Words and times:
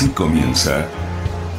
Así 0.00 0.08
comienza 0.12 0.86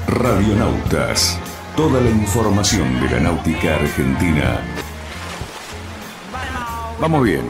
Radionautas. 0.07 1.37
Toda 1.75 2.01
la 2.01 2.09
información 2.09 2.99
de 2.99 3.07
la 3.11 3.19
náutica 3.19 3.75
argentina. 3.75 4.59
Vamos 6.99 7.23
bien, 7.23 7.43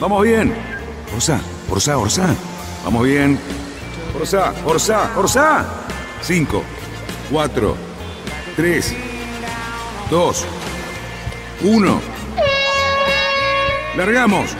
vamos 0.00 0.24
bien. 0.24 0.52
Orsá, 1.14 1.40
Orsá, 1.70 1.96
Orsá. 1.96 2.34
Vamos 2.84 3.04
bien. 3.04 3.38
Orsá, 4.18 4.52
Orsá, 4.66 5.12
Orsá. 5.16 5.64
Cinco, 6.22 6.64
cuatro, 7.30 7.76
tres, 8.56 8.96
dos, 10.10 10.44
uno. 11.62 12.00
¡Largamos! 13.96 14.56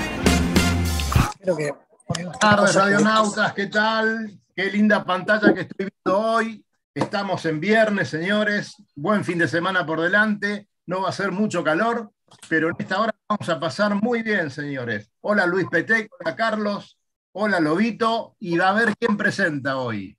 Creo 1.41 1.57
que. 1.57 1.75
Buenas 2.07 2.39
tardes, 2.39 2.73
radionautas, 2.77 3.53
¿qué 3.55 3.67
tal? 3.67 4.42
Qué 4.55 4.71
linda 4.71 5.03
pantalla 5.03 5.55
que 5.55 5.63
estoy 5.63 5.89
viendo 5.89 6.21
hoy. 6.21 6.67
Estamos 6.95 7.47
en 7.47 7.59
viernes, 7.59 8.11
señores. 8.11 8.77
Buen 8.95 9.25
fin 9.25 9.39
de 9.39 9.49
semana 9.49 9.87
por 9.87 9.99
delante. 9.99 10.69
No 10.85 11.01
va 11.01 11.09
a 11.09 11.13
ser 11.13 11.31
mucho 11.31 11.65
calor, 11.65 12.11
pero 12.51 12.69
en 12.69 12.75
esta 12.79 13.01
hora 13.01 13.15
vamos 13.27 13.49
a 13.49 13.59
pasar 13.59 13.95
muy 13.95 14.23
bien, 14.23 14.51
señores. 14.51 15.11
Hola 15.23 15.47
Luis 15.47 15.67
Petec, 15.71 16.11
hola 16.21 16.37
Carlos, 16.37 16.99
hola 17.33 17.61
Lobito, 17.61 18.37
y 18.41 18.59
va 18.59 18.69
a 18.69 18.75
ver 18.75 18.95
quién 18.99 19.17
presenta 19.17 19.79
hoy. 19.79 20.19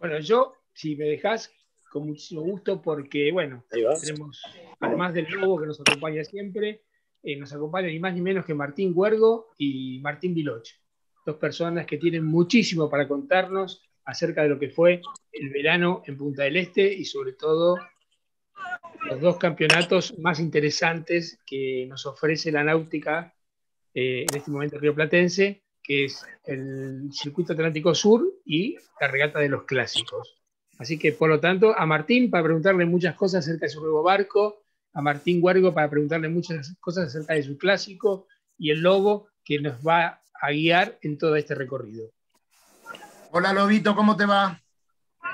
Bueno, 0.00 0.18
yo, 0.18 0.54
si 0.72 0.96
me 0.96 1.04
dejas, 1.04 1.52
con 1.92 2.08
muchísimo 2.08 2.40
gusto, 2.40 2.82
porque, 2.82 3.30
bueno, 3.30 3.64
tenemos, 3.70 4.42
además 4.80 5.14
del 5.14 5.26
Lobo 5.30 5.60
que 5.60 5.66
nos 5.66 5.80
acompaña 5.80 6.24
siempre, 6.24 6.82
eh, 7.22 7.36
nos 7.36 7.52
acompaña 7.52 7.86
ni 7.86 8.00
más 8.00 8.14
ni 8.14 8.20
menos 8.20 8.44
que 8.44 8.54
Martín 8.54 8.92
Huergo 8.96 9.50
y 9.56 10.00
Martín 10.00 10.34
Viloch. 10.34 10.81
Dos 11.24 11.36
personas 11.36 11.86
que 11.86 11.98
tienen 11.98 12.24
muchísimo 12.24 12.90
para 12.90 13.06
contarnos 13.06 13.82
acerca 14.04 14.42
de 14.42 14.48
lo 14.48 14.58
que 14.58 14.70
fue 14.70 15.00
el 15.32 15.50
verano 15.50 16.02
en 16.06 16.16
Punta 16.16 16.42
del 16.42 16.56
Este 16.56 16.92
y 16.92 17.04
sobre 17.04 17.32
todo 17.32 17.78
los 19.08 19.20
dos 19.20 19.36
campeonatos 19.36 20.18
más 20.18 20.40
interesantes 20.40 21.38
que 21.46 21.86
nos 21.88 22.06
ofrece 22.06 22.52
la 22.52 22.64
náutica 22.64 23.34
eh, 23.94 24.24
en 24.28 24.36
este 24.36 24.50
momento 24.50 24.78
río 24.78 24.94
platense, 24.94 25.62
que 25.82 26.04
es 26.04 26.24
el 26.44 27.10
Circuito 27.12 27.52
Atlántico 27.52 27.94
Sur 27.94 28.24
y 28.44 28.76
la 29.00 29.08
regata 29.08 29.40
de 29.40 29.48
los 29.48 29.64
clásicos. 29.64 30.38
Así 30.78 30.98
que, 30.98 31.12
por 31.12 31.28
lo 31.28 31.40
tanto, 31.40 31.76
a 31.76 31.84
Martín 31.86 32.30
para 32.30 32.44
preguntarle 32.44 32.86
muchas 32.86 33.14
cosas 33.14 33.44
acerca 33.44 33.66
de 33.66 33.70
su 33.70 33.80
nuevo 33.80 34.02
barco, 34.02 34.62
a 34.94 35.02
Martín 35.02 35.40
Huergo 35.42 35.74
para 35.74 35.90
preguntarle 35.90 36.28
muchas 36.28 36.74
cosas 36.80 37.08
acerca 37.08 37.34
de 37.34 37.42
su 37.42 37.58
clásico 37.58 38.26
y 38.58 38.70
el 38.70 38.80
Lobo 38.80 39.28
que 39.44 39.60
nos 39.60 39.86
va 39.86 40.21
a 40.42 40.50
guiar 40.50 40.98
en 41.00 41.16
todo 41.16 41.36
este 41.36 41.54
recorrido. 41.54 42.10
Hola 43.30 43.54
Lobito, 43.54 43.96
¿cómo 43.96 44.16
te 44.16 44.26
va? 44.26 44.60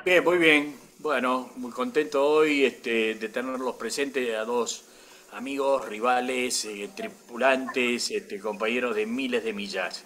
Bien, 0.05 0.23
muy 0.23 0.39
bien. 0.39 0.77
Bueno, 1.01 1.51
muy 1.57 1.73
contento 1.73 2.25
hoy 2.25 2.65
este, 2.65 3.17
de 3.17 3.29
tenerlos 3.29 3.75
presentes 3.75 4.37
a 4.37 4.45
dos 4.45 4.85
amigos, 5.33 5.89
rivales, 5.89 6.65
eh, 6.67 6.89
tripulantes, 6.95 8.11
este, 8.13 8.39
compañeros 8.39 8.95
de 8.95 9.07
miles 9.07 9.43
de 9.43 9.53
millas. 9.53 10.05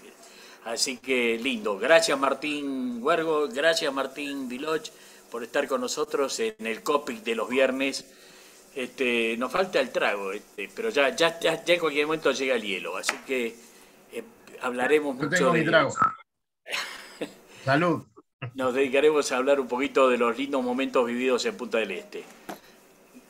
Así 0.64 0.96
que 0.96 1.38
lindo. 1.38 1.78
Gracias 1.78 2.18
Martín 2.18 3.02
Huergo, 3.02 3.48
gracias 3.48 3.92
Martín 3.92 4.48
Viloch 4.48 4.88
por 5.30 5.42
estar 5.42 5.68
con 5.68 5.82
nosotros 5.82 6.40
en 6.40 6.66
el 6.66 6.82
COPIC 6.82 7.22
de 7.24 7.34
los 7.34 7.50
viernes 7.50 8.06
este, 8.74 9.36
nos 9.36 9.52
falta 9.52 9.80
el 9.80 9.90
trago, 9.90 10.32
este, 10.32 10.70
pero 10.74 10.88
ya, 10.88 11.14
ya, 11.14 11.38
ya, 11.38 11.62
en 11.66 11.80
cualquier 11.80 12.06
momento 12.06 12.32
llega 12.32 12.54
el 12.54 12.62
hielo, 12.62 12.96
así 12.96 13.14
que 13.26 13.54
hablaremos 14.60 15.16
Yo 15.16 15.24
mucho 15.24 15.36
tengo 15.36 15.52
de 15.52 15.60
mi 15.60 15.66
trago. 15.66 15.90
Salud. 17.64 18.06
Nos 18.54 18.74
dedicaremos 18.74 19.30
a 19.30 19.36
hablar 19.36 19.60
un 19.60 19.68
poquito 19.68 20.08
de 20.08 20.18
los 20.18 20.36
lindos 20.36 20.62
momentos 20.62 21.06
vividos 21.06 21.44
en 21.46 21.56
Punta 21.56 21.78
del 21.78 21.92
Este. 21.92 22.24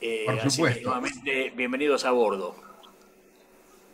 Eh, 0.00 0.24
Por 0.24 0.34
así 0.34 0.44
que, 0.44 0.50
supuesto. 0.50 0.82
nuevamente, 0.84 1.52
bienvenidos 1.54 2.04
a 2.04 2.10
bordo. 2.10 2.56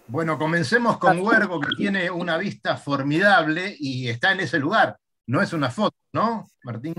Bueno, 0.06 0.38
comencemos 0.38 0.97
con 0.97 1.20
Huergo, 1.20 1.60
que 1.60 1.75
tiene 1.76 2.10
una 2.10 2.38
vista 2.38 2.76
formidable 2.76 3.76
y 3.78 4.08
está 4.08 4.32
en 4.32 4.41
ese 4.41 4.58
lugar. 4.58 4.97
No 5.26 5.42
es 5.42 5.53
una 5.53 5.70
foto, 5.70 5.97
¿no, 6.12 6.48
Martín? 6.62 6.94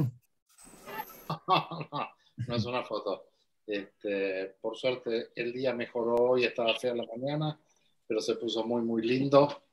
no 2.47 2.55
es 2.55 2.65
una 2.65 2.83
foto. 2.83 3.23
Este, 3.65 4.57
por 4.61 4.77
suerte 4.77 5.29
el 5.35 5.53
día 5.53 5.73
mejoró 5.73 6.15
hoy, 6.15 6.43
estaba 6.43 6.75
fea 6.75 6.93
la 6.93 7.05
mañana, 7.05 7.59
pero 8.05 8.19
se 8.19 8.35
puso 8.35 8.63
muy, 8.65 8.81
muy 8.81 9.01
lindo. 9.01 9.63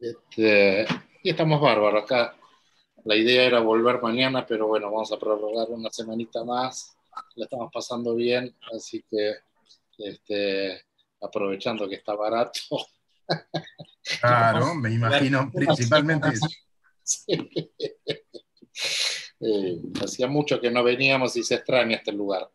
Este, 0.00 0.86
y 1.22 1.30
estamos 1.30 1.60
bárbaros 1.60 2.04
acá. 2.04 2.36
La 3.04 3.16
idea 3.16 3.44
era 3.44 3.60
volver 3.60 4.02
mañana, 4.02 4.46
pero 4.46 4.66
bueno, 4.66 4.90
vamos 4.90 5.12
a 5.12 5.18
prorrogar 5.18 5.68
una 5.70 5.90
semanita 5.90 6.44
más. 6.44 6.96
La 7.36 7.44
estamos 7.44 7.70
pasando 7.72 8.14
bien, 8.14 8.54
así 8.72 9.04
que 9.08 9.34
este, 9.98 10.82
aprovechando 11.20 11.88
que 11.88 11.96
está 11.96 12.14
barato. 12.14 12.60
Claro, 14.20 14.72
me 14.76 14.92
imagino 14.92 15.50
principalmente 15.54 16.28
eso. 16.28 16.46
Sí. 17.02 17.26
Eh, 19.38 19.78
hacía 20.02 20.28
mucho 20.28 20.58
que 20.58 20.70
no 20.70 20.82
veníamos 20.82 21.36
y 21.36 21.42
se 21.42 21.56
extraña 21.56 21.96
este 21.98 22.10
lugar. 22.10 22.50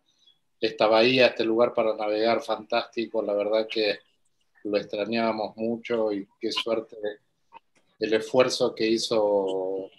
Esta 0.60 0.88
bahía, 0.88 1.28
este 1.28 1.44
lugar 1.44 1.76
para 1.76 1.96
navegar 1.96 2.42
fantástico, 2.42 3.22
la 3.22 3.34
verdad 3.34 3.68
que 3.68 4.00
lo 4.64 4.78
extrañábamos 4.78 5.56
mucho 5.58 6.12
y 6.12 6.28
qué 6.40 6.52
suerte 6.52 6.98
el 8.02 8.14
esfuerzo 8.16 8.74
que 8.74 8.88
hizo 8.88 9.90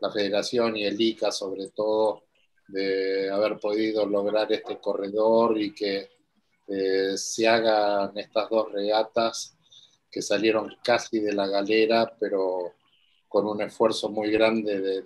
la 0.00 0.10
federación 0.10 0.76
y 0.76 0.84
el 0.84 1.00
ICA 1.00 1.30
sobre 1.30 1.68
todo 1.68 2.24
de 2.66 3.30
haber 3.30 3.58
podido 3.58 4.04
lograr 4.06 4.52
este 4.52 4.78
corredor 4.80 5.56
y 5.60 5.72
que 5.72 6.10
eh, 6.66 7.16
se 7.16 7.46
hagan 7.46 8.16
estas 8.18 8.50
dos 8.50 8.72
regatas 8.72 9.56
que 10.10 10.20
salieron 10.20 10.74
casi 10.82 11.20
de 11.20 11.32
la 11.32 11.46
galera, 11.46 12.16
pero 12.18 12.72
con 13.28 13.46
un 13.46 13.62
esfuerzo 13.62 14.08
muy 14.08 14.30
grande 14.30 14.80
de, 14.80 15.02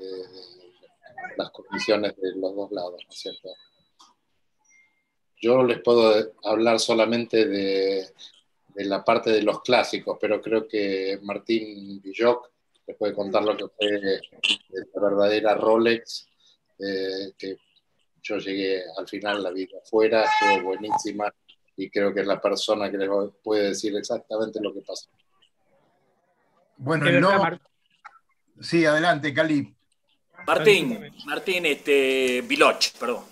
las 1.37 1.51
condiciones 1.51 2.17
de 2.17 2.35
los 2.37 2.55
dos 2.55 2.73
lados, 2.73 3.03
¿no 3.05 3.11
es 3.11 3.19
cierto? 3.19 3.49
Yo 5.41 5.63
les 5.65 5.81
puedo 5.81 6.33
hablar 6.45 6.81
solamente 6.81 7.47
de, 7.47 8.07
de, 8.79 8.85
la 8.85 9.05
parte 9.05 9.31
de 9.31 9.43
los 9.43 9.61
clásicos, 9.63 10.17
pero 10.21 10.41
creo 10.41 10.67
que 10.67 11.19
Martín 11.23 12.01
Villoc 12.01 12.51
les 12.87 12.97
puede 12.97 13.13
contar 13.13 13.43
lo 13.43 13.57
que 13.57 13.67
fue 13.69 14.21
la 14.95 15.01
verdadera 15.01 15.55
Rolex, 15.55 16.29
eh, 16.79 17.33
que 17.37 17.57
yo 18.23 18.39
llegué 18.39 18.83
al 18.97 19.09
final, 19.09 19.43
la 19.43 19.51
vida 19.51 19.79
afuera, 19.83 20.25
estuvo 20.25 20.69
buenísima 20.69 21.33
y 21.77 21.91
creo 21.91 22.13
que 22.13 22.21
es 22.21 22.27
la 22.27 22.41
persona 22.41 22.91
que 22.91 22.99
les 22.99 23.09
puede 23.43 23.69
decir 23.69 23.97
exactamente 23.97 24.61
lo 24.61 24.73
que 24.73 24.81
pasó. 24.81 25.09
Bueno, 26.77 27.11
lobo... 27.11 27.59
Sí, 28.61 28.85
adelante, 28.85 29.33
Cali. 29.33 29.75
Martín, 30.47 31.13
Martín, 31.27 31.67
este, 31.67 32.43
Viloch, 32.43 32.93
perdón. 32.99 33.25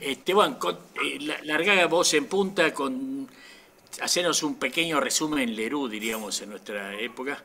Esteban, 0.00 0.54
con, 0.54 0.78
eh, 1.04 1.18
larga 1.44 1.86
voz 1.86 2.14
en 2.14 2.26
punta 2.26 2.72
con 2.72 3.28
hacernos 4.00 4.42
un 4.42 4.56
pequeño 4.56 5.00
resumen 5.00 5.54
Lerú, 5.54 5.88
diríamos, 5.88 6.40
en 6.42 6.50
nuestra 6.50 6.98
época, 6.98 7.42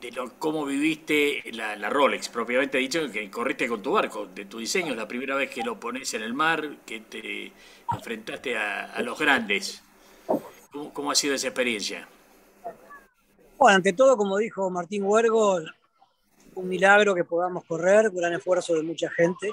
de 0.00 0.12
cómo 0.38 0.64
viviste 0.64 1.42
la, 1.52 1.88
Rolex, 1.88 2.28
propiamente 2.28 2.78
dicho, 2.78 3.10
que 3.10 3.30
corriste 3.30 3.68
con 3.68 3.82
tu 3.82 3.92
barco, 3.92 4.26
de 4.26 4.46
tu 4.46 4.58
diseño, 4.58 4.94
la 4.94 5.06
primera 5.06 5.36
vez 5.36 5.50
que 5.50 5.62
lo 5.62 5.78
pones 5.78 6.12
en 6.14 6.22
el 6.22 6.34
mar, 6.34 6.76
que 6.84 7.00
te 7.00 7.52
enfrentaste 7.92 8.56
a, 8.56 9.00
los 9.02 9.18
grandes. 9.18 9.82
¿Cómo, 10.72 10.92
¿Cómo, 10.92 11.10
ha 11.10 11.14
sido 11.14 11.34
esa 11.34 11.48
experiencia? 11.48 12.08
Bueno, 13.58 13.76
ante 13.76 13.92
todo, 13.92 14.16
como 14.16 14.38
dijo 14.38 14.68
Martín 14.70 15.04
Huergo, 15.04 15.60
un 16.54 16.68
milagro 16.68 17.14
que 17.14 17.24
podamos 17.24 17.64
correr, 17.64 18.10
gran 18.10 18.32
esfuerzo 18.32 18.74
de 18.74 18.82
mucha 18.82 19.08
gente. 19.10 19.52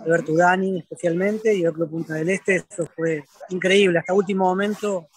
Alberto 0.00 0.34
Dani 0.34 0.78
especialmente 0.78 1.54
y 1.54 1.64
el 1.64 1.72
Club 1.72 1.90
Punta 1.90 2.14
del 2.14 2.30
Este, 2.30 2.56
eso 2.56 2.88
fue 2.94 3.24
increíble. 3.50 3.98
Hasta 3.98 4.14
último 4.14 4.44
momento 4.44 5.08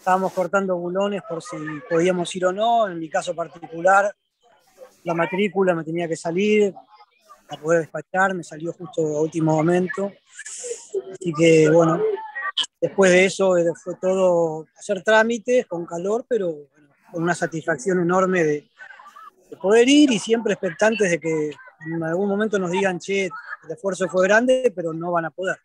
estábamos 0.00 0.32
cortando 0.32 0.78
bulones 0.78 1.20
por 1.28 1.42
si 1.42 1.56
podíamos 1.88 2.34
ir 2.34 2.46
o 2.46 2.52
no. 2.52 2.88
En 2.88 2.98
mi 2.98 3.10
caso 3.10 3.34
particular, 3.34 4.10
la 5.04 5.12
matrícula 5.12 5.74
me 5.74 5.84
tenía 5.84 6.08
que 6.08 6.16
salir 6.16 6.72
para 7.46 7.60
poder 7.60 7.80
despachar, 7.80 8.32
me 8.32 8.42
salió 8.42 8.72
justo 8.72 9.02
a 9.02 9.20
último 9.20 9.54
momento. 9.54 10.10
Así 11.12 11.34
que 11.34 11.68
bueno, 11.68 12.00
después 12.80 13.10
de 13.10 13.26
eso 13.26 13.54
fue 13.84 13.94
todo 14.00 14.66
hacer 14.74 15.02
trámites 15.02 15.66
con 15.66 15.84
calor, 15.84 16.24
pero 16.26 16.50
bueno, 16.50 16.88
con 17.12 17.22
una 17.22 17.34
satisfacción 17.34 18.00
enorme 18.00 18.42
de, 18.42 18.70
de 19.50 19.56
poder 19.58 19.86
ir 19.86 20.12
y 20.12 20.18
siempre 20.18 20.54
expectantes 20.54 21.10
de 21.10 21.20
que 21.20 21.50
en 21.86 22.02
algún 22.02 22.28
momento 22.28 22.58
nos 22.58 22.70
digan, 22.70 22.98
che, 22.98 23.26
el 23.26 23.70
esfuerzo 23.70 24.08
fue 24.08 24.26
grande, 24.26 24.72
pero 24.74 24.94
no 24.94 25.12
van 25.12 25.26
a 25.26 25.30
poder. 25.30 25.58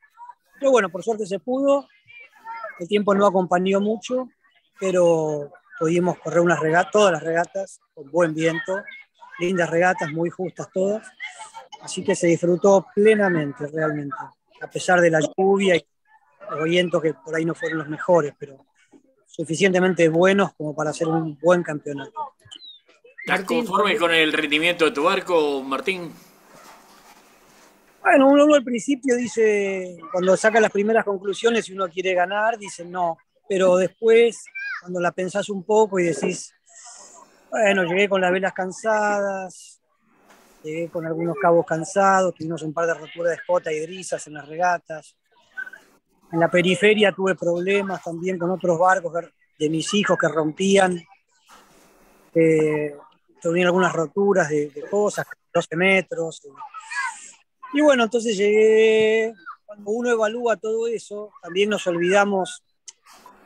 Pero 0.59 0.71
bueno, 0.71 0.89
por 0.89 1.03
suerte 1.03 1.25
se 1.25 1.39
pudo, 1.39 1.87
el 2.79 2.87
tiempo 2.87 3.13
no 3.15 3.25
acompañó 3.25 3.79
mucho, 3.79 4.29
pero 4.79 5.51
pudimos 5.79 6.17
correr 6.19 6.39
unas 6.39 6.59
regatas, 6.59 6.91
todas 6.91 7.13
las 7.13 7.23
regatas, 7.23 7.79
con 7.93 8.09
buen 8.11 8.33
viento, 8.33 8.83
lindas 9.39 9.69
regatas, 9.69 10.11
muy 10.11 10.29
justas 10.29 10.69
todas. 10.73 11.07
Así 11.81 12.03
que 12.03 12.15
se 12.15 12.27
disfrutó 12.27 12.85
plenamente, 12.93 13.67
realmente, 13.67 14.15
a 14.61 14.69
pesar 14.69 15.01
de 15.01 15.11
la 15.11 15.19
lluvia 15.19 15.75
y 15.75 15.85
los 16.49 16.63
vientos 16.63 17.01
que 17.01 17.13
por 17.13 17.35
ahí 17.35 17.45
no 17.45 17.55
fueron 17.55 17.79
los 17.79 17.87
mejores, 17.87 18.33
pero 18.37 18.65
suficientemente 19.25 20.07
buenos 20.09 20.53
como 20.53 20.75
para 20.75 20.91
hacer 20.91 21.07
un 21.07 21.37
buen 21.39 21.61
campeonato. 21.63 22.33
¿Estás 23.25 23.43
conforme 23.43 23.97
con 23.97 24.13
el 24.13 24.31
rendimiento 24.31 24.85
de 24.85 24.91
tu 24.91 25.03
barco, 25.03 25.61
Martín? 25.63 26.13
Bueno, 28.05 28.27
uno, 28.27 28.53
al 28.53 28.63
principio 28.63 29.15
dice, 29.15 29.97
cuando 30.11 30.37
saca 30.37 30.59
las 30.59 30.69
primeras 30.69 31.03
conclusiones, 31.03 31.65
si 31.65 31.73
uno 31.73 31.89
quiere 31.89 32.13
ganar, 32.13 32.55
dice 32.55 32.85
no, 32.85 33.17
pero 33.49 33.77
después, 33.77 34.45
cuando 34.79 34.99
la 34.99 35.11
pensás 35.11 35.49
un 35.49 35.63
poco 35.63 35.97
y 35.97 36.03
decís, 36.03 36.53
bueno, 37.49 37.83
llegué 37.83 38.07
con 38.07 38.21
las 38.21 38.31
velas 38.31 38.53
cansadas, 38.53 39.81
llegué 40.63 40.87
con 40.89 41.03
algunos 41.07 41.35
cabos 41.41 41.65
cansados, 41.65 42.35
tuvimos 42.35 42.61
un 42.61 42.73
par 42.73 42.85
de 42.85 42.93
roturas 42.93 43.31
de 43.31 43.35
escota 43.37 43.73
y 43.73 43.79
grisas 43.79 44.27
en 44.27 44.35
las 44.35 44.47
regatas. 44.47 45.17
En 46.31 46.39
la 46.39 46.51
periferia 46.51 47.11
tuve 47.11 47.33
problemas 47.33 48.03
también 48.03 48.37
con 48.37 48.51
otros 48.51 48.77
barcos 48.77 49.13
de 49.57 49.69
mis 49.71 49.91
hijos 49.95 50.15
que 50.15 50.27
rompían. 50.27 51.01
Eh, 52.35 52.95
tuvieron 53.41 53.69
algunas 53.69 53.93
roturas 53.93 54.47
de 54.47 54.85
cosas, 54.91 55.25
12 55.51 55.75
metros. 55.75 56.43
Y 57.75 57.81
bueno, 57.81 58.05
entonces 58.05 58.37
llegué, 58.37 59.33
cuando 59.65 59.91
uno 59.91 60.09
evalúa 60.09 60.55
todo 60.55 60.87
eso, 60.87 61.33
también 61.41 61.69
nos 61.69 61.85
olvidamos 61.87 62.63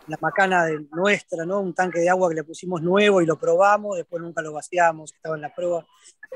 la 0.05 0.19
macana 0.21 0.65
de 0.65 0.85
nuestra, 0.91 1.47
¿no? 1.47 1.59
Un 1.59 1.73
tanque 1.73 1.99
de 1.99 2.11
agua 2.11 2.29
que 2.29 2.35
le 2.35 2.43
pusimos 2.43 2.79
nuevo 2.83 3.23
y 3.23 3.25
lo 3.25 3.39
probamos, 3.39 3.97
después 3.97 4.21
nunca 4.21 4.43
lo 4.43 4.53
vaciamos, 4.53 5.15
estaba 5.15 5.35
en 5.35 5.41
la 5.41 5.55
prueba. 5.55 5.83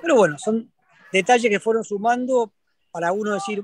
Pero 0.01 0.15
bueno, 0.15 0.39
son 0.39 0.73
detalles 1.11 1.51
que 1.51 1.59
fueron 1.59 1.83
sumando 1.83 2.51
para 2.89 3.11
uno 3.11 3.35
decir, 3.35 3.63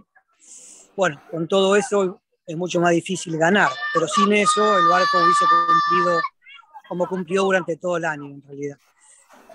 bueno, 0.95 1.19
con 1.31 1.47
todo 1.47 1.75
eso 1.75 2.21
es 2.45 2.55
mucho 2.55 2.79
más 2.79 2.91
difícil 2.91 3.35
ganar, 3.35 3.71
pero 3.95 4.07
sin 4.07 4.31
eso 4.31 4.77
el 4.77 4.87
barco 4.89 5.23
hubiese 5.23 5.45
cumplido 5.45 6.21
como 6.87 7.07
cumplió 7.07 7.43
durante 7.45 7.77
todo 7.77 7.97
el 7.97 8.05
año 8.05 8.25
en 8.25 8.43
realidad. 8.43 8.77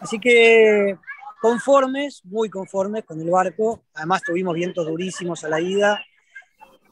Así 0.00 0.18
que 0.18 0.98
conformes, 1.44 2.24
muy 2.24 2.48
conformes 2.48 3.04
con 3.04 3.20
el 3.20 3.28
barco. 3.28 3.82
Además 3.92 4.22
tuvimos 4.22 4.54
vientos 4.54 4.86
durísimos 4.86 5.44
a 5.44 5.50
la 5.50 5.60
ida 5.60 6.02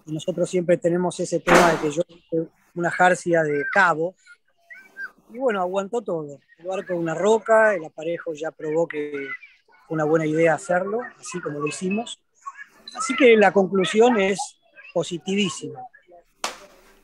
y 0.04 0.12
nosotros 0.12 0.50
siempre 0.50 0.76
tenemos 0.76 1.18
ese 1.20 1.40
tema 1.40 1.72
de 1.72 1.78
que 1.78 1.90
yo 1.90 2.02
una 2.74 2.90
jarcia 2.90 3.44
de 3.44 3.64
cabo 3.72 4.14
y 5.32 5.38
bueno, 5.38 5.62
aguantó 5.62 6.02
todo. 6.02 6.38
El 6.58 6.66
barco 6.66 6.94
una 6.94 7.14
roca, 7.14 7.74
el 7.74 7.86
aparejo 7.86 8.34
ya 8.34 8.50
probó 8.50 8.86
que 8.86 9.26
fue 9.88 9.94
una 9.94 10.04
buena 10.04 10.26
idea 10.26 10.52
hacerlo, 10.52 11.00
así 11.18 11.40
como 11.40 11.58
lo 11.58 11.66
hicimos. 11.66 12.20
Así 12.94 13.16
que 13.16 13.34
la 13.38 13.54
conclusión 13.54 14.20
es 14.20 14.38
positivísima. 14.92 15.80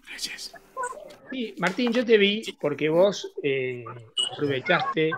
Gracias. 0.06 0.52
Sí, 1.30 1.54
Martín, 1.56 1.94
yo 1.94 2.04
te 2.04 2.18
vi 2.18 2.42
porque 2.60 2.90
vos 2.90 3.32
eh, 3.42 3.86
aprovechaste 4.34 5.12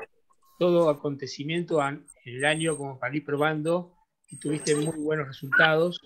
todo 0.61 0.91
acontecimiento 0.91 1.81
en 1.89 2.05
el 2.27 2.45
año 2.45 2.77
como 2.77 2.99
para 2.99 3.17
ir 3.17 3.25
probando 3.25 3.95
y 4.29 4.37
tuviste 4.37 4.77
muy 4.77 4.95
buenos 4.99 5.27
resultados. 5.27 5.99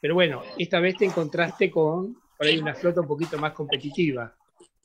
Pero 0.00 0.14
bueno, 0.14 0.42
esta 0.56 0.80
vez 0.80 0.96
te 0.96 1.04
encontraste 1.04 1.70
con 1.70 2.14
por 2.38 2.46
ahí 2.46 2.56
una 2.56 2.74
flota 2.74 3.02
un 3.02 3.06
poquito 3.06 3.36
más 3.36 3.52
competitiva. 3.52 4.34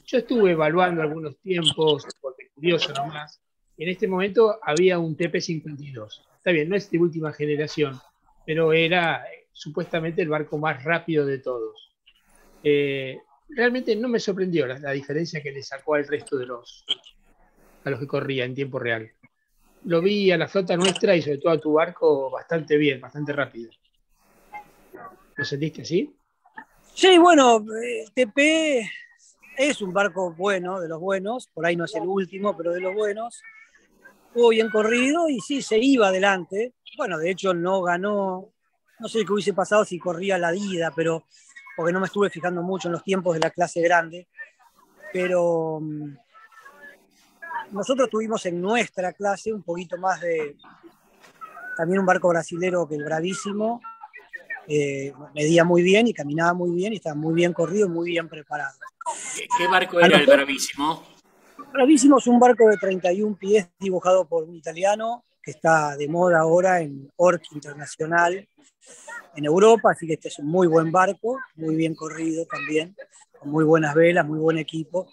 Yo 0.05 0.17
estuve 0.17 0.51
evaluando 0.51 1.01
algunos 1.01 1.37
tiempos, 1.37 2.05
porque 2.19 2.49
curioso 2.53 2.91
nomás. 2.91 3.39
En 3.77 3.87
este 3.87 4.09
momento 4.09 4.59
había 4.61 4.99
un 4.99 5.15
TP52. 5.15 6.25
Está 6.35 6.51
bien, 6.51 6.67
no 6.67 6.75
es 6.75 6.91
de 6.91 6.97
última 6.97 7.31
generación, 7.31 7.97
pero 8.45 8.73
era 8.73 9.23
eh, 9.23 9.47
supuestamente 9.53 10.21
el 10.21 10.27
barco 10.27 10.57
más 10.57 10.83
rápido 10.83 11.25
de 11.25 11.37
todos. 11.37 11.95
Eh, 12.61 13.19
realmente 13.47 13.95
no 13.95 14.09
me 14.09 14.19
sorprendió 14.19 14.67
la, 14.67 14.77
la, 14.79 14.91
diferencia 14.91 15.41
que 15.41 15.53
le 15.53 15.63
sacó 15.63 15.95
al 15.95 16.05
resto 16.05 16.37
de 16.37 16.45
los, 16.45 16.83
a 17.83 17.89
los 17.89 17.99
que 17.99 18.07
corría 18.07 18.45
en 18.45 18.55
tiempo 18.55 18.79
real. 18.79 19.11
Lo 19.85 20.01
vi 20.01 20.31
a 20.31 20.37
la 20.37 20.47
flota 20.47 20.77
nuestra 20.77 21.15
y 21.15 21.21
sobre 21.21 21.37
todo 21.39 21.51
a 21.51 21.59
tu 21.59 21.73
barco 21.73 22.29
bastante 22.29 22.77
bien, 22.77 23.01
bastante 23.01 23.33
rápido. 23.33 23.69
¿Lo 25.35 25.45
sentiste 25.45 25.81
así? 25.81 26.15
Sí, 26.93 27.17
bueno, 27.17 27.65
TP 28.13 28.89
es 29.57 29.81
un 29.81 29.91
barco 29.91 30.33
bueno, 30.33 30.79
de 30.79 30.87
los 30.87 30.99
buenos, 30.99 31.47
por 31.47 31.65
ahí 31.65 31.75
no 31.75 31.85
es 31.85 31.95
el 31.95 32.03
último, 32.03 32.55
pero 32.55 32.71
de 32.71 32.81
los 32.81 32.93
buenos. 32.93 33.41
Estuvo 34.27 34.49
bien 34.49 34.69
corrido 34.69 35.27
y 35.27 35.39
sí, 35.39 35.61
se 35.61 35.77
iba 35.77 36.07
adelante. 36.07 36.73
Bueno, 36.97 37.17
de 37.17 37.31
hecho 37.31 37.53
no 37.53 37.81
ganó, 37.81 38.49
no 38.99 39.07
sé 39.07 39.25
qué 39.25 39.33
hubiese 39.33 39.53
pasado 39.53 39.85
si 39.85 39.99
corría 39.99 40.37
la 40.37 40.55
ida, 40.55 40.91
pero 40.95 41.25
porque 41.75 41.93
no 41.93 41.99
me 41.99 42.05
estuve 42.05 42.29
fijando 42.29 42.61
mucho 42.61 42.87
en 42.87 42.93
los 42.93 43.03
tiempos 43.03 43.33
de 43.33 43.41
la 43.41 43.49
clase 43.49 43.81
grande. 43.81 44.27
Pero 45.11 45.79
mm, 45.81 46.15
nosotros 47.73 48.09
tuvimos 48.09 48.45
en 48.45 48.61
nuestra 48.61 49.13
clase 49.13 49.51
un 49.51 49.63
poquito 49.63 49.97
más 49.97 50.21
de, 50.21 50.55
también 51.75 51.99
un 51.99 52.05
barco 52.05 52.29
brasilero 52.29 52.87
que 52.87 52.95
el 52.95 53.03
Bravísimo, 53.03 53.81
eh, 54.67 55.11
medía 55.35 55.65
muy 55.65 55.81
bien 55.81 56.07
y 56.07 56.13
caminaba 56.13 56.53
muy 56.53 56.71
bien 56.71 56.93
y 56.93 56.97
estaba 56.97 57.15
muy 57.15 57.33
bien 57.33 57.51
corrido, 57.51 57.89
muy 57.89 58.11
bien 58.11 58.29
preparado. 58.29 58.77
¿Qué, 59.35 59.47
qué 59.57 59.67
barco 59.67 59.99
era 59.99 60.17
el 60.17 60.25
Bravísimo? 60.25 61.03
Bravísimo 61.73 62.19
es 62.19 62.27
un 62.27 62.39
barco 62.39 62.69
de 62.69 62.77
31 62.77 63.35
pies 63.35 63.67
dibujado 63.79 64.27
por 64.27 64.43
un 64.43 64.55
italiano 64.55 65.25
que 65.41 65.51
está 65.51 65.97
de 65.97 66.07
moda 66.07 66.39
ahora 66.39 66.79
en 66.79 67.11
Orc 67.17 67.43
Internacional 67.51 68.47
en 69.35 69.45
Europa, 69.45 69.91
así 69.91 70.05
que 70.05 70.13
este 70.13 70.27
es 70.27 70.37
un 70.39 70.45
muy 70.45 70.67
buen 70.67 70.91
barco, 70.91 71.39
muy 71.55 71.75
bien 71.75 71.95
corrido 71.95 72.45
también, 72.45 72.95
con 73.39 73.49
muy 73.49 73.63
buenas 73.63 73.95
velas, 73.95 74.25
muy 74.27 74.37
buen 74.37 74.59
equipo 74.59 75.07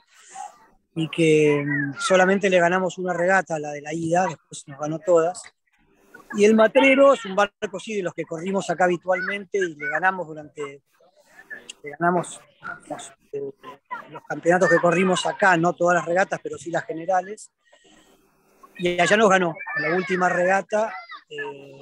y 0.94 1.08
que 1.08 1.64
mm, 1.64 1.94
solamente 1.98 2.50
le 2.50 2.58
ganamos 2.58 2.98
una 2.98 3.12
regata, 3.12 3.58
la 3.58 3.70
de 3.70 3.82
la 3.82 3.94
ida, 3.94 4.26
después 4.26 4.66
nos 4.68 4.78
ganó 4.78 4.98
todas. 4.98 5.42
Y 6.34 6.44
el 6.44 6.54
Matrero 6.54 7.14
es 7.14 7.24
un 7.24 7.34
barco, 7.34 7.80
sí, 7.80 7.96
de 7.96 8.02
los 8.02 8.14
que 8.14 8.24
corrimos 8.24 8.70
acá 8.70 8.84
habitualmente 8.84 9.58
y 9.58 9.74
le 9.74 9.88
ganamos 9.88 10.26
durante, 10.26 10.82
le 11.82 11.90
ganamos 11.90 12.40
los, 12.88 13.12
eh, 13.32 13.52
los 14.10 14.22
campeonatos 14.24 14.68
que 14.68 14.78
corrimos 14.78 15.26
acá, 15.26 15.56
no 15.56 15.72
todas 15.72 15.96
las 15.96 16.04
regatas, 16.04 16.38
pero 16.42 16.56
sí 16.56 16.70
las 16.70 16.84
generales. 16.84 17.50
Y 18.76 19.00
allá 19.00 19.16
nos 19.16 19.28
ganó. 19.28 19.54
En 19.76 19.90
la 19.90 19.96
última 19.96 20.28
regata 20.28 20.92
eh, 21.28 21.80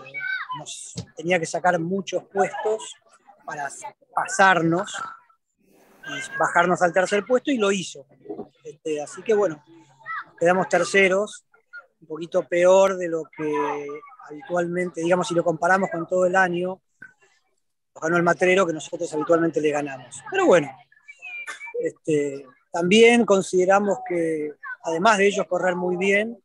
nos 0.59 0.95
tenía 1.15 1.39
que 1.39 1.47
sacar 1.47 1.79
muchos 1.79 2.25
puestos 2.25 2.97
para 3.45 3.69
pasarnos 4.15 4.95
bajarnos 6.39 6.83
al 6.83 6.93
tercer 6.93 7.25
puesto 7.25 7.51
y 7.51 7.59
lo 7.59 7.71
hizo. 7.73 8.07
Este, 8.65 9.01
así 9.01 9.23
que 9.23 9.35
bueno, 9.35 9.63
quedamos 10.39 10.69
terceros, 10.69 11.47
un 12.01 12.09
poquito 12.09 12.43
peor 12.45 12.97
de 12.97 13.09
lo 13.09 13.25
que 13.37 13.53
habitualmente, 14.29 15.01
digamos, 15.01 15.27
si 15.29 15.35
lo 15.35 15.43
comparamos 15.43 15.91
con 15.91 16.07
todo 16.07 16.27
el 16.27 16.37
año, 16.37 16.81
ganó 18.01 18.17
el 18.17 18.23
matrero 18.23 18.67
que 18.67 18.73
nosotros 18.73 19.13
habitualmente 19.13 19.61
le 19.61 19.71
ganamos. 19.71 20.23
Pero 20.31 20.47
bueno, 20.47 20.71
este, 21.81 22.47
también 22.71 23.25
consideramos 23.25 23.99
que 24.09 24.53
además 24.85 25.19
de 25.19 25.27
ellos 25.27 25.47
correr 25.47 25.75
muy 25.75 25.97
bien, 25.97 26.39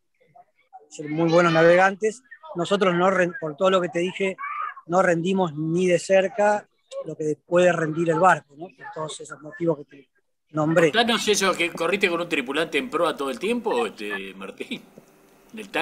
ser 0.89 1.10
muy 1.10 1.32
buenos 1.32 1.53
navegantes, 1.53 2.22
nosotros 2.55 2.93
no, 2.96 3.10
por 3.39 3.55
todo 3.55 3.70
lo 3.70 3.82
que 3.82 3.89
te 3.89 4.00
dije, 4.00 4.38
no 4.86 5.01
rendimos 5.01 5.55
ni 5.55 5.88
de 5.88 6.00
cerca 6.00 6.67
lo 7.06 7.16
que 7.16 7.38
puede 7.46 7.72
rendir 7.72 8.10
el 8.10 8.20
barco, 8.20 8.56
¿no? 8.58 8.68
por 8.68 8.86
todos 8.94 9.20
esos 9.22 9.42
motivos 9.42 9.80
que 9.80 9.86
te 9.86 10.10
nombré. 10.52 10.92
Danos 10.92 11.28
eso, 11.28 11.54
que 11.54 11.72
corriste 11.72 12.10
con 12.10 12.22
un 12.22 12.30
tripulante 12.30 12.78
en 12.78 12.90
proa 12.90 13.16
todo 13.16 13.30
el 13.30 13.40
tiempo, 13.40 13.86
este, 13.86 14.34
Martín. 14.36 14.82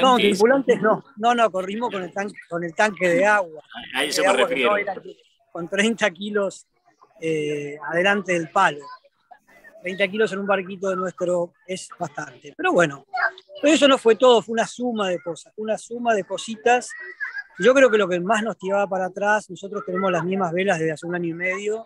No, 0.01 0.17
tripulantes 0.17 0.81
no, 0.81 1.03
no, 1.15 1.33
no, 1.33 1.49
corrimos 1.49 1.89
con 1.89 2.03
el 2.03 2.11
tanque, 2.11 2.35
con 2.49 2.63
el 2.63 2.75
tanque 2.75 3.07
de 3.07 3.25
agua. 3.25 3.63
A 3.95 4.03
eso 4.03 4.21
me 4.23 4.33
refiero. 4.33 4.73
con 5.51 5.69
30 5.69 6.11
kilos 6.11 6.67
eh, 7.21 7.77
adelante 7.89 8.33
del 8.33 8.49
palo. 8.49 8.85
30 9.81 10.07
kilos 10.07 10.31
en 10.33 10.39
un 10.39 10.47
barquito 10.47 10.89
de 10.89 10.95
nuestro 10.95 11.53
es 11.67 11.89
bastante. 11.97 12.53
Pero 12.55 12.71
bueno, 12.71 13.05
eso 13.63 13.87
no 13.87 13.97
fue 13.97 14.15
todo, 14.15 14.41
fue 14.41 14.53
una 14.53 14.67
suma 14.67 15.09
de 15.09 15.19
cosas, 15.19 15.53
una 15.57 15.77
suma 15.77 16.13
de 16.13 16.23
cositas. 16.23 16.89
Yo 17.59 17.73
creo 17.73 17.89
que 17.89 17.97
lo 17.97 18.07
que 18.07 18.19
más 18.19 18.43
nos 18.43 18.57
tiraba 18.57 18.87
para 18.87 19.05
atrás, 19.05 19.49
nosotros 19.49 19.83
tenemos 19.85 20.11
las 20.11 20.23
mismas 20.23 20.51
velas 20.51 20.79
desde 20.79 20.93
hace 20.93 21.05
un 21.05 21.15
año 21.15 21.27
y 21.27 21.33
medio, 21.33 21.85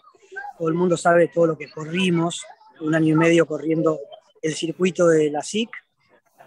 todo 0.58 0.70
el 0.70 0.76
mundo 0.76 0.98
sabe 0.98 1.28
todo 1.28 1.48
lo 1.48 1.58
que 1.58 1.70
corrimos, 1.70 2.46
un 2.80 2.94
año 2.96 3.14
y 3.14 3.18
medio 3.18 3.46
corriendo 3.46 4.00
el 4.42 4.54
circuito 4.54 5.08
de 5.08 5.32
la 5.32 5.42
SIC 5.42 5.70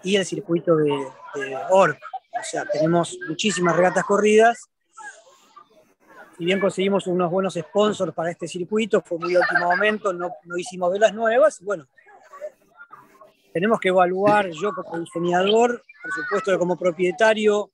y 0.03 0.15
el 0.15 0.25
circuito 0.25 0.75
de, 0.75 0.91
de 1.35 1.57
ORC. 1.69 1.99
O 2.39 2.43
sea, 2.43 2.65
tenemos 2.65 3.17
muchísimas 3.27 3.75
regatas 3.75 4.05
corridas. 4.05 4.69
Si 6.39 6.45
bien 6.45 6.61
conseguimos 6.61 7.05
unos 7.07 7.29
buenos 7.29 7.55
sponsors 7.55 8.13
para 8.13 8.31
este 8.31 8.47
circuito, 8.47 9.01
fue 9.01 9.19
muy 9.19 9.35
último 9.35 9.65
momento, 9.65 10.13
no, 10.13 10.31
no 10.45 10.57
hicimos 10.57 10.89
velas 10.89 11.13
nuevas. 11.13 11.61
Bueno, 11.61 11.85
tenemos 13.51 13.77
que 13.77 13.89
evaluar, 13.89 14.49
yo 14.49 14.71
como 14.73 14.99
diseñador, 15.01 15.83
por 16.01 16.13
supuesto 16.13 16.51
que 16.51 16.57
como 16.57 16.77
propietario, 16.77 17.71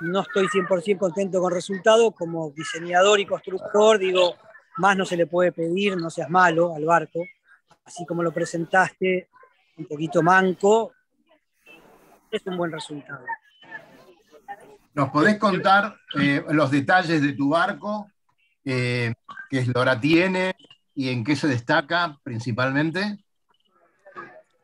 no 0.00 0.20
estoy 0.20 0.48
100% 0.48 0.98
contento 0.98 1.40
con 1.40 1.50
el 1.50 1.54
resultado. 1.54 2.10
Como 2.10 2.50
diseñador 2.50 3.20
y 3.20 3.24
constructor, 3.24 3.98
digo, 3.98 4.34
más 4.76 4.98
no 4.98 5.06
se 5.06 5.16
le 5.16 5.26
puede 5.26 5.52
pedir, 5.52 5.96
no 5.96 6.10
seas 6.10 6.28
malo 6.28 6.74
al 6.74 6.84
barco. 6.84 7.20
Así 7.86 8.04
como 8.04 8.22
lo 8.22 8.32
presentaste, 8.32 9.30
un 9.78 9.86
poquito 9.86 10.22
manco, 10.22 10.92
es 12.30 12.44
un 12.44 12.58
buen 12.58 12.70
resultado. 12.70 13.24
¿Nos 14.94 15.10
podés 15.10 15.38
contar 15.38 15.96
eh, 16.20 16.44
los 16.50 16.70
detalles 16.70 17.20
de 17.20 17.32
tu 17.32 17.48
barco? 17.48 18.12
Eh, 18.64 19.12
¿Qué 19.50 19.58
eslora 19.58 20.00
tiene 20.00 20.54
y 20.94 21.08
en 21.08 21.24
qué 21.24 21.34
se 21.34 21.48
destaca 21.48 22.16
principalmente? 22.22 23.18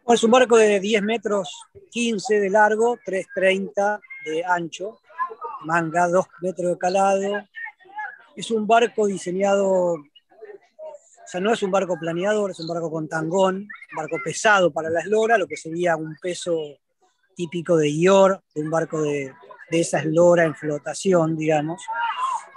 es 0.07 0.25
un 0.25 0.31
barco 0.33 0.57
de 0.57 0.81
10 0.81 1.03
metros 1.03 1.49
15 1.91 2.41
de 2.41 2.51
largo, 2.51 2.99
330 3.05 4.01
de 4.25 4.45
ancho, 4.45 5.01
manga 5.65 6.09
2 6.09 6.27
metros 6.43 6.71
de 6.71 6.79
calado. 6.79 7.49
Es 8.35 8.51
un 8.51 8.67
barco 8.67 9.07
diseñado, 9.07 9.69
o 9.69 9.99
sea, 11.27 11.41
no 11.41 11.53
es 11.53 11.63
un 11.63 11.71
barco 11.71 11.97
planeador, 11.99 12.53
es 12.53 12.61
un 12.61 12.69
barco 12.69 12.91
con 12.91 13.09
tangón, 13.09 13.57
un 13.57 13.97
barco 13.97 14.17
pesado 14.25 14.73
para 14.73 14.91
la 14.91 15.01
eslora, 15.01 15.39
lo 15.39 15.47
que 15.47 15.57
sería 15.57 15.97
un 15.97 16.17
peso 16.21 16.57
típico 17.37 17.77
de 17.77 17.91
IOR, 17.91 18.43
de 18.55 18.63
un 18.63 18.71
barco 18.71 19.03
de, 19.03 19.33
de 19.71 19.81
esa 19.81 20.01
eslora 20.01 20.45
en 20.45 20.55
flotación, 20.55 21.37
digamos. 21.37 21.83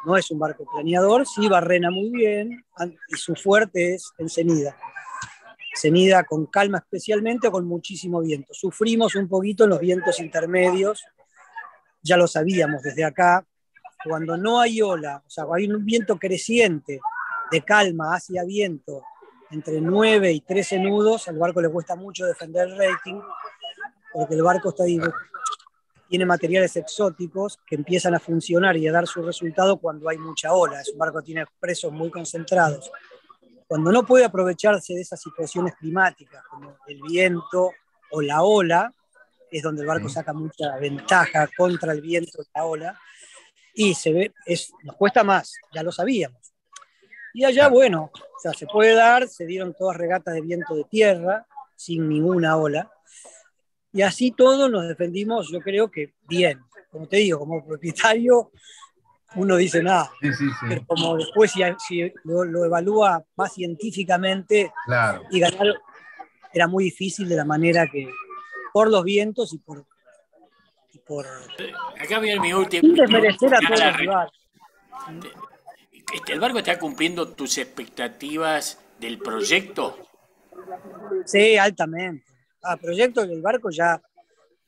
No 0.05 0.17
es 0.17 0.29
un 0.31 0.39
barco 0.39 0.65
planeador, 0.65 1.25
sí 1.25 1.47
barrena 1.47 1.89
muy 1.89 2.09
bien 2.09 2.65
y 3.07 3.15
su 3.15 3.35
fuerte 3.35 3.95
es 3.95 4.11
encenida. 4.17 4.75
Encenida 5.71 6.23
con 6.23 6.45
calma 6.47 6.79
especialmente 6.79 7.49
con 7.49 7.65
muchísimo 7.65 8.21
viento. 8.21 8.53
Sufrimos 8.53 9.15
un 9.15 9.27
poquito 9.27 9.63
en 9.63 9.71
los 9.71 9.79
vientos 9.79 10.19
intermedios, 10.19 11.03
ya 12.01 12.17
lo 12.17 12.27
sabíamos 12.27 12.81
desde 12.83 13.05
acá. 13.05 13.45
Cuando 14.03 14.35
no 14.35 14.59
hay 14.59 14.81
ola, 14.81 15.23
o 15.25 15.29
sea, 15.29 15.45
hay 15.53 15.71
un 15.71 15.85
viento 15.85 16.17
creciente 16.19 16.99
de 17.49 17.61
calma 17.61 18.15
hacia 18.15 18.43
viento 18.43 19.03
entre 19.53 19.79
9 19.79 20.31
y 20.31 20.41
13 20.41 20.79
nudos, 20.79 21.27
al 21.27 21.37
barco 21.37 21.61
le 21.61 21.69
cuesta 21.69 21.95
mucho 21.95 22.25
defender 22.25 22.67
el 22.67 22.77
rating, 22.77 23.21
porque 24.11 24.33
el 24.33 24.41
barco 24.41 24.69
está 24.69 24.83
tiene 26.09 26.25
materiales 26.25 26.75
exóticos 26.75 27.59
que 27.65 27.75
empiezan 27.75 28.15
a 28.15 28.19
funcionar 28.19 28.77
y 28.77 28.87
a 28.87 28.91
dar 28.91 29.07
su 29.07 29.21
resultado 29.21 29.77
cuando 29.77 30.09
hay 30.09 30.17
mucha 30.17 30.53
ola. 30.53 30.81
Es 30.81 30.89
un 30.89 30.99
barco 30.99 31.19
que 31.19 31.25
tiene 31.25 31.45
presos 31.59 31.91
muy 31.91 32.09
concentrados. 32.09 32.91
Cuando 33.67 33.91
no 33.91 34.05
puede 34.05 34.25
aprovecharse 34.25 34.93
de 34.93 35.01
esas 35.01 35.21
situaciones 35.21 35.75
climáticas, 35.75 36.43
como 36.49 36.77
el 36.87 37.01
viento 37.01 37.71
o 38.11 38.21
la 38.21 38.43
ola, 38.43 38.93
es 39.49 39.63
donde 39.63 39.81
el 39.81 39.87
barco 39.87 40.09
saca 40.09 40.33
mucha 40.33 40.77
ventaja 40.77 41.47
contra 41.55 41.93
el 41.93 42.01
viento 42.01 42.41
y 42.41 42.45
la 42.55 42.65
ola, 42.65 42.99
y 43.73 43.93
se 43.95 44.13
ve, 44.13 44.33
es, 44.45 44.71
nos 44.83 44.95
cuesta 44.95 45.23
más, 45.23 45.53
ya 45.73 45.83
lo 45.83 45.91
sabíamos. 45.91 46.53
Y 47.33 47.43
allá, 47.45 47.67
bueno, 47.67 48.11
o 48.13 48.39
sea, 48.39 48.53
se 48.53 48.67
puede 48.67 48.93
dar, 48.93 49.27
se 49.27 49.45
dieron 49.45 49.73
todas 49.73 49.97
regatas 49.97 50.35
de 50.35 50.41
viento 50.41 50.75
de 50.75 50.83
tierra, 50.83 51.47
sin 51.75 52.07
ninguna 52.07 52.55
ola, 52.57 52.91
y 53.93 54.01
así 54.01 54.31
todos 54.31 54.71
nos 54.71 54.87
defendimos, 54.87 55.49
yo 55.51 55.59
creo 55.61 55.89
que 55.89 56.13
bien. 56.27 56.59
Como 56.91 57.07
te 57.07 57.17
digo, 57.17 57.39
como 57.39 57.63
propietario, 57.65 58.51
uno 59.35 59.55
dice 59.55 59.83
nada. 59.83 60.11
Pero 60.67 60.85
como 60.87 61.15
después 61.15 61.53
si, 61.87 62.11
lo, 62.23 62.65
evalúa 62.65 63.23
más 63.35 63.53
científicamente 63.53 64.71
y 65.29 65.39
ganar 65.39 65.79
era 66.51 66.67
muy 66.67 66.85
difícil 66.85 67.29
de 67.29 67.35
la 67.35 67.45
manera 67.45 67.87
que, 67.87 68.09
por 68.73 68.89
los 68.89 69.03
vientos 69.03 69.53
y 69.53 69.59
por... 69.59 69.85
por 71.05 71.25
Acá 71.99 72.19
viene 72.19 72.39
mi 72.39 72.53
último... 72.53 72.93
desmerecer 72.95 73.53
a 73.55 73.59
todos 73.59 74.31
¿El 76.27 76.39
barco 76.39 76.59
está 76.59 76.77
cumpliendo 76.77 77.27
tus 77.29 77.57
expectativas 77.57 78.79
del 78.99 79.17
proyecto? 79.17 79.97
Sí, 81.25 81.57
altamente 81.57 82.32
a 82.63 82.77
proyecto 82.77 83.25
del 83.25 83.41
barco 83.41 83.69
ya 83.69 84.01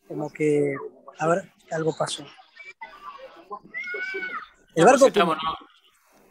como 0.08 0.32
que, 0.32 0.75
a 1.20 1.28
ver, 1.28 1.52
algo 1.72 1.96
pasó. 1.98 2.25
El 4.75 4.86
barco... 4.86 5.08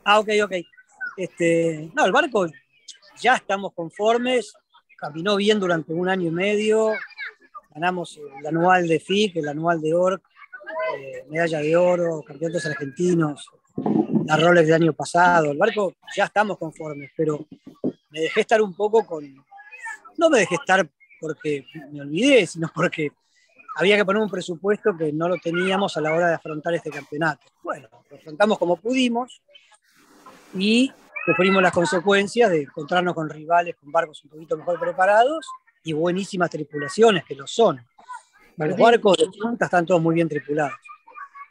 Ah, 0.05 0.21
ok, 0.21 0.29
ok. 0.45 0.53
Este, 1.17 1.91
no, 1.95 2.05
el 2.05 2.13
barco 2.13 2.47
ya 3.21 3.37
estamos 3.37 3.73
conformes, 3.73 4.53
caminó 4.99 5.37
bien 5.37 5.59
durante 5.59 5.93
un 5.93 6.09
año 6.09 6.29
y 6.29 6.31
medio, 6.31 6.93
ganamos 7.71 8.19
el 8.39 8.47
anual 8.47 8.87
de 8.87 9.01
FIC, 9.01 9.37
el 9.37 9.49
anual 9.49 9.81
de 9.81 9.95
ORC, 9.95 10.23
eh, 10.97 11.25
medalla 11.29 11.59
de 11.61 11.77
oro, 11.77 12.23
campeonatos 12.23 12.67
argentinos, 12.67 13.51
la 14.27 14.37
Rolex 14.37 14.67
del 14.67 14.83
año 14.83 14.93
pasado. 14.93 15.53
El 15.53 15.59
barco 15.59 15.95
ya 16.17 16.25
estamos 16.25 16.59
conformes, 16.59 17.11
pero 17.17 17.47
me 18.11 18.21
dejé 18.21 18.41
estar 18.43 18.61
un 18.61 18.75
poco 18.75 19.05
con. 19.07 19.25
No 20.17 20.31
me 20.31 20.39
dejé 20.41 20.57
estar 20.57 20.89
porque 21.25 21.65
me 21.91 22.03
olvidé, 22.03 22.47
sino 22.47 22.71
porque 22.75 23.13
había 23.77 23.97
que 23.97 24.05
poner 24.05 24.23
un 24.23 24.31
presupuesto 24.31 24.95
que 24.95 25.11
no 25.11 25.27
lo 25.27 25.39
teníamos 25.39 25.97
a 25.97 26.03
la 26.03 26.13
hora 26.13 26.29
de 26.29 26.35
afrontar 26.35 26.75
este 26.75 26.91
campeonato. 26.91 27.47
Bueno, 27.63 27.89
lo 28.11 28.17
afrontamos 28.17 28.59
como 28.59 28.77
pudimos 28.77 29.41
y 30.55 30.93
sufrimos 31.25 31.63
las 31.63 31.73
consecuencias 31.73 32.51
de 32.51 32.63
encontrarnos 32.63 33.15
con 33.15 33.31
rivales 33.31 33.75
con 33.77 33.91
barcos 33.91 34.23
un 34.25 34.31
poquito 34.31 34.59
mejor 34.59 34.79
preparados 34.79 35.47
y 35.83 35.95
buenísimas 35.95 36.51
tripulaciones, 36.51 37.25
que 37.25 37.35
lo 37.35 37.47
son. 37.47 37.81
Los 38.59 38.77
barcos 38.77 39.17
de 39.17 39.27
punta 39.27 39.65
están 39.65 39.87
todos 39.87 40.03
muy 40.03 40.15
bien 40.15 40.29
tripulados. 40.29 40.75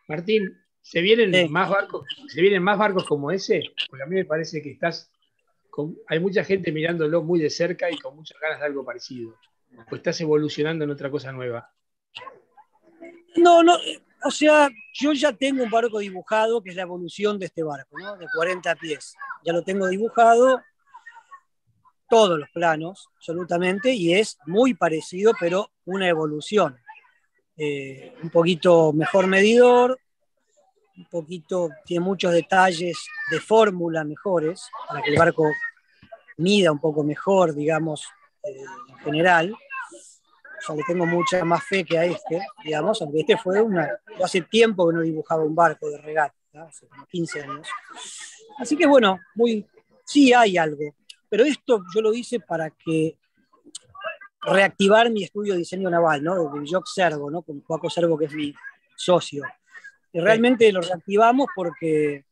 Martín, 0.07 0.55
¿se 0.83 1.01
vienen, 1.01 1.51
más 1.51 1.67
barcos, 1.67 2.05
¿se 2.27 2.41
vienen 2.41 2.61
más 2.61 2.77
barcos 2.77 3.05
como 3.05 3.31
ese? 3.31 3.63
Porque 3.89 4.03
a 4.03 4.05
mí 4.05 4.15
me 4.17 4.25
parece 4.25 4.61
que 4.61 4.69
estás 4.69 5.09
hay 6.07 6.19
mucha 6.19 6.43
gente 6.43 6.71
mirándolo 6.71 7.23
muy 7.23 7.39
de 7.39 7.49
cerca 7.49 7.89
y 7.89 7.97
con 7.97 8.15
muchas 8.15 8.39
ganas 8.39 8.59
de 8.59 8.65
algo 8.65 8.85
parecido 8.85 9.35
o 9.91 9.95
estás 9.95 10.19
evolucionando 10.21 10.83
en 10.83 10.91
otra 10.91 11.09
cosa 11.09 11.31
nueva? 11.31 11.71
No, 13.35 13.63
no, 13.63 13.77
o 14.23 14.31
sea, 14.31 14.69
yo 14.93 15.13
ya 15.13 15.33
tengo 15.33 15.63
un 15.63 15.69
barco 15.69 15.99
dibujado, 15.99 16.61
que 16.61 16.69
es 16.69 16.75
la 16.75 16.83
evolución 16.83 17.37
de 17.39 17.47
este 17.47 17.63
barco, 17.63 17.97
¿no? 17.99 18.15
De 18.15 18.27
40 18.33 18.75
pies. 18.75 19.15
Ya 19.43 19.51
lo 19.51 19.63
tengo 19.63 19.87
dibujado, 19.87 20.61
todos 22.09 22.39
los 22.39 22.49
planos, 22.51 23.09
absolutamente, 23.17 23.91
y 23.93 24.13
es 24.13 24.37
muy 24.45 24.75
parecido, 24.75 25.33
pero 25.39 25.71
una 25.85 26.07
evolución. 26.07 26.77
Eh, 27.57 28.15
un 28.21 28.29
poquito 28.29 28.93
mejor 28.93 29.27
medidor, 29.27 29.99
un 30.95 31.05
poquito, 31.05 31.69
tiene 31.85 32.05
muchos 32.05 32.31
detalles 32.31 32.97
de 33.29 33.39
fórmula 33.39 34.03
mejores, 34.03 34.69
para 34.87 35.01
que 35.01 35.09
el 35.09 35.17
barco 35.17 35.49
mida 36.37 36.71
un 36.71 36.79
poco 36.79 37.03
mejor, 37.03 37.53
digamos, 37.53 38.05
eh, 38.05 38.22
en 38.43 38.97
general. 38.99 39.55
O 40.69 40.75
le 40.75 40.83
tengo 40.83 41.05
mucha 41.05 41.43
más 41.43 41.63
fe 41.65 41.83
que 41.83 41.97
a 41.97 42.05
este, 42.05 42.39
digamos, 42.63 43.01
aunque 43.01 43.21
este 43.21 43.37
fue 43.37 43.61
una. 43.61 43.89
hace 44.23 44.41
tiempo 44.41 44.87
que 44.87 44.95
no 44.95 45.01
dibujaba 45.01 45.43
un 45.43 45.53
barco 45.53 45.89
de 45.89 45.97
regata, 45.97 46.35
hace 46.53 46.87
como 46.87 47.05
15 47.05 47.41
años. 47.41 47.67
Así 48.57 48.77
que 48.77 48.85
bueno, 48.85 49.19
muy, 49.35 49.65
sí 50.05 50.33
hay 50.33 50.57
algo. 50.57 50.95
Pero 51.27 51.43
esto 51.43 51.83
yo 51.93 52.01
lo 52.01 52.13
hice 52.13 52.39
para 52.39 52.69
que 52.69 53.17
reactivar 54.41 55.09
mi 55.09 55.23
estudio 55.23 55.53
de 55.53 55.59
diseño 55.59 55.89
naval, 55.89 56.23
¿no? 56.23 56.35
De 56.35 56.69
Jock 56.69 56.85
Servo, 56.85 57.29
¿no? 57.31 57.41
Con 57.41 57.61
Paco 57.61 57.89
Servo, 57.89 58.17
que 58.17 58.25
es 58.25 58.33
mi 58.33 58.53
socio. 58.95 59.43
Y 60.11 60.19
realmente 60.19 60.71
lo 60.71 60.81
reactivamos 60.81 61.47
porque 61.55 62.25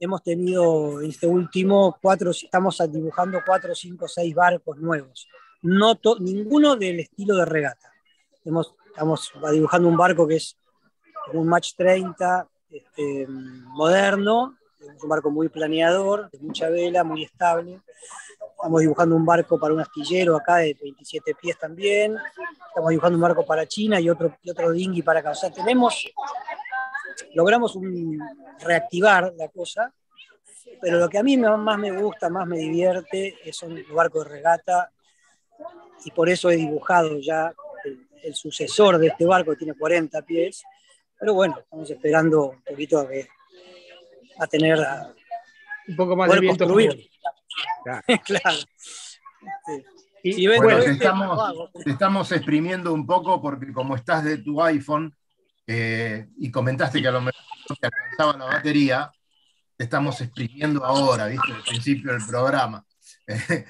hemos 0.00 0.22
tenido 0.22 1.00
en 1.00 1.10
este 1.10 1.26
último 1.26 1.98
cuatro, 2.00 2.30
estamos 2.30 2.80
dibujando 2.90 3.40
cuatro, 3.44 3.74
cinco, 3.74 4.06
seis 4.08 4.34
barcos 4.34 4.78
nuevos 4.78 5.28
no 5.62 5.98
ninguno 6.20 6.76
del 6.76 7.00
estilo 7.00 7.36
de 7.36 7.44
regata. 7.44 7.92
Hemos, 8.44 8.74
estamos 8.86 9.32
dibujando 9.52 9.88
un 9.88 9.96
barco 9.96 10.26
que 10.26 10.36
es 10.36 10.56
un 11.32 11.48
Match 11.48 11.72
30 11.76 12.48
este, 12.70 13.26
moderno, 13.28 14.56
es 14.80 15.02
un 15.02 15.08
barco 15.08 15.30
muy 15.30 15.48
planeador, 15.48 16.30
de 16.30 16.38
mucha 16.38 16.68
vela, 16.68 17.04
muy 17.04 17.24
estable. 17.24 17.80
Estamos 18.56 18.80
dibujando 18.80 19.16
un 19.16 19.24
barco 19.24 19.58
para 19.58 19.74
un 19.74 19.80
astillero 19.80 20.36
acá 20.36 20.56
de 20.56 20.76
27 20.80 21.34
pies 21.34 21.58
también. 21.58 22.16
Estamos 22.68 22.90
dibujando 22.90 23.16
un 23.16 23.22
barco 23.22 23.44
para 23.44 23.66
China 23.66 24.00
y 24.00 24.08
otro, 24.08 24.36
y 24.42 24.50
otro 24.50 24.72
dinghy 24.72 25.02
para 25.02 25.20
acá. 25.20 25.30
O 25.30 25.34
sea, 25.34 25.50
tenemos, 25.50 26.08
logramos 27.34 27.76
un, 27.76 28.18
reactivar 28.60 29.32
la 29.36 29.48
cosa, 29.48 29.92
pero 30.80 30.98
lo 30.98 31.08
que 31.08 31.18
a 31.18 31.22
mí 31.22 31.36
más 31.36 31.78
me 31.78 31.92
gusta, 31.92 32.28
más 32.28 32.46
me 32.46 32.58
divierte, 32.58 33.36
es 33.44 33.62
un 33.62 33.82
barco 33.92 34.22
de 34.22 34.30
regata 34.30 34.90
y 36.04 36.10
por 36.10 36.28
eso 36.28 36.50
he 36.50 36.56
dibujado 36.56 37.18
ya 37.20 37.52
el, 38.22 38.34
sucesor 38.34 38.98
de 38.98 39.08
este 39.08 39.24
barco 39.24 39.52
que 39.52 39.58
tiene 39.58 39.74
40 39.74 40.22
pies. 40.22 40.62
Pero 41.18 41.34
bueno, 41.34 41.58
estamos 41.58 41.90
esperando 41.90 42.50
un 42.50 42.62
poquito 42.62 43.00
a, 43.00 43.08
que, 43.08 43.26
a 44.38 44.46
tener 44.46 44.78
un 45.88 45.96
poco 45.96 46.14
más 46.14 46.30
de 46.30 46.40
viento. 46.40 46.66
Claro. 47.82 48.02
claro. 48.24 48.58
Y, 50.22 50.46
bueno, 50.46 50.80
te, 50.80 50.90
estamos, 50.90 51.70
estamos 51.86 52.32
exprimiendo 52.32 52.92
un 52.92 53.06
poco 53.06 53.40
porque 53.40 53.72
como 53.72 53.96
estás 53.96 54.24
de 54.24 54.38
tu 54.38 54.60
iPhone, 54.62 55.14
eh, 55.70 56.28
y 56.38 56.50
comentaste 56.50 57.02
que 57.02 57.08
a 57.08 57.12
lo 57.12 57.20
mejor 57.20 57.34
te 57.78 57.86
alcanzaba 57.86 58.38
la 58.38 58.56
batería, 58.56 59.12
te 59.76 59.84
estamos 59.84 60.18
exprimiendo 60.22 60.82
ahora, 60.82 61.26
¿viste? 61.26 61.52
Al 61.52 61.62
principio 61.62 62.12
del 62.12 62.26
programa. 62.26 62.84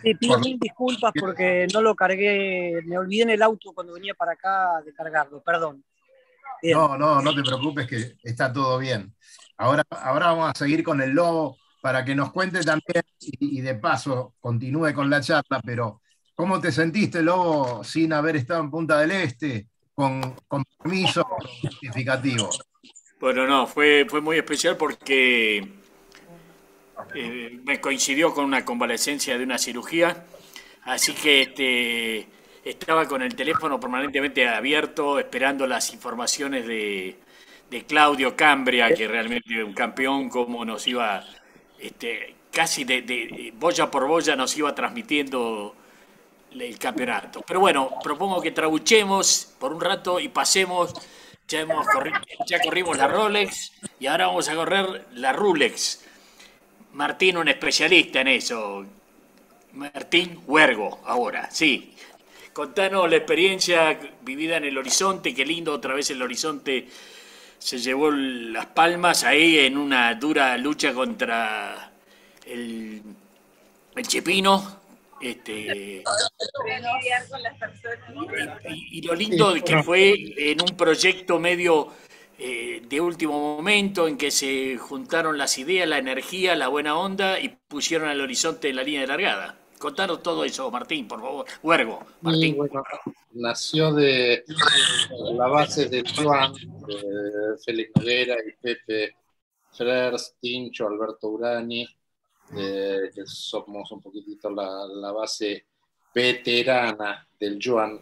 Sí, 0.05 0.14
pido 0.14 0.38
mil 0.38 0.57
disculpas 0.57 1.12
porque 1.19 1.67
no 1.75 1.83
lo 1.83 1.97
cargué, 1.97 2.81
me 2.85 2.97
olvidé 2.97 3.25
en 3.25 3.31
el 3.31 3.43
auto 3.43 3.73
cuando 3.73 3.95
venía 3.95 4.14
para 4.14 4.33
acá 4.33 4.81
de 4.87 4.95
cargarlo, 4.95 5.43
perdón. 5.43 5.85
No, 6.62 6.97
no, 6.97 7.21
no 7.21 7.35
te 7.35 7.43
preocupes 7.43 7.88
que 7.88 8.17
está 8.23 8.52
todo 8.52 8.78
bien. 8.78 9.12
Ahora, 9.57 9.83
ahora 9.90 10.26
vamos 10.26 10.52
a 10.55 10.59
seguir 10.59 10.85
con 10.85 11.00
el 11.00 11.11
lobo 11.11 11.59
para 11.81 12.05
que 12.05 12.14
nos 12.14 12.31
cuente 12.31 12.61
también 12.61 13.02
y, 13.19 13.61
de 13.61 13.75
paso 13.75 14.35
continúe 14.38 14.93
con 14.95 15.11
la 15.11 15.21
charla, 15.21 15.61
pero 15.64 16.02
¿cómo 16.37 16.61
te 16.61 16.71
sentiste, 16.71 17.21
lobo, 17.21 17.83
sin 17.83 18.12
haber 18.12 18.37
estado 18.37 18.61
en 18.61 18.71
Punta 18.71 19.00
del 19.00 19.11
Este, 19.11 19.67
con, 19.99 20.64
permiso 20.78 21.25
justificativo? 21.25 22.50
Bueno, 23.19 23.49
no, 23.49 23.67
fue, 23.67 24.07
fue 24.09 24.21
muy 24.21 24.37
especial 24.37 24.76
porque 24.76 25.59
eh, 27.17 27.61
me 27.64 27.81
coincidió 27.81 28.33
con 28.33 28.45
una 28.45 28.64
convalecencia 28.64 29.37
de 29.37 29.43
una 29.43 29.59
cirugía, 29.59 30.25
así 30.85 31.14
que 31.14 31.43
este, 31.43 32.28
estaba 32.64 33.09
con 33.09 33.23
el 33.23 33.35
teléfono 33.35 33.81
permanentemente 33.81 34.47
abierto, 34.47 35.19
esperando 35.19 35.67
las 35.67 35.93
informaciones 35.93 36.64
de, 36.64 37.17
Claudio 37.88 38.37
Cambria, 38.37 38.95
que 38.95 39.09
realmente 39.09 39.64
un 39.64 39.75
campeón, 39.75 40.28
como 40.28 40.64
nos 40.64 40.87
iba, 40.87 41.25
este, 41.81 42.37
casi 42.52 42.85
de, 42.85 43.02
de, 43.02 43.52
boya 43.57 43.90
por 43.90 44.07
boya 44.07 44.37
nos 44.37 44.57
iba 44.57 44.75
transmitiendo 44.75 45.75
el 46.52 46.78
campeonato. 46.78 47.43
Pero 47.47 47.61
bueno, 47.61 47.90
propongo 48.02 48.40
que 48.40 48.50
trabuchemos 48.50 49.55
por 49.59 49.73
un 49.73 49.81
rato 49.81 50.21
y 50.21 50.28
pasemos. 50.28 50.93
Ya, 51.47 51.61
hemos 51.61 51.87
ya 52.47 52.61
corrimos 52.61 52.99
la 52.99 53.09
Rolex 53.09 53.73
y 53.99 54.07
ahora 54.07 54.26
vamos 54.26 54.49
a 54.49 54.55
correr 54.55 55.07
la 55.14 55.33
Rulex. 55.33 56.05
Martín, 56.93 57.38
un 57.38 57.49
especialista 57.49 58.21
en 58.21 58.28
eso. 58.28 58.85
Martín 59.73 60.43
Huergo, 60.47 61.00
ahora, 61.05 61.50
sí. 61.50 61.95
Contanos 62.52 63.09
la 63.09 63.17
experiencia 63.17 63.99
vivida 64.23 64.57
en 64.57 64.64
el 64.64 64.76
horizonte, 64.76 65.35
qué 65.35 65.47
lindo 65.47 65.73
otra 65.73 65.95
vez 65.95 66.11
el 66.11 66.21
horizonte 66.21 66.88
se 67.59 67.78
llevó 67.78 68.11
las 68.11 68.67
palmas 68.67 69.25
ahí 69.25 69.59
en 69.59 69.76
una 69.76 70.14
dura 70.14 70.57
lucha 70.57 70.93
contra 70.95 71.93
el, 72.47 73.02
el 73.97 74.09
Chepino. 74.09 74.77
Este, 75.20 76.02
y, 78.68 78.98
y, 78.98 79.02
lo 79.02 79.14
lindo 79.14 79.54
que 79.64 79.82
fue 79.82 80.14
en 80.37 80.62
un 80.62 80.76
proyecto 80.76 81.40
medio 81.40 81.88
eh, 82.40 82.82
de 82.88 83.00
último 83.00 83.56
momento 83.56 84.06
en 84.06 84.16
que 84.16 84.30
se 84.30 84.76
juntaron 84.78 85.37
las 85.37 85.58
ideas, 85.58 85.88
la 85.88 85.98
energía, 85.98 86.54
la 86.54 86.68
buena 86.68 86.96
onda 86.96 87.40
y 87.40 87.48
pusieron 87.48 88.08
al 88.08 88.20
horizonte 88.20 88.72
la 88.72 88.84
línea 88.84 89.00
de 89.00 89.08
largada. 89.08 89.58
Contanos 89.78 90.22
todo 90.22 90.44
eso, 90.44 90.70
Martín, 90.70 91.08
por 91.08 91.20
favor. 91.20 91.46
Huergo, 91.64 92.06
Martín. 92.20 92.56
nació 93.32 93.92
de 93.92 94.44
la 95.34 95.48
base 95.48 95.88
de 95.88 96.04
Juan, 96.14 96.52
de 96.52 97.58
Félix 97.64 97.90
Noguera 97.96 98.37
y 98.46 98.52
Pepe 98.62 99.16
Frers, 99.72 100.37
Tincho, 100.40 100.87
Alberto 100.87 101.28
Urani, 101.30 101.88
que 102.55 103.26
somos 103.26 103.90
un 103.93 104.00
poquitito 104.00 104.50
la, 104.50 105.12
base 105.12 105.67
veterana 106.14 107.26
del 107.38 107.59
Juan 107.62 108.00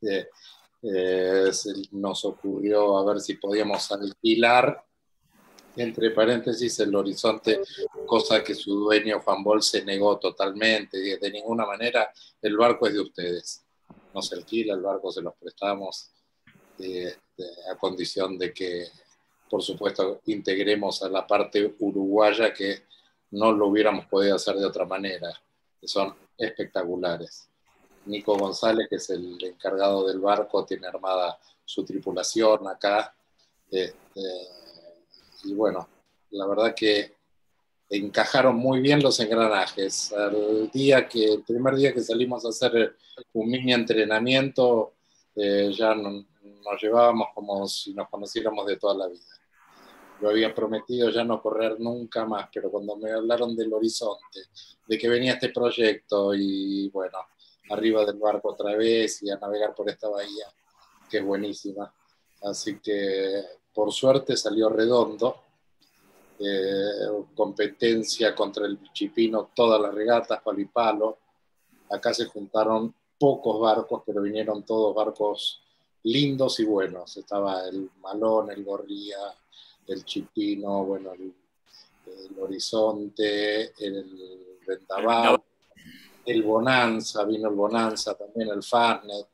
de, 0.00 0.28
eh, 0.82 1.50
nos 1.92 2.24
ocurrió 2.24 2.98
a 2.98 3.04
ver 3.04 3.20
si 3.20 3.34
podíamos 3.34 3.90
alquilar, 3.92 4.84
entre 5.76 6.10
paréntesis, 6.10 6.80
el 6.80 6.94
horizonte, 6.94 7.60
cosa 8.06 8.44
que 8.44 8.54
su 8.54 8.74
dueño 8.74 9.20
Juan 9.20 9.42
Bol 9.42 9.62
se 9.62 9.84
negó 9.84 10.18
totalmente. 10.18 10.98
De 11.18 11.30
ninguna 11.30 11.64
manera, 11.64 12.12
el 12.42 12.56
barco 12.56 12.86
es 12.86 12.94
de 12.94 13.00
ustedes. 13.00 13.64
No 14.12 14.20
se 14.20 14.34
alquila, 14.34 14.74
el 14.74 14.82
barco 14.82 15.10
se 15.10 15.22
los 15.22 15.34
prestamos 15.34 16.10
eh, 16.78 17.14
a 17.70 17.76
condición 17.76 18.36
de 18.36 18.52
que, 18.52 18.86
por 19.48 19.62
supuesto, 19.62 20.20
integremos 20.26 21.02
a 21.02 21.08
la 21.08 21.26
parte 21.26 21.74
uruguaya 21.78 22.52
que 22.52 22.82
no 23.32 23.52
lo 23.52 23.66
hubiéramos 23.66 24.06
podido 24.06 24.36
hacer 24.36 24.56
de 24.56 24.66
otra 24.66 24.84
manera, 24.84 25.32
que 25.80 25.88
son 25.88 26.14
espectaculares. 26.38 27.48
Nico 28.06 28.36
González, 28.36 28.88
que 28.88 28.96
es 28.96 29.10
el 29.10 29.42
encargado 29.42 30.06
del 30.06 30.20
barco, 30.20 30.64
tiene 30.64 30.86
armada 30.86 31.38
su 31.64 31.84
tripulación 31.84 32.66
acá. 32.68 33.14
Este, 33.70 34.20
y 35.44 35.54
bueno, 35.54 35.88
la 36.30 36.46
verdad 36.46 36.74
que 36.74 37.14
encajaron 37.88 38.56
muy 38.56 38.80
bien 38.80 39.02
los 39.02 39.18
engranajes. 39.20 40.12
El, 40.12 40.70
día 40.70 41.08
que, 41.08 41.34
el 41.34 41.42
primer 41.42 41.76
día 41.76 41.92
que 41.92 42.00
salimos 42.00 42.44
a 42.44 42.48
hacer 42.48 42.96
un 43.32 43.48
mini 43.48 43.72
entrenamiento, 43.72 44.92
eh, 45.36 45.72
ya 45.76 45.94
nos 45.94 46.82
llevábamos 46.82 47.28
como 47.34 47.66
si 47.66 47.94
nos 47.94 48.08
conociéramos 48.08 48.66
de 48.66 48.76
toda 48.76 48.94
la 48.94 49.06
vida. 49.08 49.22
Yo 50.22 50.30
había 50.30 50.54
prometido 50.54 51.10
ya 51.10 51.24
no 51.24 51.42
correr 51.42 51.80
nunca 51.80 52.24
más, 52.24 52.48
pero 52.54 52.70
cuando 52.70 52.94
me 52.94 53.10
hablaron 53.10 53.56
del 53.56 53.72
horizonte, 53.72 54.38
de 54.86 54.96
que 54.96 55.08
venía 55.08 55.32
este 55.32 55.48
proyecto 55.48 56.32
y 56.32 56.88
bueno, 56.90 57.18
arriba 57.70 58.04
del 58.04 58.18
barco 58.18 58.50
otra 58.50 58.76
vez 58.76 59.20
y 59.24 59.30
a 59.30 59.36
navegar 59.36 59.74
por 59.74 59.90
esta 59.90 60.08
bahía, 60.08 60.46
que 61.10 61.18
es 61.18 61.24
buenísima. 61.24 61.92
Así 62.42 62.78
que 62.78 63.42
por 63.74 63.92
suerte 63.92 64.36
salió 64.36 64.68
redondo. 64.68 65.42
Eh, 66.38 67.24
competencia 67.34 68.32
contra 68.32 68.66
el 68.66 68.78
Chipino, 68.92 69.50
todas 69.54 69.80
las 69.80 69.92
regatas, 69.92 70.40
palo 70.40 70.60
y 70.60 70.66
palo. 70.66 71.18
Acá 71.90 72.14
se 72.14 72.26
juntaron 72.26 72.94
pocos 73.18 73.60
barcos, 73.60 74.02
pero 74.06 74.22
vinieron 74.22 74.64
todos 74.64 74.94
barcos 74.94 75.62
lindos 76.04 76.60
y 76.60 76.64
buenos. 76.64 77.16
Estaba 77.16 77.64
el 77.66 77.90
Malón, 78.00 78.50
el 78.50 78.64
Gorría, 78.64 79.18
el 79.86 80.04
Chipino, 80.04 80.84
bueno, 80.84 81.12
el, 81.12 81.34
Horizonte, 82.38 83.72
el 83.78 84.58
Vendaval 84.66 85.42
el 86.24 86.42
Bonanza, 86.42 87.24
vino 87.24 87.48
el 87.48 87.54
Bonanza, 87.54 88.14
también 88.14 88.50
el 88.50 88.62
Farnet, 88.62 89.26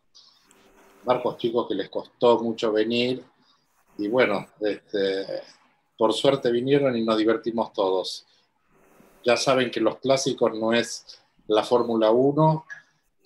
barcos 1.04 1.36
chicos 1.36 1.68
que 1.68 1.74
les 1.74 1.88
costó 1.88 2.38
mucho 2.40 2.72
venir 2.72 3.22
y 3.98 4.08
bueno, 4.08 4.46
este, 4.60 5.24
por 5.96 6.12
suerte 6.12 6.50
vinieron 6.50 6.96
y 6.96 7.04
nos 7.04 7.18
divertimos 7.18 7.72
todos. 7.72 8.26
Ya 9.24 9.36
saben 9.36 9.70
que 9.70 9.80
los 9.80 9.96
clásicos 9.98 10.54
no 10.54 10.72
es 10.72 11.20
la 11.48 11.64
Fórmula 11.64 12.10
1 12.10 12.64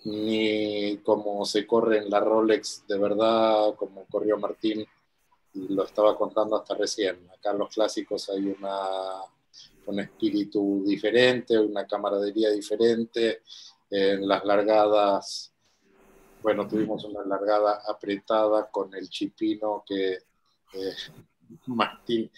ni 0.04 0.96
como 0.98 1.44
se 1.44 1.66
corre 1.66 1.98
en 1.98 2.10
la 2.10 2.18
Rolex 2.18 2.84
de 2.88 2.98
verdad, 2.98 3.74
como 3.76 4.04
corrió 4.06 4.36
Martín 4.38 4.84
lo 5.54 5.84
estaba 5.84 6.16
contando 6.16 6.56
hasta 6.56 6.74
recién. 6.74 7.28
Acá 7.30 7.50
en 7.52 7.58
los 7.58 7.74
clásicos 7.74 8.28
hay 8.30 8.46
una 8.46 9.22
un 9.86 10.00
espíritu 10.00 10.82
diferente, 10.84 11.58
una 11.58 11.86
camaradería 11.86 12.50
diferente. 12.50 13.42
En 13.90 14.26
las 14.26 14.44
largadas, 14.44 15.52
bueno, 16.42 16.66
tuvimos 16.66 17.04
una 17.04 17.24
largada 17.24 17.82
apretada 17.86 18.70
con 18.70 18.94
el 18.94 19.08
chipino 19.08 19.84
que 19.86 20.12
eh, 20.12 20.94
Martín, 21.66 22.30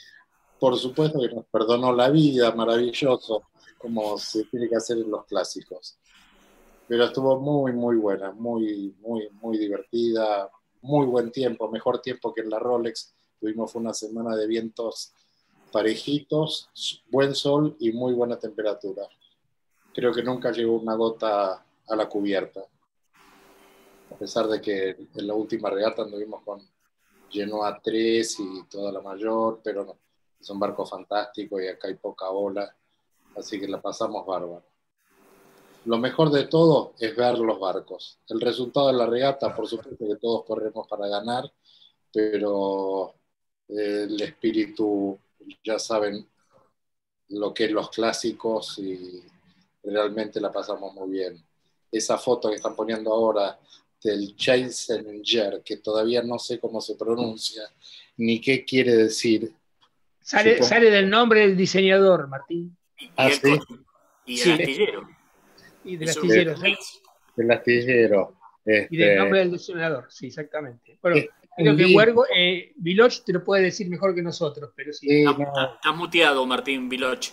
por 0.59 0.77
supuesto 0.77 1.21
que 1.21 1.35
nos 1.35 1.47
perdonó 1.47 1.93
la 1.93 2.11
vida, 2.11 2.53
maravilloso, 2.53 3.45
como 3.79 4.19
se 4.19 4.45
tiene 4.45 4.69
que 4.69 4.77
hacer 4.77 4.99
en 4.99 5.11
los 5.11 5.25
clásicos. 5.27 5.99
Pero 6.89 7.05
estuvo 7.05 7.39
muy, 7.39 7.73
muy 7.73 7.97
buena, 7.97 8.33
muy, 8.33 8.95
muy, 9.01 9.29
muy 9.41 9.57
divertida, 9.57 10.51
muy 10.85 11.07
buen 11.07 11.33
tiempo, 11.33 11.71
mejor 11.71 12.01
tiempo 12.01 12.33
que 12.35 12.43
en 12.43 12.51
la 12.51 12.59
Rolex. 12.59 13.15
Tuvimos 13.41 13.75
una 13.75 13.95
semana 13.95 14.37
de 14.37 14.47
vientos 14.47 15.15
parejitos, 15.73 16.71
buen 17.11 17.35
sol 17.35 17.75
y 17.81 17.93
muy 17.93 18.13
buena 18.13 18.39
temperatura. 18.39 19.09
Creo 19.95 20.13
que 20.13 20.23
nunca 20.23 20.53
llegó 20.53 20.79
una 20.79 20.95
gota 20.95 21.65
a 21.89 21.97
la 21.97 22.07
cubierta. 22.07 22.61
A 24.11 24.15
pesar 24.17 24.47
de 24.47 24.61
que 24.61 24.91
en 24.91 25.27
la 25.27 25.35
última 25.35 25.71
regata 25.71 26.03
anduvimos 26.03 26.43
con 26.43 26.61
Genoa 27.31 27.81
3 27.83 28.41
y 28.41 28.65
toda 28.69 28.93
la 28.93 29.01
mayor, 29.01 29.61
pero 29.65 29.85
no, 29.87 29.99
es 30.39 30.51
un 30.51 30.61
barco 30.61 30.85
fantástico 30.85 31.61
y 31.61 31.67
acá 31.67 31.89
hay 31.89 31.95
poca 31.95 32.29
ola, 32.29 32.77
así 33.37 33.59
que 33.59 33.67
la 33.67 33.81
pasamos 33.81 34.27
bárbaro. 34.27 34.74
Lo 35.85 35.99
mejor 35.99 36.31
de 36.31 36.45
todo 36.45 36.95
es 36.99 37.15
ver 37.15 37.39
los 37.39 37.59
barcos. 37.61 38.19
El 38.29 38.41
resultado 38.41 38.89
de 38.89 38.95
la 38.95 39.07
regata, 39.07 39.55
por 39.55 39.67
supuesto 39.67 40.07
que 40.07 40.17
todos 40.17 40.45
corremos 40.45 40.89
para 40.89 41.09
ganar, 41.09 41.53
pero 42.13 43.15
el 43.69 44.21
espíritu 44.21 45.19
ya 45.63 45.79
saben 45.79 46.27
lo 47.29 47.53
que 47.53 47.65
es 47.65 47.71
los 47.71 47.91
clásicos 47.91 48.79
y 48.79 49.23
realmente 49.83 50.41
la 50.41 50.53
pasamos 50.53 50.95
muy 50.95 51.11
bien. 51.11 51.45
Esa 51.91 52.19
foto 52.19 52.49
que 52.49 52.57
están 52.57 52.75
poniendo 52.75 53.13
ahora 53.13 53.59
del 54.03 54.37
Challenger, 54.37 55.63
que 55.63 55.79
todavía 55.79 56.23
no 56.23 56.39
sé 56.39 56.59
cómo 56.59 56.81
se 56.81 56.95
pronuncia, 56.95 57.63
ni 58.17 58.41
qué 58.41 58.65
quiere 58.65 58.95
decir. 58.95 59.53
Sale, 60.21 60.63
sale 60.63 60.91
del 60.91 61.09
nombre 61.09 61.41
del 61.41 61.57
diseñador, 61.57 62.29
Martín. 62.29 62.77
Ah, 63.17 63.31
sí. 63.31 63.59
Y 64.27 64.41
del 64.41 64.53
astillero. 64.53 65.14
Y 65.85 65.97
del 65.97 66.09
astillero, 66.09 66.57
¿sí? 66.57 66.75
Del 67.37 67.51
astillero. 67.51 68.35
Y 68.67 68.71
del 68.71 68.85
Este, 68.91 69.17
nombre 69.17 69.39
del 69.41 69.51
diseñador, 69.53 70.07
sí, 70.11 70.29
exactamente. 70.29 70.99
Bueno, 71.03 71.17
Es 71.19 71.29
creo 71.57 71.77
que. 71.77 71.95
Huergo, 71.95 72.25
eh, 72.35 72.73
Viloch 72.77 73.23
te 73.25 73.33
lo 73.35 73.45
puede 73.45 73.65
decir 73.65 73.89
mejor 73.91 74.15
que 74.15 74.23
nosotros, 74.23 74.71
pero 74.75 74.93
sí. 74.93 75.07
Sí, 75.09 75.19
Está, 75.21 75.33
no, 75.33 75.45
está- 75.45 75.75
está 75.75 75.93
muteado, 75.93 76.47
Martín 76.47 76.89
Viloch. 76.89 77.29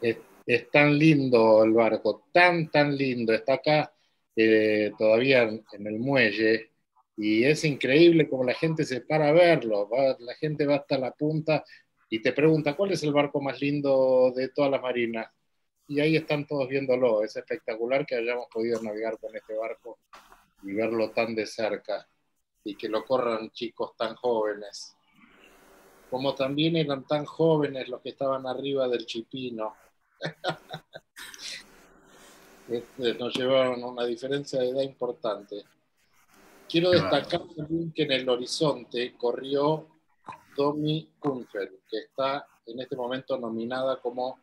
es, 0.00 0.16
es 0.46 0.70
tan 0.70 0.98
lindo 0.98 1.62
el 1.64 1.72
barco, 1.72 2.24
tan, 2.32 2.70
tan 2.70 2.96
lindo. 2.96 3.32
Está 3.32 3.54
acá 3.54 3.92
eh, 4.34 4.92
todavía 4.98 5.42
en, 5.42 5.64
en 5.72 5.86
el 5.86 5.98
muelle 5.98 6.70
y 7.16 7.44
es 7.44 7.64
increíble 7.64 8.28
como 8.28 8.44
la 8.44 8.54
gente 8.54 8.84
se 8.84 9.02
para 9.02 9.28
a 9.28 9.32
verlo. 9.32 9.88
va- 9.88 10.16
la 10.18 10.34
gente 10.34 10.66
va 10.66 10.76
hasta 10.76 10.98
la 10.98 11.12
punta 11.12 11.62
y 12.08 12.20
te 12.20 12.32
pregunta, 12.32 12.74
¿cuál 12.74 12.92
es 12.92 13.02
el 13.02 13.12
barco 13.12 13.40
más 13.40 13.60
lindo 13.60 14.32
de 14.34 14.48
todas 14.48 14.70
las 14.70 14.82
marinas? 14.82 15.28
Y 15.88 16.00
ahí 16.00 16.16
están 16.16 16.46
todos 16.46 16.68
viéndolo. 16.68 17.22
Es 17.22 17.36
espectacular 17.36 18.06
que 18.06 18.16
hayamos 18.16 18.46
podido 18.52 18.80
navegar 18.82 19.18
con 19.18 19.34
este 19.36 19.54
barco 19.54 19.98
y 20.62 20.72
verlo 20.72 21.10
tan 21.10 21.34
de 21.34 21.46
cerca 21.46 22.06
y 22.64 22.76
que 22.76 22.88
lo 22.88 23.04
corran 23.04 23.50
chicos 23.50 23.96
tan 23.96 24.14
jóvenes. 24.14 24.96
Como 26.10 26.34
también 26.34 26.76
eran 26.76 27.06
tan 27.06 27.24
jóvenes 27.24 27.88
los 27.88 28.00
que 28.00 28.10
estaban 28.10 28.46
arriba 28.46 28.88
del 28.88 29.06
chipino. 29.06 29.74
Este, 32.68 33.14
nos 33.14 33.34
llevaron 33.34 33.82
una 33.82 34.04
diferencia 34.06 34.60
de 34.60 34.70
edad 34.70 34.82
importante. 34.82 35.64
Quiero 36.68 36.90
destacar 36.90 37.42
también 37.54 37.92
que 37.92 38.04
en 38.04 38.12
el 38.12 38.28
horizonte 38.28 39.14
corrió 39.18 39.88
Tommy 40.56 41.10
Kunkel, 41.18 41.80
que 41.90 41.98
está 41.98 42.46
en 42.64 42.80
este 42.80 42.96
momento 42.96 43.36
nominada 43.36 44.00
como 44.00 44.38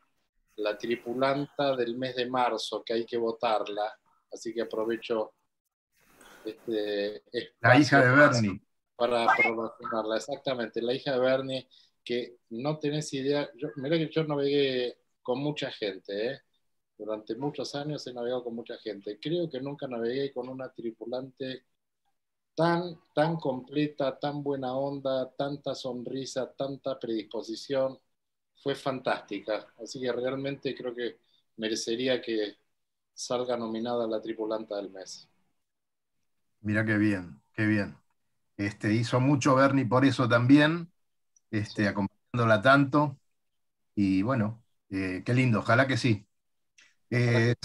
la 0.60 0.78
tripulanta 0.78 1.76
del 1.76 1.98
mes 1.98 2.16
de 2.16 2.30
marzo, 2.30 2.84
que 2.84 2.94
hay 2.94 3.06
que 3.06 3.18
votarla. 3.18 3.92
Así 4.32 4.54
que 4.54 4.62
aprovecho 4.62 5.34
este 6.46 7.24
La 7.62 7.78
hija 7.78 8.02
de 8.02 8.12
Bernie. 8.12 8.62
para 8.96 9.28
promocionarla. 9.36 10.18
Exactamente, 10.18 10.82
la 10.82 10.94
hija 10.94 11.14
de 11.14 11.20
Bernie, 11.20 11.70
que 12.04 12.38
no 12.50 12.78
tenés 12.80 13.14
idea. 13.14 13.50
Yo, 13.56 13.70
mirá 13.78 13.98
que 13.98 14.10
yo 14.10 14.24
navegué 14.24 14.98
con 15.22 15.40
mucha 15.40 15.72
gente, 15.72 16.34
¿eh? 16.34 16.42
Durante 16.98 17.36
muchos 17.36 17.76
años 17.76 18.06
he 18.08 18.14
navegado 18.14 18.44
con 18.44 18.56
mucha 18.56 18.78
gente. 18.78 19.18
Creo 19.22 19.50
que 19.50 19.62
nunca 19.62 19.88
navegué 19.88 20.34
con 20.34 20.50
una 20.50 20.70
tripulante 20.74 21.64
tan, 22.54 23.00
tan 23.16 23.38
completa, 23.38 24.20
tan 24.20 24.44
buena 24.44 24.76
onda, 24.76 25.32
tanta 25.38 25.74
sonrisa, 25.76 26.52
tanta 26.52 27.00
predisposición. 27.00 27.98
Fue 28.62 28.76
fantástica. 28.76 29.68
Así 29.82 30.00
que 30.00 30.12
realmente 30.12 30.76
creo 30.76 30.94
que 30.94 31.18
merecería 31.58 32.22
que 32.22 32.58
salga 33.14 33.58
nominada 33.58 34.08
la 34.08 34.22
tripulanta 34.22 34.76
del 34.78 34.92
mes. 34.92 35.28
Mira 36.62 36.86
qué 36.86 36.98
bien, 36.98 37.42
qué 37.54 37.66
bien. 37.66 37.98
Este, 38.58 38.94
hizo 38.94 39.20
mucho 39.20 39.56
Bernie 39.56 39.86
por 39.86 40.06
eso 40.06 40.28
también, 40.30 40.92
este, 41.52 41.88
acompañándola 41.88 42.62
tanto. 42.62 43.20
Y 43.96 44.22
bueno, 44.24 44.64
eh, 44.90 45.24
qué 45.26 45.34
lindo, 45.34 45.60
ojalá 45.60 45.88
que 45.88 45.98
sí. 45.98 46.28
Eh, 47.12 47.56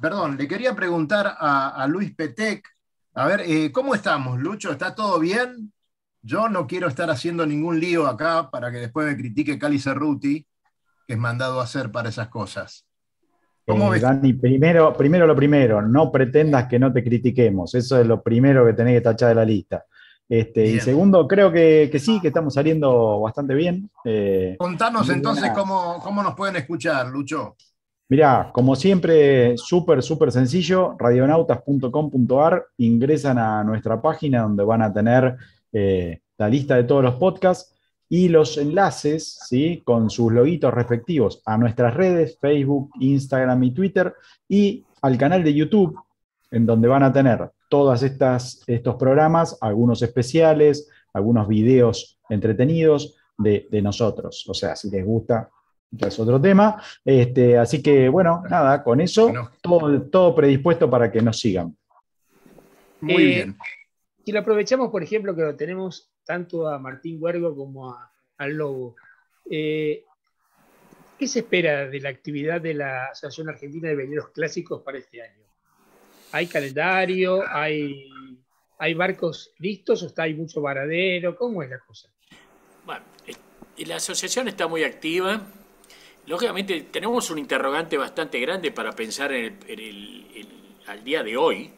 perdón, 0.00 0.36
le 0.36 0.48
quería 0.48 0.74
preguntar 0.74 1.26
a, 1.38 1.70
a 1.70 1.86
Luis 1.86 2.14
Petec, 2.14 2.66
a 3.14 3.26
ver, 3.26 3.42
eh, 3.42 3.70
¿cómo 3.72 3.94
estamos, 3.94 4.38
Lucho? 4.40 4.72
¿Está 4.72 4.94
todo 4.94 5.18
bien? 5.20 5.72
Yo 6.22 6.48
no 6.48 6.66
quiero 6.66 6.88
estar 6.88 7.10
haciendo 7.10 7.44
ningún 7.44 7.80
lío 7.80 8.06
acá 8.06 8.48
para 8.50 8.70
que 8.70 8.78
después 8.78 9.06
me 9.06 9.16
critique 9.16 9.58
Cali 9.58 9.78
Cerruti, 9.78 10.46
que 11.06 11.14
es 11.14 11.18
mandado 11.18 11.60
a 11.60 11.64
hacer 11.64 11.90
para 11.90 12.08
esas 12.08 12.28
cosas. 12.28 12.86
¿Cómo 13.66 13.88
Eh, 13.88 13.90
ves? 13.92 14.02
Dani, 14.02 14.32
primero, 14.34 14.92
primero 14.92 15.26
lo 15.26 15.34
primero, 15.34 15.82
no 15.82 16.10
pretendas 16.12 16.66
que 16.68 16.78
no 16.78 16.92
te 16.92 17.02
critiquemos. 17.02 17.74
Eso 17.74 18.00
es 18.00 18.06
lo 18.06 18.22
primero 18.22 18.64
que 18.64 18.72
tenés 18.72 18.94
que 18.94 19.00
tachar 19.00 19.30
de 19.30 19.34
la 19.34 19.44
lista. 19.44 19.84
Este, 20.28 20.64
y 20.64 20.80
segundo, 20.80 21.26
creo 21.28 21.52
que, 21.52 21.88
que 21.92 21.98
sí, 21.98 22.18
que 22.20 22.28
estamos 22.28 22.54
saliendo 22.54 23.20
bastante 23.20 23.54
bien. 23.54 23.90
Eh, 24.04 24.56
Contanos 24.58 25.10
entonces 25.10 25.50
cómo, 25.54 26.00
cómo 26.02 26.22
nos 26.22 26.34
pueden 26.34 26.56
escuchar, 26.56 27.08
Lucho. 27.08 27.56
Mirá, 28.08 28.50
como 28.52 28.76
siempre, 28.76 29.56
súper, 29.58 30.02
súper 30.02 30.32
sencillo, 30.32 30.96
radionautas.com.ar, 30.98 32.66
ingresan 32.78 33.38
a 33.38 33.64
nuestra 33.64 34.00
página 34.00 34.42
donde 34.42 34.64
van 34.64 34.82
a 34.82 34.92
tener 34.92 35.36
eh, 35.72 36.20
la 36.38 36.48
lista 36.48 36.76
de 36.76 36.84
todos 36.84 37.02
los 37.02 37.14
podcasts 37.16 37.74
y 38.08 38.28
los 38.28 38.58
enlaces, 38.58 39.38
¿sí? 39.46 39.80
Con 39.84 40.10
sus 40.10 40.32
loguitos 40.32 40.72
respectivos 40.74 41.42
a 41.46 41.56
nuestras 41.56 41.94
redes, 41.94 42.38
Facebook, 42.40 42.90
Instagram 43.00 43.62
y 43.64 43.70
Twitter, 43.72 44.14
y 44.48 44.84
al 45.00 45.16
canal 45.16 45.42
de 45.42 45.54
YouTube, 45.54 45.98
en 46.50 46.66
donde 46.66 46.88
van 46.88 47.02
a 47.04 47.12
tener 47.12 47.50
todos 47.68 48.02
estos 48.02 48.94
programas, 48.96 49.56
algunos 49.62 50.02
especiales, 50.02 50.90
algunos 51.14 51.48
videos 51.48 52.18
entretenidos 52.28 53.16
de, 53.38 53.66
de 53.70 53.80
nosotros. 53.80 54.44
O 54.48 54.52
sea, 54.52 54.76
si 54.76 54.90
les 54.90 55.04
gusta, 55.06 55.48
ya 55.90 56.08
es 56.08 56.18
otro 56.20 56.38
tema. 56.40 56.82
Este, 57.04 57.56
así 57.56 57.82
que, 57.82 58.10
bueno, 58.10 58.42
nada, 58.50 58.82
con 58.84 59.00
eso, 59.00 59.28
Bueno. 59.28 59.50
todo, 59.62 60.02
todo 60.02 60.34
predispuesto 60.34 60.90
para 60.90 61.10
que 61.10 61.22
nos 61.22 61.38
sigan. 61.38 61.74
Muy 63.00 63.14
Eh, 63.14 63.26
bien. 63.26 63.56
Si 64.24 64.32
lo 64.32 64.40
aprovechamos, 64.40 64.90
por 64.90 65.02
ejemplo, 65.02 65.34
que 65.34 65.42
lo 65.42 65.56
tenemos 65.56 66.10
tanto 66.24 66.68
a 66.68 66.78
Martín 66.78 67.18
Huergo 67.20 67.54
como 67.56 67.90
a- 67.90 68.12
al 68.38 68.52
Lobo, 68.52 68.96
eh, 69.50 70.04
¿qué 71.18 71.26
se 71.26 71.40
espera 71.40 71.88
de 71.88 72.00
la 72.00 72.08
actividad 72.10 72.60
de 72.60 72.74
la 72.74 73.06
Asociación 73.06 73.48
Argentina 73.48 73.88
de 73.88 73.96
Veleros 73.96 74.28
Clásicos 74.30 74.82
para 74.82 74.98
este 74.98 75.22
año? 75.22 75.42
¿Hay 76.32 76.46
calendario? 76.46 77.42
¿Hay, 77.48 78.08
hay 78.78 78.94
barcos 78.94 79.52
listos 79.58 80.02
o 80.02 80.06
está 80.06 80.22
hay 80.24 80.34
mucho 80.34 80.60
varadero? 80.60 81.36
¿Cómo 81.36 81.62
es 81.62 81.70
la 81.70 81.78
cosa? 81.80 82.08
Bueno, 82.86 83.04
eh, 83.26 83.34
la 83.86 83.96
asociación 83.96 84.48
está 84.48 84.66
muy 84.68 84.84
activa. 84.84 85.42
Lógicamente 86.26 86.80
tenemos 86.82 87.30
un 87.30 87.38
interrogante 87.38 87.98
bastante 87.98 88.38
grande 88.38 88.70
para 88.70 88.92
pensar 88.92 89.32
al 89.32 91.04
día 91.04 91.22
de 91.24 91.36
hoy, 91.36 91.72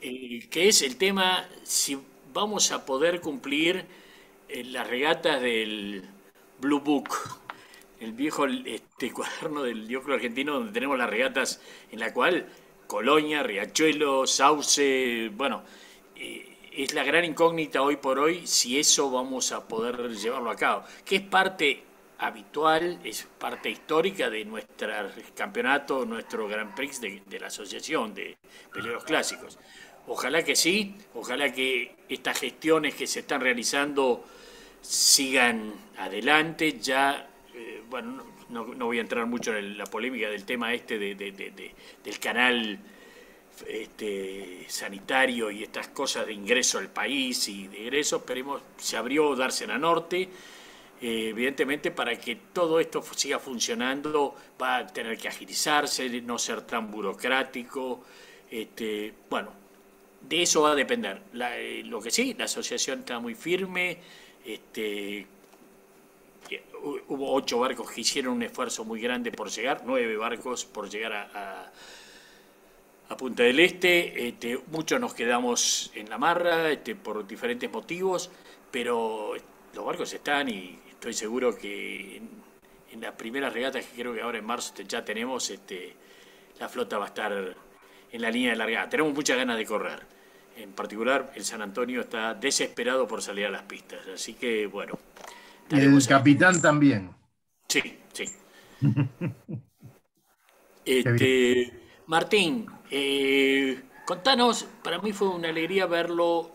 Eh, 0.00 0.48
que 0.50 0.68
es 0.68 0.82
el 0.82 0.96
tema 0.96 1.46
si 1.62 1.96
vamos 2.32 2.72
a 2.72 2.84
poder 2.84 3.20
cumplir 3.20 3.84
eh, 4.48 4.64
las 4.64 4.88
regatas 4.88 5.40
del 5.40 6.04
Blue 6.58 6.80
Book, 6.80 7.10
el 8.00 8.12
viejo 8.12 8.46
este, 8.46 9.12
cuaderno 9.12 9.62
del 9.62 9.86
diocro 9.86 10.14
argentino 10.14 10.54
donde 10.54 10.72
tenemos 10.72 10.98
las 10.98 11.08
regatas 11.08 11.60
en 11.92 12.00
la 12.00 12.12
cual 12.12 12.46
Colonia, 12.88 13.44
Riachuelo, 13.44 14.26
Sauce, 14.26 15.30
bueno, 15.32 15.62
eh, 16.16 16.56
es 16.72 16.92
la 16.92 17.04
gran 17.04 17.24
incógnita 17.24 17.82
hoy 17.82 17.96
por 17.96 18.18
hoy 18.18 18.46
si 18.48 18.80
eso 18.80 19.12
vamos 19.12 19.52
a 19.52 19.68
poder 19.68 20.10
llevarlo 20.10 20.50
a 20.50 20.56
cabo, 20.56 20.84
que 21.04 21.16
es 21.16 21.22
parte 21.22 21.84
habitual, 22.22 23.00
es 23.04 23.26
parte 23.38 23.68
histórica 23.70 24.30
de 24.30 24.44
nuestro 24.44 24.88
campeonato, 25.34 26.04
nuestro 26.06 26.46
Grand 26.48 26.74
Prix 26.74 27.00
de, 27.00 27.40
la 27.40 27.48
Asociación 27.48 28.14
de 28.14 28.36
Peleros 28.72 29.04
Clásicos. 29.04 29.58
Ojalá 30.06 30.42
que 30.44 30.56
sí, 30.56 30.96
ojalá 31.14 31.52
que 31.52 31.94
estas 32.08 32.38
gestiones 32.38 32.94
que 32.94 33.06
se 33.06 33.20
están 33.20 33.40
realizando 33.40 34.24
sigan 34.80 35.72
adelante. 35.98 36.78
Ya, 36.80 37.28
eh, 37.54 37.82
bueno, 37.88 38.24
no, 38.48 38.64
voy 38.64 38.98
a 38.98 39.02
entrar 39.02 39.26
mucho 39.26 39.56
en 39.56 39.76
la 39.76 39.86
polémica 39.86 40.28
del 40.28 40.44
tema 40.44 40.72
este 40.74 40.98
de- 40.98 41.14
del 42.04 42.18
canal 42.20 42.78
este, 43.66 44.64
sanitario 44.68 45.50
y 45.50 45.62
estas 45.62 45.88
cosas 45.88 46.26
de 46.26 46.32
ingreso 46.32 46.78
al 46.78 46.88
país 46.88 47.48
y 47.48 47.68
de 47.68 47.82
egreso, 47.82 48.16
esperemos, 48.16 48.62
se 48.76 48.96
abrió 48.96 49.34
Dársena 49.36 49.78
Norte, 49.78 50.28
eh, 51.02 51.28
evidentemente 51.30 51.90
para 51.90 52.18
que 52.18 52.36
todo 52.52 52.80
esto 52.80 53.02
siga 53.16 53.38
funcionando 53.38 54.34
va 54.60 54.78
a 54.78 54.86
tener 54.86 55.18
que 55.18 55.28
agilizarse, 55.28 56.08
no 56.22 56.38
ser 56.38 56.62
tan 56.62 56.90
burocrático, 56.90 58.04
este, 58.50 59.12
bueno, 59.30 59.50
de 60.20 60.42
eso 60.42 60.62
va 60.62 60.72
a 60.72 60.74
depender. 60.74 61.22
La- 61.34 61.58
eh, 61.58 61.82
lo 61.84 62.00
que 62.00 62.10
sí, 62.10 62.34
la 62.38 62.44
asociación 62.46 63.00
está 63.00 63.18
muy 63.18 63.34
firme, 63.34 63.98
este, 64.46 65.26
hubo 67.08 67.32
ocho 67.34 67.58
barcos 67.60 67.90
que 67.90 68.00
hicieron 68.00 68.34
un 68.34 68.42
esfuerzo 68.42 68.84
muy 68.84 69.00
grande 69.00 69.30
por 69.32 69.48
llegar, 69.50 69.82
nueve 69.84 70.16
barcos 70.16 70.64
por 70.64 70.88
llegar 70.90 71.12
a, 71.12 71.22
a- 71.34 71.72
a 73.08 73.16
Punta 73.16 73.42
del 73.42 73.60
Este. 73.60 74.28
Este, 74.28 74.58
muchos 74.68 75.00
nos 75.00 75.14
quedamos 75.14 75.90
en 75.94 76.08
la 76.08 76.18
marra 76.18 76.70
este, 76.70 76.94
por 76.94 77.26
diferentes 77.26 77.70
motivos, 77.70 78.30
pero 78.70 79.34
los 79.74 79.84
barcos 79.84 80.12
están 80.12 80.48
y 80.48 80.78
estoy 81.02 81.14
seguro 81.14 81.58
que 81.58 82.18
en, 82.18 82.28
en 82.92 83.00
las 83.00 83.12
primeras 83.14 83.52
regatas 83.52 83.84
que 83.84 84.00
creo 84.00 84.14
que 84.14 84.22
ahora 84.22 84.38
en 84.38 84.44
marzo 84.44 84.72
ya 84.86 85.04
tenemos, 85.04 85.50
este, 85.50 85.96
la 86.60 86.68
flota 86.68 86.96
va 86.96 87.06
a 87.06 87.08
estar 87.08 87.56
en 88.12 88.22
la 88.22 88.30
línea 88.30 88.50
de 88.50 88.56
largada. 88.56 88.88
Tenemos 88.88 89.12
muchas 89.12 89.36
ganas 89.36 89.58
de 89.58 89.66
correr. 89.66 89.98
en 90.56 90.70
particular 90.70 91.32
el 91.34 91.44
San 91.44 91.60
Antonio 91.60 92.02
está 92.02 92.34
desesperado 92.34 93.08
por 93.08 93.20
salir 93.20 93.46
a 93.46 93.50
las 93.50 93.62
pistas. 93.62 94.06
Así 94.14 94.34
que 94.34 94.68
bueno. 94.68 94.96
Y 95.70 95.80
el 95.80 96.06
capitán 96.06 96.62
también. 96.62 97.10
Sí, 97.66 97.98
sí. 98.12 98.26
este, 100.84 101.80
Martín, 102.06 102.66
eh, 102.92 103.82
contanos, 104.06 104.68
para 104.84 105.00
mí 105.00 105.12
fue 105.12 105.30
una 105.30 105.48
alegría 105.48 105.86
verlo 105.86 106.54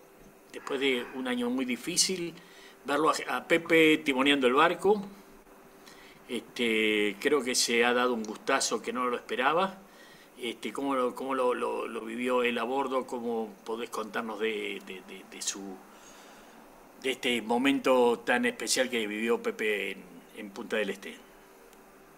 después 0.54 0.80
de 0.80 1.06
un 1.16 1.28
año 1.28 1.50
muy 1.50 1.66
difícil, 1.66 2.34
verlo 2.88 3.12
a, 3.28 3.44
Pepe 3.44 3.98
timoneando 3.98 4.48
el 4.48 4.54
barco. 4.54 5.04
Este, 6.28 7.16
creo 7.20 7.44
que 7.44 7.54
se 7.54 7.86
ha 7.86 7.94
dado 7.94 8.14
un 8.14 8.24
gustazo 8.24 8.82
que 8.82 8.94
no 8.94 9.08
lo 9.08 9.18
esperaba. 9.18 9.78
Este, 10.40 10.72
¿Cómo, 10.72 10.96
lo, 10.96 11.14
cómo 11.14 11.36
lo, 11.36 12.02
vivió 12.06 12.44
él 12.44 12.58
a 12.58 12.64
bordo? 12.64 13.06
¿Cómo 13.06 13.50
podés 13.66 13.90
contarnos 13.90 14.40
de, 14.40 14.82
su, 15.40 15.60
de 17.04 17.12
este 17.12 17.42
momento 17.42 18.20
tan 18.20 18.46
especial 18.46 18.90
que 18.90 19.06
vivió 19.06 19.42
Pepe 19.42 19.98
en, 20.38 20.50
Punta 20.52 20.78
del 20.78 20.92
Este? 20.92 21.16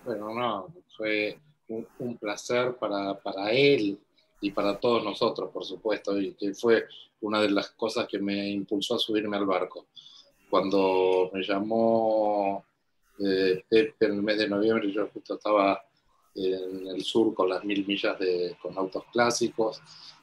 Bueno, 0.06 0.34
no, 0.34 0.68
fue 0.96 1.40
un, 1.68 2.18
placer 2.18 2.76
para, 2.76 3.18
para, 3.20 3.52
él 3.52 3.98
y 4.42 4.52
para 4.52 4.80
todos 4.80 5.04
nosotros, 5.04 5.50
por 5.52 5.66
supuesto, 5.66 6.20
y 6.20 6.36
fue 6.54 6.88
una 7.22 7.42
de 7.42 7.50
las 7.50 7.70
cosas 7.72 8.08
que 8.08 8.20
me 8.20 8.50
impulsó 8.50 8.96
a 8.96 9.00
subirme 9.00 9.38
al 9.38 9.46
barco. 9.46 9.88
Cuando 10.50 11.30
me 11.34 11.44
llamó 11.44 12.66
eh, 13.20 13.64
en 13.70 13.94
el 14.00 14.22
mes 14.24 14.38
de 14.38 14.50
noviembre, 14.50 14.92
yo 14.92 15.08
justo 15.14 15.36
estaba 15.36 15.82
en 16.36 16.88
el 16.88 17.04
sur 17.04 17.34
con 17.34 17.50
las 17.50 17.64
mil 17.64 17.86
millas 17.86 18.18
de, 18.20 18.56
con 18.62 18.78
autos 18.78 19.04
clásicos. 19.12 19.82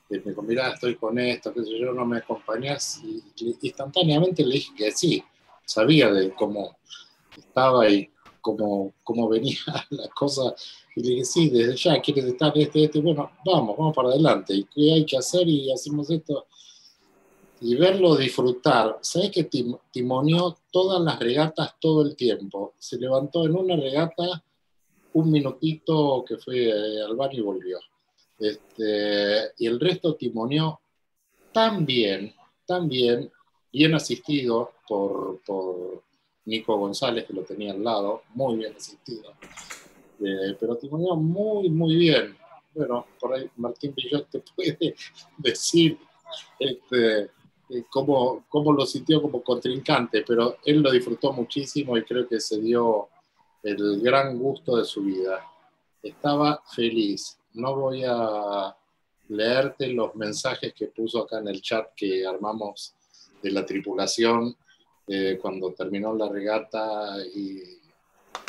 Me 0.08 0.18
dijo, 0.18 0.42
mira, 0.42 0.72
estoy 0.72 0.94
con 0.94 1.18
esto, 1.18 1.52
qué 1.52 1.64
sé 1.64 1.78
yo, 1.78 1.92
no 1.92 2.06
me 2.06 2.18
acompañas. 2.18 3.00
Y, 3.04 3.22
instantáneamente 3.62 4.44
le 4.44 4.54
dije 4.54 4.72
que 4.76 4.90
sí, 4.92 5.22
sabía 5.64 6.12
de 6.12 6.30
cómo 6.30 6.76
estaba 7.36 7.88
y 7.88 8.08
cómo, 8.40 8.94
cómo 9.02 9.28
venía 9.28 9.58
la 9.90 10.08
cosa. 10.08 10.54
Y 10.94 11.02
le 11.02 11.08
dije, 11.10 11.24
sí, 11.24 11.50
desde 11.50 11.76
ya, 11.76 12.00
quieres 12.00 12.24
estar 12.24 12.56
este, 12.56 12.84
este, 12.84 13.00
bueno, 13.00 13.30
vamos, 13.44 13.76
vamos 13.76 13.94
para 13.94 14.08
adelante. 14.08 14.54
¿Y 14.54 14.64
qué 14.64 14.92
hay 14.94 15.04
que 15.04 15.18
hacer? 15.18 15.46
Y 15.48 15.72
hacemos 15.72 16.08
esto. 16.10 16.46
Y 17.60 17.74
verlo 17.74 18.16
disfrutar. 18.16 18.98
¿Sabes 19.00 19.30
que 19.30 19.44
timoneó 19.90 20.58
todas 20.70 21.00
las 21.00 21.18
regatas 21.18 21.74
todo 21.80 22.02
el 22.02 22.14
tiempo? 22.14 22.74
Se 22.78 22.98
levantó 22.98 23.46
en 23.46 23.56
una 23.56 23.76
regata 23.76 24.44
un 25.14 25.30
minutito 25.30 26.24
que 26.26 26.36
fue 26.36 26.68
eh, 26.68 27.02
al 27.02 27.16
baño 27.16 27.38
y 27.38 27.40
volvió. 27.40 27.78
Este, 28.38 29.52
y 29.58 29.66
el 29.66 29.80
resto 29.80 30.14
timoneó 30.14 30.80
tan 31.52 31.86
bien, 31.86 32.34
tan 32.66 32.86
bien, 32.86 33.32
bien 33.72 33.94
asistido 33.94 34.72
por, 34.86 35.40
por 35.46 36.02
Nico 36.44 36.76
González, 36.76 37.24
que 37.26 37.32
lo 37.32 37.42
tenía 37.42 37.72
al 37.72 37.82
lado, 37.82 38.22
muy 38.34 38.56
bien 38.56 38.74
asistido. 38.76 39.32
Eh, 40.20 40.56
pero 40.60 40.76
timoneó 40.76 41.16
muy, 41.16 41.70
muy 41.70 41.96
bien. 41.96 42.36
Bueno, 42.74 43.06
por 43.18 43.34
ahí 43.34 43.48
Martín 43.56 43.94
Villot 43.94 44.28
te 44.28 44.40
puede 44.54 44.94
decir 45.38 45.98
este, 46.58 47.30
eh, 47.70 47.84
cómo, 47.90 48.44
cómo, 48.48 48.72
lo 48.72 48.86
sintió 48.86 49.20
como 49.20 49.42
contrincante, 49.42 50.22
pero 50.26 50.58
él 50.64 50.80
lo 50.80 50.90
disfrutó 50.90 51.32
muchísimo 51.32 51.96
y 51.96 52.04
creo 52.04 52.28
que 52.28 52.40
se 52.40 52.60
dio 52.60 53.08
el 53.62 54.00
gran 54.00 54.38
gusto 54.38 54.76
de 54.76 54.84
su 54.84 55.02
vida. 55.02 55.44
Estaba 56.02 56.62
feliz. 56.74 57.38
No 57.54 57.74
voy 57.74 58.04
a 58.06 58.76
leerte 59.28 59.88
los 59.88 60.14
mensajes 60.14 60.72
que 60.72 60.86
puso 60.86 61.22
acá 61.22 61.38
en 61.38 61.48
el 61.48 61.60
chat 61.60 61.88
que 61.96 62.24
armamos 62.24 62.94
de 63.42 63.50
la 63.50 63.66
tripulación 63.66 64.56
eh, 65.08 65.38
cuando 65.40 65.72
terminó 65.72 66.14
la 66.14 66.28
regata 66.28 67.16
y 67.34 67.62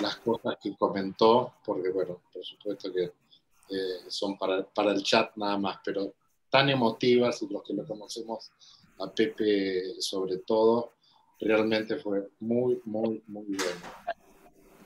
las 0.01 0.17
cosas 0.17 0.57
que 0.61 0.75
comentó, 0.75 1.53
porque 1.65 1.89
bueno, 1.89 2.21
por 2.31 2.43
supuesto 2.43 2.91
que 2.93 3.03
eh, 3.03 3.99
son 4.07 4.37
para, 4.37 4.63
para 4.63 4.91
el 4.91 5.01
chat 5.03 5.35
nada 5.35 5.57
más, 5.57 5.79
pero 5.83 6.13
tan 6.49 6.69
emotivas 6.69 7.41
los 7.43 7.63
que 7.63 7.73
lo 7.73 7.85
conocemos 7.85 8.51
a 8.99 9.11
Pepe 9.11 9.99
sobre 9.99 10.37
todo, 10.39 10.93
realmente 11.39 11.97
fue 11.97 12.29
muy, 12.39 12.81
muy, 12.85 13.23
muy 13.27 13.45
bueno 13.45 14.17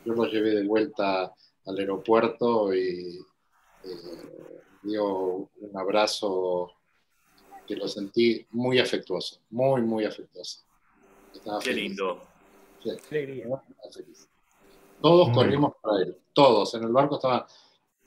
yo 0.05 0.13
lo 0.13 0.25
llevé 0.25 0.55
de 0.55 0.63
vuelta 0.65 1.33
al 1.65 1.77
aeropuerto 1.77 2.73
y 2.73 3.19
eh, 3.83 4.59
dio 4.83 5.49
un 5.59 5.77
abrazo 5.77 6.71
que 7.67 7.75
lo 7.75 7.87
sentí 7.87 8.45
muy 8.51 8.79
afectuoso, 8.79 9.39
muy, 9.51 9.81
muy 9.81 10.05
afectuoso. 10.05 10.61
Qué 11.63 11.73
lindo. 11.73 12.21
Todos 15.01 15.29
corrimos 15.29 15.73
para 15.81 16.01
él, 16.03 16.17
todos. 16.33 16.73
En 16.73 16.83
el 16.83 16.91
barco 16.91 17.15
estaban 17.15 17.43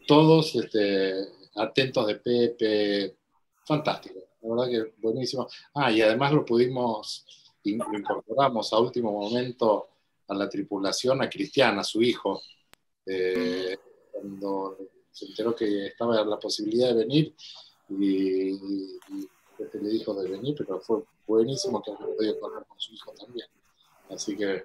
todos 0.06 0.54
este, 0.56 1.28
atentos 1.56 2.06
de 2.06 2.14
Pepe. 2.16 3.16
Fantástico, 3.64 4.20
la 4.44 4.54
verdad 4.54 4.70
que 4.70 4.94
buenísimo. 5.00 5.48
Ah, 5.74 5.90
y 5.90 6.02
además 6.02 6.32
lo 6.32 6.44
pudimos, 6.44 7.26
lo 7.64 7.98
incorporamos 7.98 8.72
a 8.72 8.78
último 8.78 9.10
momento 9.12 9.88
a 10.28 10.34
la 10.34 10.48
tripulación, 10.48 11.22
a 11.22 11.28
Cristian, 11.28 11.78
a 11.78 11.84
su 11.84 12.02
hijo, 12.02 12.40
eh, 13.06 13.76
cuando 14.12 14.78
se 15.10 15.26
enteró 15.26 15.54
que 15.54 15.86
estaba 15.86 16.24
la 16.24 16.38
posibilidad 16.38 16.88
de 16.88 16.94
venir 16.94 17.34
y, 17.88 18.98
le 19.58 19.88
dijo 19.88 20.14
de 20.14 20.28
venir, 20.28 20.54
pero 20.58 20.80
fue 20.80 21.02
buenísimo 21.26 21.82
que 21.82 21.90
haya 21.90 22.00
podido 22.00 22.40
correr 22.40 22.64
con 22.66 22.78
su 22.78 22.92
hijo 22.92 23.12
también. 23.12 23.46
Así 24.10 24.36
que, 24.36 24.64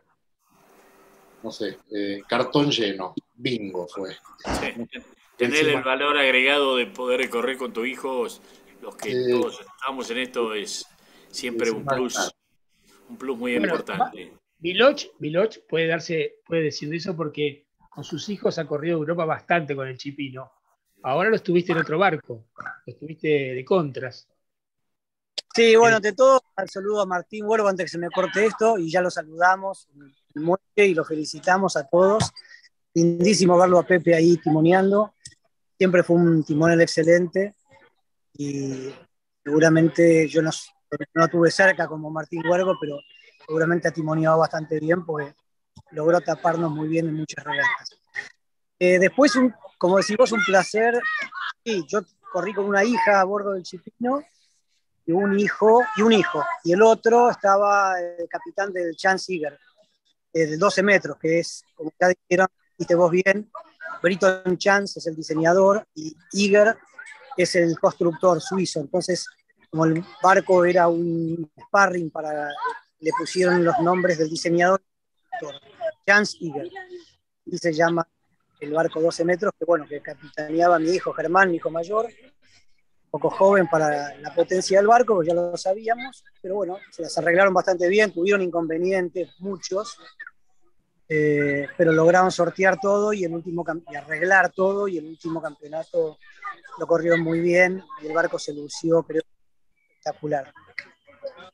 no 1.43 1.51
sé, 1.51 1.77
eh, 1.91 2.21
cartón 2.27 2.69
lleno, 2.71 3.13
bingo 3.35 3.87
fue. 3.87 4.15
Tener 5.37 5.69
el 5.69 5.81
valor 5.81 6.17
agregado 6.17 6.75
de 6.75 6.85
poder 6.87 7.29
correr 7.29 7.57
con 7.57 7.71
tu 7.71 7.85
hijo, 7.85 8.27
los 8.81 8.95
que 8.95 9.27
todos 9.29 9.59
estamos 9.59 10.09
en 10.11 10.17
esto, 10.19 10.53
es 10.53 10.85
siempre 11.29 11.71
un 11.71 11.85
plus, 11.85 12.31
un 13.09 13.17
plus 13.17 13.37
muy 13.37 13.55
importante. 13.55 14.33
Viloch, 14.57 15.57
puede, 15.67 15.87
darse, 15.87 16.39
puede 16.45 16.63
decir 16.63 16.93
eso 16.93 17.15
porque 17.15 17.67
con 17.89 18.03
sus 18.03 18.27
hijos 18.29 18.57
ha 18.57 18.67
corrido 18.67 18.97
Europa 18.97 19.25
bastante 19.25 19.75
con 19.75 19.87
el 19.87 19.97
chipino. 19.97 20.51
Ahora 21.03 21.29
lo 21.29 21.37
estuviste 21.37 21.71
en 21.71 21.77
otro 21.77 21.97
barco, 21.97 22.47
lo 22.57 22.93
estuviste 22.93 23.27
de 23.27 23.65
contras. 23.65 24.27
Sí, 25.55 25.75
bueno, 25.75 25.97
ante 25.97 26.13
todo, 26.13 26.41
al 26.55 26.69
saludo 26.69 27.01
a 27.01 27.05
Martín 27.05 27.45
Huervo 27.45 27.69
antes 27.69 27.85
que 27.85 27.89
se 27.89 27.97
me 27.97 28.09
corte 28.09 28.45
esto 28.45 28.77
y 28.77 28.91
ya 28.91 29.01
lo 29.01 29.09
saludamos 29.09 29.87
y 30.75 30.93
lo 30.93 31.03
felicitamos 31.03 31.75
a 31.77 31.87
todos. 31.87 32.31
Lindísimo 32.93 33.57
verlo 33.57 33.79
a 33.79 33.83
Pepe 33.83 34.13
ahí 34.13 34.37
timoneando. 34.37 35.13
Siempre 35.77 36.03
fue 36.03 36.17
un 36.17 36.43
timonel 36.43 36.81
excelente 36.81 37.55
y 38.39 38.95
seguramente 39.43 40.25
yo 40.29 40.41
no, 40.41 40.49
no 41.13 41.27
tuve 41.27 41.51
cerca 41.51 41.89
como 41.89 42.09
Martín 42.09 42.41
Huergo, 42.47 42.77
pero 42.79 42.97
seguramente 43.45 43.89
ha 43.89 43.91
timoniado 43.91 44.37
bastante 44.37 44.79
bien 44.79 45.05
porque 45.05 45.35
logró 45.91 46.21
taparnos 46.21 46.71
muy 46.71 46.87
bien 46.87 47.09
en 47.09 47.15
muchas 47.15 47.43
regatas. 47.43 47.99
Eh, 48.79 48.97
después, 48.97 49.33
como 49.77 49.97
decimos, 49.97 50.31
un 50.31 50.41
placer. 50.45 51.01
Sí, 51.65 51.83
yo 51.89 51.99
corrí 52.31 52.53
con 52.53 52.63
una 52.63 52.81
hija 52.85 53.19
a 53.19 53.25
bordo 53.25 53.51
del 53.51 53.63
Chipino 53.63 54.23
y 55.05 55.11
un 55.11 55.37
hijo, 55.37 55.81
y 55.97 56.01
un 56.01 56.13
hijo. 56.13 56.41
Y 56.63 56.71
el 56.71 56.81
otro 56.81 57.29
estaba 57.29 57.99
el 57.99 58.29
capitán 58.29 58.71
del 58.71 58.95
Chance 58.95 59.33
Iger, 59.33 59.59
eh, 60.31 60.45
de 60.45 60.55
12 60.55 60.81
metros, 60.81 61.17
que 61.19 61.39
es, 61.39 61.65
como 61.75 61.91
ya 61.99 62.07
dijeron, 62.07 62.47
viste 62.77 62.95
vos 62.95 63.11
bien, 63.11 63.51
Britton 64.01 64.57
Chance 64.57 64.99
es 64.99 65.07
el 65.07 65.17
diseñador 65.17 65.85
y 65.93 66.15
Iger 66.31 66.77
es 67.37 67.55
el 67.55 67.79
constructor 67.79 68.41
suizo. 68.41 68.79
Entonces, 68.79 69.27
como 69.69 69.85
el 69.85 70.03
barco 70.21 70.65
era 70.65 70.87
un 70.87 71.51
sparring 71.67 72.09
para 72.09 72.49
le 72.99 73.11
pusieron 73.17 73.63
los 73.63 73.79
nombres 73.79 74.17
del 74.17 74.29
diseñador, 74.29 74.81
Jans 76.05 76.35
Iger, 76.39 76.69
y 77.45 77.57
se 77.57 77.73
llama 77.73 78.07
el 78.59 78.73
barco 78.73 79.01
12 79.01 79.23
metros, 79.23 79.53
que 79.57 79.65
bueno, 79.65 79.85
que 79.87 80.01
capitaneaba 80.01 80.79
mi 80.79 80.89
hijo 80.89 81.13
Germán, 81.13 81.49
mi 81.49 81.57
hijo 81.57 81.69
mayor, 81.69 82.09
poco 83.09 83.29
joven 83.29 83.67
para 83.69 84.15
la 84.17 84.33
potencia 84.33 84.79
del 84.79 84.87
barco, 84.87 85.15
pues 85.15 85.27
ya 85.27 85.33
lo 85.33 85.55
sabíamos, 85.55 86.23
pero 86.41 86.55
bueno, 86.55 86.77
se 86.91 87.03
las 87.03 87.17
arreglaron 87.17 87.53
bastante 87.53 87.87
bien, 87.87 88.11
tuvieron 88.11 88.41
inconvenientes, 88.41 89.29
muchos, 89.39 89.97
eh, 91.09 91.67
pero 91.75 91.91
lograron 91.91 92.31
sortear 92.31 92.79
todo 92.79 93.11
y, 93.13 93.23
el 93.23 93.33
último, 93.33 93.65
y 93.91 93.95
arreglar 93.95 94.51
todo, 94.51 94.87
y 94.87 94.99
el 94.99 95.05
último 95.05 95.41
campeonato 95.41 96.19
lo 96.77 96.87
corrieron 96.87 97.21
muy 97.21 97.39
bien, 97.39 97.83
y 98.03 98.07
el 98.07 98.13
barco 98.13 98.37
se 98.37 98.53
lució, 98.53 99.01
creo, 99.03 99.23
espectacular. 99.89 100.53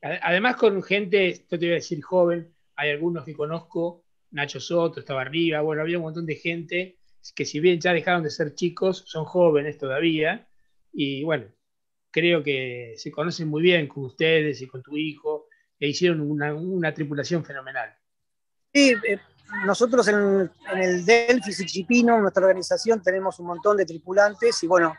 Además, 0.02 0.56
con 0.56 0.82
gente, 0.82 1.32
yo 1.50 1.58
te 1.58 1.66
voy 1.66 1.70
a 1.70 1.74
decir 1.74 2.02
joven, 2.02 2.54
hay 2.76 2.90
algunos 2.90 3.24
que 3.24 3.34
conozco, 3.34 4.04
Nacho 4.30 4.60
Soto 4.60 5.00
estaba 5.00 5.22
arriba, 5.22 5.62
bueno, 5.62 5.80
había 5.80 5.96
un 5.96 6.04
montón 6.04 6.26
de 6.26 6.36
gente 6.36 6.98
que 7.34 7.44
si 7.44 7.58
bien 7.58 7.80
ya 7.80 7.92
dejaron 7.92 8.22
de 8.22 8.30
ser 8.30 8.54
chicos, 8.54 9.04
son 9.06 9.24
jóvenes 9.24 9.78
todavía, 9.78 10.46
y 10.92 11.24
bueno, 11.24 11.46
creo 12.10 12.42
que 12.42 12.94
se 12.96 13.10
conocen 13.10 13.48
muy 13.48 13.62
bien 13.62 13.88
con 13.88 14.04
ustedes 14.04 14.60
y 14.60 14.66
con 14.66 14.82
tu 14.82 14.96
hijo, 14.96 15.48
e 15.80 15.88
hicieron 15.88 16.20
una, 16.20 16.94
tripulación 16.94 17.44
fenomenal. 17.44 17.94
Sí, 18.72 18.94
eh, 19.08 19.18
nosotros 19.64 20.06
en, 20.08 20.50
el 20.74 21.04
Delphi 21.04 21.52
y 21.58 21.66
Chipino, 21.66 22.20
nuestra 22.20 22.42
organización, 22.44 23.02
tenemos 23.02 23.38
un 23.38 23.46
montón 23.46 23.76
de 23.76 23.86
tripulantes 23.86 24.62
y 24.62 24.66
bueno, 24.66 24.94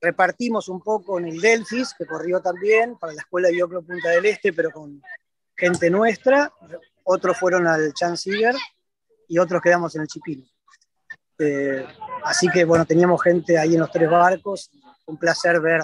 repartimos 0.00 0.68
un 0.68 0.80
poco 0.80 1.18
en 1.18 1.26
el 1.26 1.40
Delfis, 1.40 1.94
que 1.96 2.06
corrió 2.06 2.40
también 2.40 2.96
para 2.96 3.12
la 3.12 3.20
Escuela 3.20 3.48
de 3.48 3.54
Bioclo 3.54 3.82
Punta 3.82 4.10
del 4.10 4.26
Este, 4.26 4.52
pero 4.52 4.70
con 4.70 5.02
gente 5.56 5.90
nuestra. 5.90 6.52
Otros 7.04 7.36
fueron 7.38 7.66
al 7.66 7.92
Chancellor 7.94 8.54
y 9.28 9.38
otros 9.38 9.62
quedamos 9.62 9.94
en 9.94 10.02
el 10.02 10.08
Chipino. 10.08 10.44
Eh, 11.38 11.86
así 12.24 12.48
que 12.48 12.64
bueno, 12.64 12.84
teníamos 12.84 13.22
gente 13.22 13.58
ahí 13.58 13.74
en 13.74 13.80
los 13.80 13.90
tres 13.90 14.10
barcos. 14.10 14.70
Un 15.06 15.16
placer 15.16 15.60
ver 15.60 15.82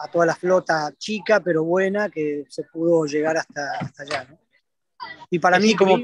a 0.00 0.08
toda 0.10 0.26
la 0.26 0.34
flota 0.34 0.92
chica, 0.96 1.40
pero 1.40 1.64
buena, 1.64 2.08
que 2.08 2.44
se 2.48 2.64
pudo 2.64 3.04
llegar 3.04 3.36
hasta, 3.36 3.78
hasta 3.80 4.02
allá. 4.02 4.38
Y 5.30 5.38
para 5.38 5.58
mí, 5.58 5.74
como 5.74 6.02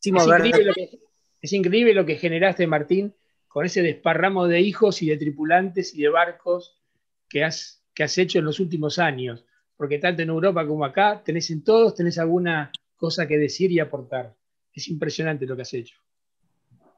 es, 0.00 1.52
increíble 1.52 1.94
lo 1.94 2.06
que, 2.06 2.16
generaste, 2.16 2.66
Martín, 2.66 3.14
con 3.46 3.64
ese 3.64 3.82
desparramo 3.82 4.46
de 4.46 4.60
hijos 4.60 5.02
y 5.02 5.08
de 5.08 5.16
tripulantes 5.16 5.94
y 5.94 6.02
de 6.02 6.08
barcos 6.08 6.80
que 7.28 7.44
has, 7.44 7.82
que 7.94 8.04
has 8.04 8.16
hecho 8.18 8.38
en 8.38 8.44
los 8.44 8.60
últimos 8.60 8.98
años. 8.98 9.44
Porque 9.76 9.98
tanto 9.98 10.22
en 10.22 10.28
Europa 10.28 10.66
como 10.66 10.84
acá, 10.84 11.22
tenés 11.24 11.50
en 11.50 11.62
todos, 11.62 11.94
tenés 11.94 12.18
alguna 12.18 12.72
cosa 12.96 13.26
que 13.26 13.38
decir 13.38 13.70
y 13.70 13.80
aportar. 13.80 14.34
Es 14.72 14.88
impresionante 14.88 15.46
lo 15.46 15.56
que 15.56 15.62
has 15.62 15.74
hecho. 15.74 15.96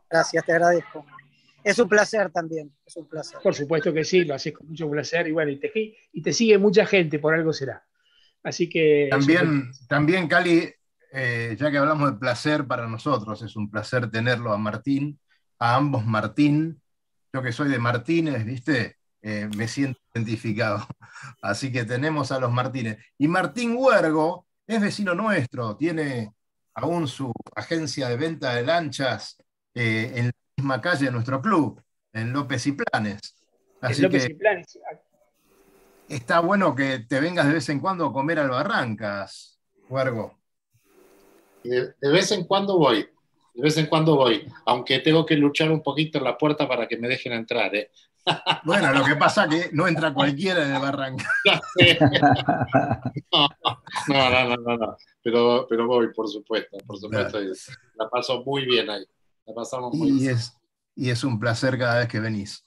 Gracias, 0.09 0.45
te 0.45 0.53
agradezco. 0.53 1.07
Es 1.63 1.79
un 1.79 1.89
placer 1.89 2.31
también, 2.31 2.73
es 2.87 2.97
un 2.97 3.07
placer. 3.07 3.39
Por 3.43 3.55
supuesto 3.55 3.93
que 3.93 4.05
sí, 4.05 4.25
lo 4.25 4.35
haces 4.35 4.55
con 4.55 4.69
mucho 4.69 4.89
placer 4.91 5.29
y 5.29 5.33
bueno, 5.33 5.51
y 5.51 5.59
te, 5.59 5.71
y 6.13 6.23
te 6.23 6.33
sigue 6.33 6.57
mucha 6.59 6.87
gente, 6.87 7.19
por 7.19 7.35
algo 7.35 7.53
será. 7.53 7.85
Así 8.43 8.69
que... 8.69 9.09
También, 9.11 9.71
también 9.87 10.27
Cali, 10.27 10.73
eh, 11.13 11.57
ya 11.59 11.71
que 11.71 11.79
hablamos 11.79 12.13
de 12.13 12.19
placer 12.19 12.67
para 12.67 12.87
nosotros, 12.87 13.43
es 13.43 13.57
un 13.57 13.71
placer 13.71 14.11
tenerlo 14.11 14.53
a 14.53 14.59
Martín, 14.59 15.19
a 15.59 15.77
ambos 15.77 16.07
Martín. 16.07 16.81
Yo 17.33 17.43
que 17.43 17.53
soy 17.53 17.69
de 17.69 17.79
Martínez, 17.79 18.45
¿viste? 18.45 18.97
Eh, 19.23 19.49
me 19.57 19.69
siento 19.69 20.01
identificado. 20.15 20.87
Así 21.43 21.71
que 21.71 21.85
tenemos 21.85 22.33
a 22.33 22.39
los 22.39 22.53
Martínez. 22.53 22.99
Y 23.19 23.29
Martín 23.29 23.75
Huergo 23.77 24.47
es 24.67 24.81
vecino 24.81 25.15
nuestro, 25.15 25.77
tiene 25.77 26.33
aún 26.75 27.09
su 27.09 27.33
agencia 27.55 28.09
de 28.09 28.17
venta 28.17 28.55
de 28.55 28.65
lanchas 28.65 29.37
eh, 29.75 30.13
en 30.15 30.27
la 30.27 30.33
misma 30.57 30.81
calle 30.81 31.07
de 31.07 31.13
nuestro 31.13 31.41
club, 31.43 31.83
en 32.13 32.33
López 32.33 32.67
y 32.67 32.73
Planes. 32.73 33.21
Así 33.81 34.03
López 34.03 34.27
que 34.27 34.33
y 34.33 34.35
Planes. 34.37 34.79
Está 36.09 36.41
bueno 36.41 36.75
que 36.75 37.01
te 37.01 37.21
vengas 37.21 37.47
de 37.47 37.55
vez 37.55 37.69
en 37.69 37.81
cuando 37.81 38.07
a 38.07 38.13
comer 38.13 38.39
al 38.41 38.51
Barrancas, 38.51 39.61
Huergo. 39.89 40.40
De, 41.63 41.95
vez 42.01 42.33
en 42.33 42.45
cuando 42.45 42.79
voy, 42.79 43.09
de 43.55 43.63
vez 43.63 43.77
en 43.77 43.87
cuando 43.87 44.17
voy, 44.17 44.47
aunque 44.67 45.01
tengo 45.01 45.27
que 45.27 45.37
luchar 45.37 45.71
un 45.71 45.83
poquito 45.83 46.19
en 46.19 46.25
la 46.25 46.39
puerta 46.39 46.69
para 46.69 46.87
que 46.87 46.97
me 46.97 47.09
dejen 47.09 47.33
entrar. 47.33 47.75
¿eh? 47.75 47.91
Bueno, 48.65 48.93
lo 48.93 49.05
que 49.05 49.17
pasa 49.17 49.45
es 49.45 49.51
que 49.51 49.71
no 49.75 49.89
entra 49.89 50.13
cualquiera 50.13 50.65
en 50.65 50.75
el 50.75 50.81
barranco. 50.81 51.25
No, 54.09 54.31
no, 54.31 54.57
no, 54.57 54.77
no, 54.77 54.97
Pero, 55.23 55.67
pero 55.69 55.87
voy, 55.87 56.13
por 56.13 56.29
supuesto, 56.29 56.79
por 56.87 56.99
supuesto. 56.99 57.39
La 57.95 58.09
paso 58.09 58.43
muy 58.45 58.65
bien 58.65 58.91
ahí. 58.91 59.05
La 59.47 59.55
pasamos 59.55 59.95
muy 59.95 60.09
y 60.09 60.13
bien. 60.13 60.31
Es, 60.35 60.57
y 60.95 61.11
es 61.11 61.25
un 61.25 61.39
placer 61.39 61.79
cada 61.79 61.99
vez 61.99 62.09
que 62.09 62.21
venís. 62.21 62.65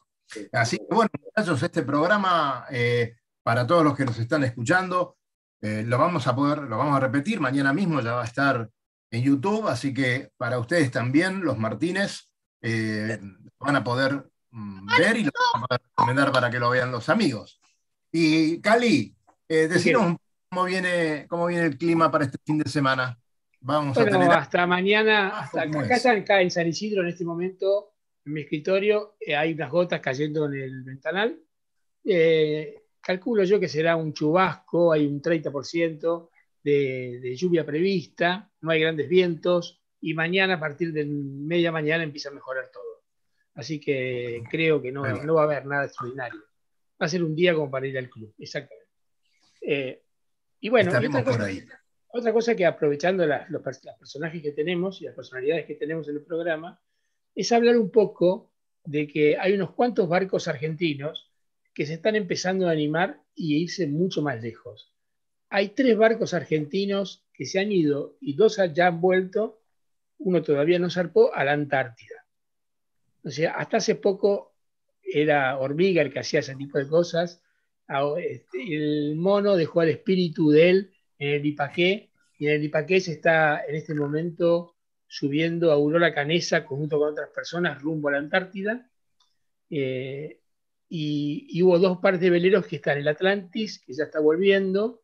Así 0.52 0.78
que 0.78 0.88
bueno, 0.90 1.10
muchachos, 1.22 1.62
este 1.62 1.84
programa, 1.84 2.66
eh, 2.72 3.16
para 3.44 3.68
todos 3.68 3.84
los 3.84 3.96
que 3.96 4.06
nos 4.06 4.18
están 4.18 4.44
escuchando, 4.44 5.18
eh, 5.62 5.84
lo 5.86 5.98
vamos 5.98 6.28
a 6.28 6.36
poder, 6.36 6.60
lo 6.60 6.78
vamos 6.78 6.96
a 6.96 7.00
repetir, 7.00 7.40
mañana 7.40 7.74
mismo 7.74 8.02
ya 8.02 8.14
va 8.14 8.24
a 8.24 8.26
estar 8.26 8.70
en 9.14 9.22
YouTube, 9.22 9.68
así 9.68 9.94
que 9.94 10.32
para 10.38 10.58
ustedes 10.58 10.90
también, 10.90 11.42
los 11.42 11.56
Martínez, 11.60 12.32
eh, 12.64 13.20
van 13.60 13.76
a 13.76 13.84
poder 13.84 14.26
mm, 14.50 14.88
ver 14.98 15.18
y 15.18 15.24
lo 15.26 15.32
van 15.54 15.64
a 15.64 15.68
poder 15.68 15.82
recomendar 15.88 16.32
para 16.32 16.50
que 16.50 16.60
lo 16.60 16.72
vean 16.72 16.92
los 16.92 17.10
amigos. 17.10 17.62
Y 18.12 18.60
Cali, 18.60 19.16
eh, 19.48 19.68
decinos 19.68 20.18
cómo 20.50 20.64
viene, 20.66 21.28
cómo 21.30 21.46
viene 21.46 21.68
el 21.68 21.78
clima 21.78 22.10
para 22.10 22.26
este 22.26 22.40
fin 22.44 22.58
de 22.58 22.68
semana. 22.68 23.16
Vamos 23.60 23.96
a 24.00 24.04
tener... 24.04 24.32
hasta 24.32 24.66
mañana, 24.66 25.30
ah, 25.30 25.40
hasta 25.42 25.62
acá, 25.62 26.42
en 26.42 26.50
San 26.50 26.68
Isidro 26.68 27.04
en 27.04 27.10
este 27.10 27.24
momento, 27.24 27.94
en 28.26 28.34
mi 28.34 28.42
escritorio, 28.42 29.16
eh, 29.20 29.36
hay 29.36 29.54
unas 29.54 29.70
gotas 29.70 30.02
cayendo 30.02 30.48
en 30.48 30.54
el 30.54 30.82
ventanal. 30.82 31.40
calculo 33.00 33.44
yo 33.44 33.60
que 33.60 33.70
será 33.70 33.96
un 33.96 34.12
chubasco, 34.12 34.92
hay 34.92 35.06
un 35.06 35.22
30%, 35.22 36.30
de, 36.64 37.36
lluvia 37.36 37.66
prevista, 37.66 38.50
no 38.62 38.72
hay 38.72 38.80
grandes 38.80 39.10
vientos 39.10 39.82
y 40.00 40.14
mañana 40.14 40.56
a 40.56 40.60
partir 40.60 40.94
de 40.94 41.06
media 41.06 41.72
mañana 41.72 42.04
empieza 42.04 42.30
a 42.30 42.34
mejorar 42.34 42.70
todo. 42.72 43.04
Así 43.56 43.80
que 43.80 44.42
creo 44.50 44.82
que 44.82 44.92
no, 44.92 45.04
no 45.24 45.36
va 45.36 45.42
a 45.42 45.46
haber 45.46 45.66
nada 45.66 45.86
extraordinario. 45.86 46.42
Va 47.02 47.06
a 47.06 47.10
ser 47.10 47.24
un 47.24 47.36
día 47.36 47.54
como 47.54 47.70
para 47.70 47.88
ir 47.88 47.98
al 47.98 48.10
club, 48.10 48.34
exactamente. 48.40 48.88
Eh, 49.62 50.04
y 50.60 50.70
bueno, 50.70 50.90
otra 50.90 51.24
cosa, 51.24 51.48
otra 52.08 52.34
cosa, 52.34 52.56
que 52.56 52.66
aprovechando 52.66 53.26
los, 53.26 53.62
personajes 54.00 54.42
que 54.42 54.52
tenemos 54.52 55.02
y 55.02 55.06
las 55.06 55.16
personalidades 55.16 55.66
que 55.66 55.76
tenemos 55.76 56.08
en 56.08 56.16
el 56.16 56.24
programa, 56.24 56.82
es 57.36 57.52
hablar 57.52 57.78
un 57.78 57.92
poco 57.92 58.52
de 58.86 59.08
que 59.08 59.38
hay 59.38 59.54
unos 59.54 59.72
cuantos 59.74 60.08
barcos 60.08 60.48
argentinos 60.48 61.32
que 61.74 61.86
se 61.86 61.96
están 61.96 62.16
empezando 62.16 62.68
a 62.68 62.72
animar 62.72 63.22
y 63.36 63.58
irse 63.58 63.88
mucho 63.88 64.22
más 64.22 64.42
lejos 64.42 64.93
hay 65.54 65.70
tres 65.70 65.96
barcos 65.96 66.34
argentinos 66.34 67.24
que 67.32 67.46
se 67.46 67.60
han 67.60 67.72
ido 67.72 68.18
y 68.20 68.34
dos 68.36 68.60
ya 68.74 68.88
han 68.88 69.00
vuelto, 69.00 69.62
uno 70.18 70.42
todavía 70.42 70.80
no 70.80 70.90
zarpó, 70.90 71.32
a 71.32 71.44
la 71.44 71.52
Antártida. 71.52 72.26
O 73.24 73.30
sea, 73.30 73.52
hasta 73.52 73.78
hace 73.78 73.94
poco 73.94 74.56
era 75.04 75.60
Hormiga 75.60 76.02
el 76.02 76.12
que 76.12 76.18
hacía 76.18 76.40
ese 76.40 76.56
tipo 76.56 76.80
de 76.80 76.88
cosas. 76.88 77.44
Este, 78.18 78.76
el 78.76 79.16
mono 79.16 79.56
dejó 79.56 79.82
al 79.82 79.90
espíritu 79.90 80.50
de 80.50 80.70
él 80.72 80.94
en 81.20 81.30
el 81.36 81.46
Ipaqué 81.46 82.10
y 82.40 82.48
en 82.48 82.54
el 82.54 82.64
Ipaqué 82.64 83.00
se 83.00 83.12
está 83.12 83.64
en 83.64 83.76
este 83.76 83.94
momento 83.94 84.76
subiendo 85.06 85.70
a 85.70 85.76
Aurora 85.76 86.16
Canesa 86.16 86.62
junto 86.62 86.98
con 86.98 87.10
otras 87.10 87.30
personas 87.30 87.80
rumbo 87.80 88.10
a 88.10 88.14
la 88.14 88.18
Antártida. 88.18 88.90
Eh, 89.70 90.40
y, 90.90 91.46
y, 91.48 91.62
hubo 91.62 91.78
dos 91.78 92.00
pares 92.00 92.22
de 92.22 92.32
veleros 92.32 92.66
que 92.66 92.78
están 92.78 92.94
en 92.94 93.02
el 93.02 93.10
Atlantis, 93.10 93.78
que 93.80 93.94
ya 93.94 94.06
está 94.06 94.20
volviendo, 94.20 95.03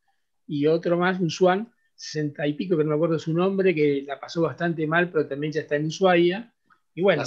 y 0.49 0.65
otro 0.65 0.97
más, 0.97 1.19
un 1.19 1.29
Swan, 1.29 1.71
60 1.93 2.47
y 2.47 2.53
pico, 2.53 2.75
que 2.75 2.83
no 2.83 2.89
me 2.89 2.95
acuerdo 2.95 3.19
su 3.19 3.31
nombre, 3.33 3.75
que 3.75 4.03
la 4.05 4.19
pasó 4.19 4.41
bastante 4.41 4.87
mal, 4.87 5.11
pero 5.11 5.27
también 5.27 5.53
ya 5.53 5.61
está 5.61 5.75
en 5.75 5.85
Ushuaia. 5.85 6.51
Y 6.95 7.03
bueno, 7.03 7.23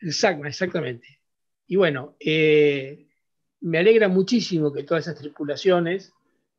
el 0.00 0.12
SACMA, 0.14 0.48
exactamente. 0.48 1.20
Y 1.66 1.76
bueno, 1.76 2.16
eh, 2.18 3.06
me 3.60 3.78
alegra 3.78 4.08
muchísimo 4.08 4.72
que 4.72 4.84
todas 4.84 5.06
esas 5.06 5.20
tripulaciones 5.20 6.14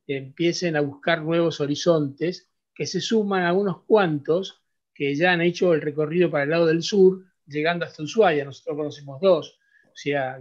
empiecen 0.05 0.75
a 0.75 0.81
buscar 0.81 1.23
nuevos 1.23 1.59
horizontes, 1.62 2.47
que 2.75 2.85
se 2.85 3.01
suman 3.01 3.43
a 3.43 3.53
unos 3.53 3.81
cuantos 3.85 4.62
que 4.93 5.15
ya 5.15 5.31
han 5.31 5.41
hecho 5.41 5.73
el 5.73 5.81
recorrido 5.81 6.29
para 6.29 6.43
el 6.43 6.51
lado 6.51 6.67
del 6.67 6.83
sur, 6.83 7.25
llegando 7.47 7.85
hasta 7.85 8.03
Ushuaia. 8.03 8.45
Nosotros 8.45 8.77
conocemos 8.77 9.19
dos, 9.19 9.57
o 9.85 9.95
sea, 9.95 10.38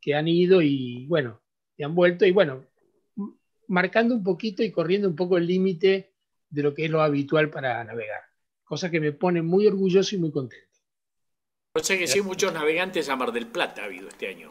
que 0.00 0.14
han 0.14 0.26
ido 0.26 0.60
y 0.60 1.06
bueno, 1.06 1.40
y 1.76 1.84
han 1.84 1.94
vuelto. 1.94 2.26
Y 2.26 2.32
bueno, 2.32 2.64
marcando 3.70 4.16
un 4.16 4.24
poquito 4.24 4.64
y 4.64 4.72
corriendo 4.72 5.08
un 5.08 5.14
poco 5.14 5.38
el 5.38 5.46
límite 5.46 6.12
de 6.48 6.62
lo 6.62 6.74
que 6.74 6.86
es 6.86 6.90
lo 6.90 7.02
habitual 7.02 7.50
para 7.50 7.82
navegar. 7.84 8.20
Cosa 8.64 8.90
que 8.90 8.98
me 8.98 9.12
pone 9.12 9.42
muy 9.42 9.66
orgulloso 9.66 10.16
y 10.16 10.18
muy 10.18 10.32
contento. 10.32 10.66
O 11.74 11.78
sea 11.78 11.96
que 11.96 12.08
sí, 12.08 12.20
muchos 12.20 12.52
navegantes 12.52 13.08
a 13.08 13.14
Mar 13.14 13.30
del 13.30 13.46
Plata 13.46 13.82
ha 13.82 13.84
habido 13.84 14.08
este 14.08 14.26
año. 14.26 14.50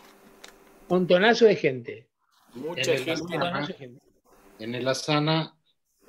Montonazo 0.88 1.45
de 1.45 1.55
gente. 1.57 2.07
Mucha 2.53 2.97
gente. 2.97 3.99
En 4.57 4.76
el 4.76 4.88
Asana 4.88 5.53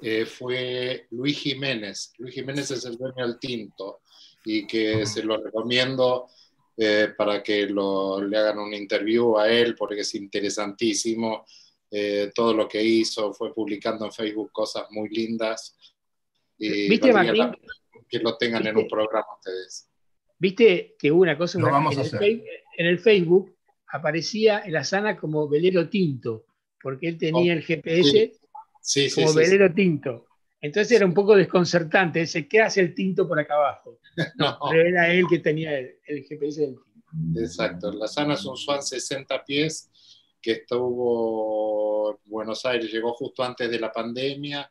eh, 0.01 0.25
fue 0.25 1.09
Luis 1.11 1.37
Jiménez. 1.37 2.13
Luis 2.19 2.35
Jiménez 2.35 2.71
es 2.71 2.85
el 2.85 2.97
dueño 2.97 3.27
del 3.27 3.41
Tinto 3.41 4.03
y 4.45 4.69
que 4.69 5.05
se 5.05 5.25
lo 5.25 5.37
recomiendo 5.43 6.29
eh, 6.77 7.13
para 7.17 7.43
que 7.43 7.67
le 7.67 8.39
hagan 8.39 8.59
un 8.61 8.73
interview 8.73 9.37
a 9.37 9.51
él 9.51 9.75
porque 9.75 10.03
es 10.03 10.15
interesantísimo 10.15 11.45
eh, 11.91 12.31
todo 12.35 12.55
lo 12.55 12.69
que 12.69 12.83
hizo, 12.83 13.33
fue 13.33 13.53
publicando 13.53 14.05
en 14.05 14.13
Facebook 14.13 14.53
cosas 14.53 14.85
muy 14.91 15.09
lindas. 15.09 15.77
Y 16.57 16.89
¿Viste, 16.89 17.13
Martín? 17.13 17.57
Que 18.09 18.19
lo 18.19 18.37
tengan 18.37 18.67
en 18.67 18.77
un 18.77 18.89
programa 18.89 19.27
ustedes. 19.37 19.89
Viste 20.39 20.95
que 20.99 21.11
hubo 21.11 21.23
una 21.23 21.37
cosa 21.37 21.59
en, 21.59 21.67
el 21.67 22.45
en, 22.79 22.87
el 22.87 22.99
Facebook 22.99 23.55
aparecía 23.89 24.61
el 24.61 24.77
Asana 24.77 25.17
como 25.17 25.49
velero 25.49 25.89
tinto, 25.89 26.47
porque 26.83 27.09
él 27.09 27.19
tenía 27.19 27.53
el 27.53 27.63
GPS 27.63 28.33
como 29.15 29.35
velero 29.35 29.73
tinto. 29.75 30.27
Entonces 30.63 30.93
era 30.93 31.07
un 31.07 31.15
poco 31.15 31.35
desconcertante. 31.37 32.21
Dice, 32.21 32.47
¿qué 32.47 32.61
hace 32.61 32.81
el 32.81 32.95
tinto 32.95 33.27
por 33.27 33.39
acá 33.39 33.55
abajo? 33.55 33.99
No, 34.37 34.59
pero 34.71 34.87
era 34.87 35.13
él 35.13 35.25
que 35.29 35.39
tenía 35.39 35.79
el, 35.79 36.25
GPS 36.25 36.61
del 36.61 36.77
tinto. 36.77 37.41
Exacto. 37.41 37.93
La 37.93 38.07
Sana 38.07 38.35
es 38.35 38.45
un 38.45 38.57
Swan 38.57 38.83
60 38.83 39.45
pies 39.45 39.90
que 40.41 40.53
estuvo 40.53 42.13
en 42.13 42.31
Buenos 42.31 42.65
Aires, 42.65 42.91
llegó 42.91 43.13
justo 43.15 43.43
antes 43.43 43.71
de 43.71 43.79
la 43.79 43.93
pandemia 43.93 44.71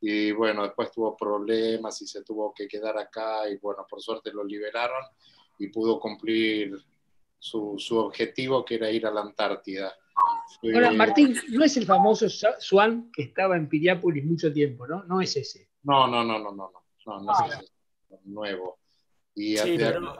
y 0.00 0.30
bueno, 0.32 0.62
después 0.62 0.92
tuvo 0.92 1.16
problemas 1.16 2.00
y 2.02 2.06
se 2.06 2.22
tuvo 2.22 2.52
que 2.54 2.68
quedar 2.68 2.96
acá 2.98 3.48
y 3.48 3.56
bueno, 3.56 3.84
por 3.88 4.00
suerte 4.00 4.32
lo 4.32 4.44
liberaron 4.44 5.04
y 5.58 5.68
pudo 5.68 5.98
cumplir 5.98 6.76
su, 7.38 7.74
su 7.78 7.98
objetivo 7.98 8.64
que 8.64 8.76
era 8.76 8.90
ir 8.90 9.06
a 9.06 9.10
la 9.10 9.22
Antártida. 9.22 9.92
Ahora, 10.74 10.90
Martín, 10.90 11.36
no 11.50 11.64
es 11.64 11.76
el 11.76 11.86
famoso 11.86 12.26
Swan 12.28 13.10
que 13.12 13.22
estaba 13.22 13.56
en 13.56 13.68
Piriápolis 13.68 14.24
mucho 14.24 14.52
tiempo, 14.52 14.86
¿no? 14.86 15.04
No 15.04 15.20
es 15.20 15.36
ese. 15.36 15.68
No, 15.84 16.06
no, 16.06 16.24
no, 16.24 16.38
no, 16.38 16.52
no, 16.52 16.72
no, 17.06 17.20
no, 17.20 17.32
es 17.32 17.54
ese, 17.54 17.70
nuevo. 18.24 18.78
Y 19.34 19.56
sí, 19.56 19.76
pero, 19.76 20.16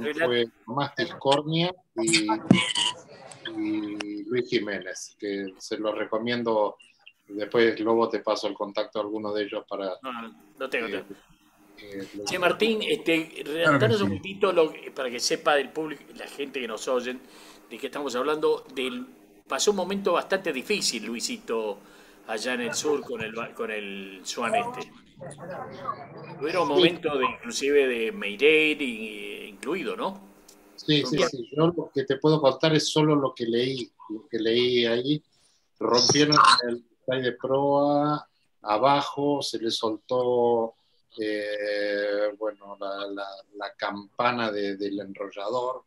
fue 0.00 0.46
más 0.66 0.96
Discornia 0.96 1.74
y, 1.96 2.26
y 3.50 3.98
Luis 4.34 4.48
Jiménez, 4.48 5.16
que 5.18 5.54
se 5.58 5.78
lo 5.78 5.92
recomiendo 5.92 6.76
Después, 7.28 7.78
Lobo, 7.80 8.08
te 8.08 8.20
paso 8.20 8.48
el 8.48 8.54
contacto 8.54 8.98
de 8.98 9.04
alguno 9.04 9.32
de 9.32 9.44
ellos 9.44 9.64
para. 9.68 9.94
No, 10.02 10.34
no, 10.58 10.68
tengo. 10.68 10.88
Eh, 10.88 11.04
eh, 12.30 12.38
Martín, 12.38 12.82
este, 12.82 13.42
claro 13.42 14.04
un 14.04 14.18
poquito 14.18 14.52
lo, 14.52 14.72
para 14.94 15.10
que 15.10 15.18
sepa 15.18 15.56
del 15.56 15.70
público, 15.70 16.04
la 16.16 16.26
gente 16.26 16.60
que 16.60 16.68
nos 16.68 16.86
oyen, 16.86 17.20
de 17.70 17.78
que 17.78 17.86
estamos 17.86 18.14
hablando 18.14 18.64
del. 18.74 19.06
Pasó 19.48 19.70
un 19.70 19.78
momento 19.78 20.12
bastante 20.12 20.52
difícil, 20.52 21.04
Luisito, 21.04 21.78
allá 22.26 22.54
en 22.54 22.60
el 22.62 22.74
sur 22.74 23.00
con 23.02 23.22
el, 23.22 23.34
con 23.54 23.70
el 23.70 24.20
Swan 24.22 24.54
este. 24.54 24.90
Tuvieron 26.38 26.62
un 26.62 26.68
momento 26.68 27.16
de, 27.16 27.24
inclusive 27.24 27.86
de 27.86 28.12
Mayday 28.12 29.48
incluido, 29.48 29.96
¿no? 29.96 30.33
Sí, 30.86 31.04
sí, 31.06 31.18
sí. 31.30 31.48
Yo 31.56 31.68
lo 31.68 31.90
que 31.92 32.04
te 32.04 32.16
puedo 32.16 32.40
contar 32.40 32.74
es 32.74 32.88
solo 32.88 33.14
lo 33.16 33.34
que 33.34 33.46
leí, 33.46 33.90
lo 34.10 34.26
que 34.28 34.38
leí 34.38 34.86
ahí. 34.86 35.22
Rompieron 35.78 36.36
el 37.08 37.22
de 37.22 37.32
proa, 37.32 38.26
abajo 38.62 39.42
se 39.42 39.58
le 39.58 39.70
soltó 39.70 40.74
eh, 41.18 42.34
bueno, 42.38 42.76
la, 42.78 43.74
campana 43.76 44.50
del 44.50 45.00
enrollador 45.00 45.84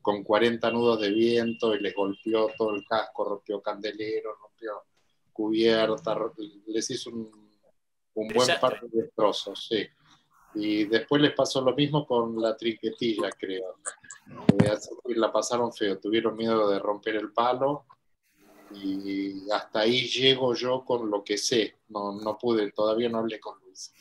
con 0.00 0.22
40 0.22 0.70
nudos 0.70 1.00
de 1.00 1.10
viento 1.10 1.74
y 1.74 1.80
les 1.80 1.94
golpeó 1.94 2.48
todo 2.56 2.74
el 2.74 2.86
casco, 2.86 3.24
rompió 3.24 3.60
candelero, 3.60 4.36
rompió 4.40 4.84
cubierta, 5.32 6.16
les 6.66 6.90
hizo 6.90 7.10
un, 7.10 7.30
buen 8.14 8.60
par 8.60 8.80
de 8.80 9.02
destrozos, 9.02 9.66
sí. 9.68 9.86
Y 10.60 10.86
después 10.86 11.22
les 11.22 11.34
pasó 11.34 11.60
lo 11.60 11.72
mismo 11.72 12.04
con 12.04 12.42
la 12.42 12.56
trinquetilla, 12.56 13.30
creo. 13.30 13.78
Eh, 14.64 14.76
la 15.14 15.30
pasaron 15.30 15.72
feo, 15.72 16.00
tuvieron 16.00 16.36
miedo 16.36 16.68
de 16.68 16.80
romper 16.80 17.14
el 17.14 17.32
palo 17.32 17.86
y 18.74 19.48
hasta 19.52 19.80
ahí 19.80 20.08
llego 20.08 20.54
yo 20.54 20.84
con 20.84 21.08
lo 21.08 21.22
que 21.22 21.38
sé. 21.38 21.76
No, 21.88 22.20
no 22.20 22.36
pude, 22.36 22.72
todavía 22.72 23.08
no 23.08 23.18
hablé 23.18 23.38
con 23.38 23.56
Luis, 23.60 23.94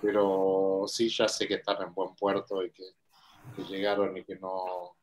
pero 0.00 0.84
sí 0.86 1.08
ya 1.08 1.26
sé 1.26 1.48
que 1.48 1.54
están 1.54 1.82
en 1.82 1.92
buen 1.92 2.14
puerto 2.14 2.62
y 2.62 2.70
que, 2.70 2.84
llegaron 3.68 4.16
y 4.16 4.22
que 4.22 4.36
no, 4.36 4.96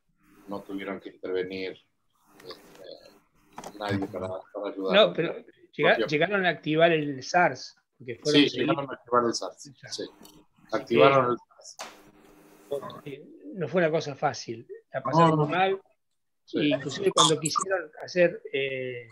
no 0.47 0.61
tuvieron 0.61 1.01
que 1.01 1.09
intervenir 1.09 1.77
este, 2.37 3.77
nadie 3.77 4.07
para, 4.07 4.29
ayudar. 4.65 4.95
No, 4.95 5.13
pero 5.13 5.35
llegaron 5.73 6.45
a 6.45 6.49
activar 6.49 6.93
el 6.93 7.21
SARS. 7.21 7.75
sí, 7.99 8.47
llegaron 8.47 8.89
a 8.89 8.93
activar 8.93 9.25
el 9.25 9.33
SARS. 9.33 9.73
Sí. 9.89 10.05
Activaron 10.71 11.31
el 11.31 11.37
SARS. 11.59 11.91
No 13.53 13.67
fue 13.67 13.81
una 13.81 13.91
cosa 13.91 14.15
fácil. 14.15 14.67
La 14.93 15.01
pasaron 15.01 15.49
mal 15.49 15.79
inclusive 16.53 17.11
cuando 17.11 17.39
quisieron 17.39 17.91
hacer 18.03 18.41
eh, 18.51 19.07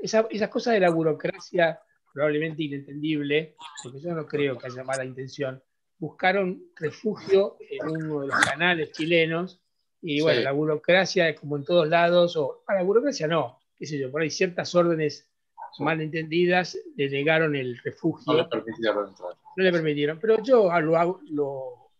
esas 0.00 0.48
cosas 0.48 0.74
de 0.74 0.80
la 0.80 0.90
burocracia 0.90 1.80
probablemente 2.12 2.62
inentendible, 2.64 3.56
porque 3.82 4.00
yo 4.00 4.14
no 4.14 4.26
creo 4.26 4.58
que 4.58 4.66
haya 4.66 4.84
mala 4.84 5.04
intención, 5.04 5.62
buscaron 5.98 6.62
refugio 6.76 7.56
en 7.60 7.88
uno 7.88 8.20
de 8.20 8.26
los 8.26 8.36
canales 8.40 8.92
chilenos 8.92 9.62
y 10.02 10.20
bueno, 10.20 10.40
la 10.42 10.52
burocracia 10.52 11.28
es 11.28 11.40
como 11.40 11.56
en 11.56 11.64
todos 11.64 11.88
lados, 11.88 12.36
o 12.36 12.64
a 12.66 12.74
la 12.74 12.82
burocracia 12.82 13.26
no, 13.26 13.60
qué 13.78 13.86
sé 13.86 13.98
yo, 13.98 14.10
por 14.10 14.20
ahí 14.20 14.30
ciertas 14.30 14.74
órdenes 14.74 15.30
mal 15.78 16.00
entendidas 16.02 16.76
le 16.96 17.08
negaron 17.08 17.54
el 17.56 17.78
refugio. 17.78 18.32
No 18.32 18.38
le 18.42 18.44
permitieron 18.44 19.08
entrar. 19.08 19.32
No 19.56 19.64
le 19.64 19.72
permitieron, 19.72 20.18
pero 20.18 20.42
yo 20.42 20.70
lo, 20.80 21.20
lo, 21.30 21.92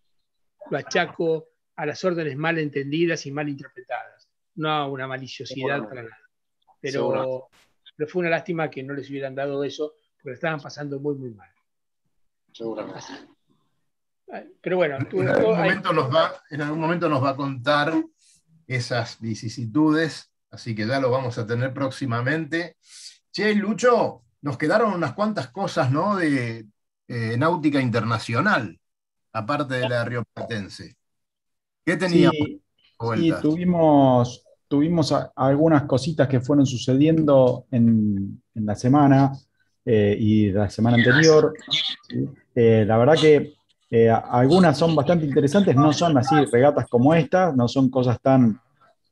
lo 0.71 0.79
achaco 0.79 1.49
a 1.77 1.87
las 1.87 2.05
órdenes 2.05 2.37
mal 2.37 2.59
entendidas 2.59 3.27
y 3.27 3.31
mal 3.31 3.49
interpretadas 3.49 4.13
no 4.55 4.91
una 4.91 5.07
maliciosidad 5.07 5.89
para 5.89 6.03
nada. 6.03 6.19
Pero, 6.81 7.49
pero, 7.97 8.11
fue 8.11 8.21
una 8.21 8.31
lástima 8.31 8.71
que 8.71 8.83
no 8.83 8.95
les 8.95 9.09
hubieran 9.09 9.35
dado 9.35 9.63
eso, 9.65 9.95
porque 10.21 10.35
estaban 10.35 10.61
pasando 10.61 10.99
muy, 10.99 11.15
muy 11.15 11.31
mal. 11.31 11.51
Seguramente. 12.53 13.07
Pero 14.61 14.77
bueno, 14.77 14.99
en, 14.99 15.29
algún 15.29 15.57
momento 15.57 15.93
nos 15.93 16.15
va, 16.15 16.33
en 16.51 16.63
algún 16.63 16.81
momento 16.81 17.09
nos 17.09 17.23
va 17.23 17.31
a 17.31 17.37
contar 17.37 17.93
esas 18.67 19.21
vicisitudes, 19.21 20.33
así 20.51 20.75
que 20.75 20.87
ya 20.87 21.01
lo 21.01 21.11
vamos 21.11 21.39
a 21.39 21.47
tener 21.47 21.73
próximamente. 21.73 22.77
Che, 23.31 23.55
Lucho, 23.55 24.25
nos 24.41 24.57
quedaron 24.57 24.95
unas 24.95 25.13
cuantas 25.13 25.49
cosas 25.49 25.91
¿no? 25.91 26.17
de 26.17 26.67
eh, 27.09 27.37
náutica 27.37 27.81
internacional, 27.81 28.79
aparte 29.33 29.75
de 29.75 29.89
la 29.89 30.05
rioplatense. 30.05 30.97
¿Qué 31.85 31.97
teníamos? 31.97 32.63
Sí, 33.17 33.33
tuvimos, 33.43 34.45
tuvimos 34.69 35.15
algunas 35.35 35.83
cositas 35.85 36.29
que 36.29 36.41
fueron 36.41 36.67
sucediendo 36.67 37.67
en, 37.71 38.41
la 38.55 38.77
semana 38.77 39.33
eh, 39.85 40.17
y 40.19 40.51
la 40.51 40.71
semana 40.71 40.97
anterior. 40.97 41.53
Eh, 42.55 42.85
la 42.87 42.97
verdad 42.97 43.15
que 43.21 43.55
eh, 43.91 44.09
algunas 44.09 44.79
son 44.79 44.95
bastante 44.95 45.27
interesantes, 45.27 45.75
no 45.75 45.93
son 45.93 46.17
así 46.17 46.35
regatas 46.51 46.87
como 46.89 47.13
esta, 47.13 47.53
no 47.53 47.67
son 47.69 47.91
cosas 47.91 48.21
tan, 48.21 48.61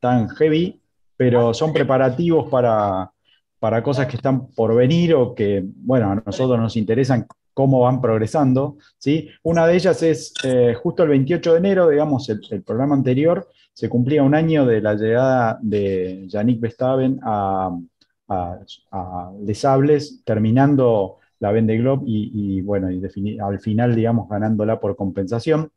tan 0.01 0.29
heavy, 0.31 0.81
pero 1.17 1.53
son 1.53 1.73
preparativos 1.73 2.49
para, 2.49 3.11
para 3.59 3.83
cosas 3.83 4.07
que 4.07 4.17
están 4.17 4.47
por 4.49 4.75
venir 4.75 5.15
o 5.15 5.35
que, 5.35 5.63
bueno, 5.65 6.13
a 6.13 6.15
nosotros 6.15 6.59
nos 6.59 6.77
interesan 6.77 7.27
cómo 7.55 7.81
van 7.81 8.01
progresando. 8.01 8.77
¿sí? 8.99 9.29
Una 9.43 9.67
de 9.67 9.75
ellas 9.75 10.03
es 10.03 10.33
justo 10.83 11.03
el 11.03 11.11
28 11.11 11.53
de 11.53 11.59
enero, 11.59 11.89
digamos, 11.89 12.29
el 12.29 12.63
programa 12.63 12.95
anterior, 12.95 13.49
se 13.73 13.89
cumplía 13.89 14.23
un 14.23 14.35
año 14.35 14.67
de 14.67 14.81
la 14.81 14.95
llegada 14.95 15.59
de 15.63 16.27
Yannick 16.29 16.61
Bestaven 16.61 17.19
a, 17.23 17.71
a, 18.29 19.31
terminando 20.25 21.19
la 21.39 21.53
Vende 21.53 21.79
Globe 21.79 22.03
y, 22.07 22.61
bueno, 22.61 22.89
al 22.89 23.61
final, 23.61 23.95
digamos, 23.95 24.29
ganándola 24.29 24.79
por 24.79 24.97
compensación. 24.97 25.71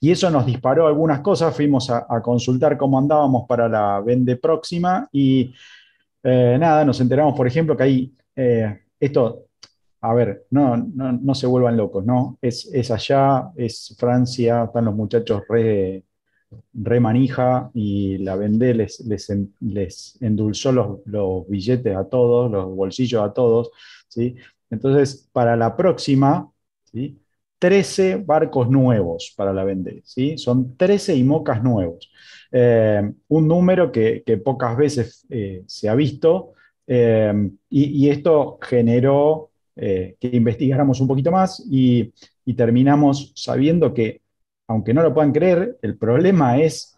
Y 0.00 0.10
eso 0.10 0.30
nos 0.30 0.46
disparó 0.46 0.86
algunas 0.86 1.20
cosas, 1.20 1.54
fuimos 1.54 1.90
a, 1.90 2.06
consultar 2.22 2.76
cómo 2.76 2.98
andábamos 2.98 3.44
para 3.46 3.68
la 3.68 4.00
Vende 4.00 4.36
próxima 4.36 5.08
y 5.12 5.54
eh, 6.22 6.56
nada, 6.58 6.84
nos 6.84 7.00
enteramos, 7.00 7.34
por 7.34 7.46
ejemplo, 7.46 7.76
que 7.76 7.82
hay, 7.82 8.16
eh, 8.36 8.84
esto, 8.98 9.46
a 10.02 10.14
ver, 10.14 10.46
no, 10.50 10.76
no, 10.76 11.34
se 11.34 11.46
vuelvan 11.46 11.76
locos, 11.76 12.04
¿no? 12.04 12.38
Es, 12.42 12.68
es 12.72 12.90
allá, 12.90 13.52
es 13.56 13.94
Francia, 13.98 14.64
están 14.64 14.86
los 14.86 14.94
muchachos 14.94 15.42
re 15.48 16.04
remanija 16.74 17.70
y 17.74 18.18
la 18.18 18.36
Vendé 18.36 18.74
les, 18.74 19.00
les, 19.00 20.18
endulzó 20.20 20.72
los, 20.72 21.48
billetes 21.48 21.96
a 21.96 22.04
todos, 22.08 22.50
los 22.50 22.74
bolsillos 22.74 23.22
a 23.22 23.32
todos. 23.32 23.70
¿sí? 24.08 24.36
Entonces, 24.70 25.28
para 25.32 25.56
la 25.56 25.76
próxima, 25.76 26.50
¿sí? 26.84 27.18
13 27.58 28.16
barcos 28.16 28.68
nuevos 28.68 29.32
para 29.36 29.52
la 29.52 29.64
Vendée. 29.64 30.02
¿sí? 30.04 30.36
Son 30.36 30.76
13 30.76 31.14
IMOCAS 31.14 31.62
nuevos. 31.62 32.10
Eh, 32.50 33.02
un 33.28 33.48
número 33.48 33.92
que, 33.92 34.22
pocas 34.44 34.76
veces 34.76 35.24
eh, 35.30 35.62
se 35.66 35.88
ha 35.88 35.94
visto 35.94 36.54
eh, 36.86 37.32
y, 37.70 38.08
esto 38.08 38.58
generó 38.60 39.51
que 39.74 40.30
investigáramos 40.32 41.00
un 41.00 41.08
poquito 41.08 41.30
más 41.30 41.64
y, 41.70 42.12
y 42.44 42.54
terminamos 42.54 43.32
sabiendo 43.34 43.94
que 43.94 44.22
aunque 44.68 44.94
no 44.94 45.02
lo 45.02 45.12
puedan 45.12 45.32
creer, 45.32 45.78
el 45.82 45.96
problema 45.96 46.58
es 46.58 46.96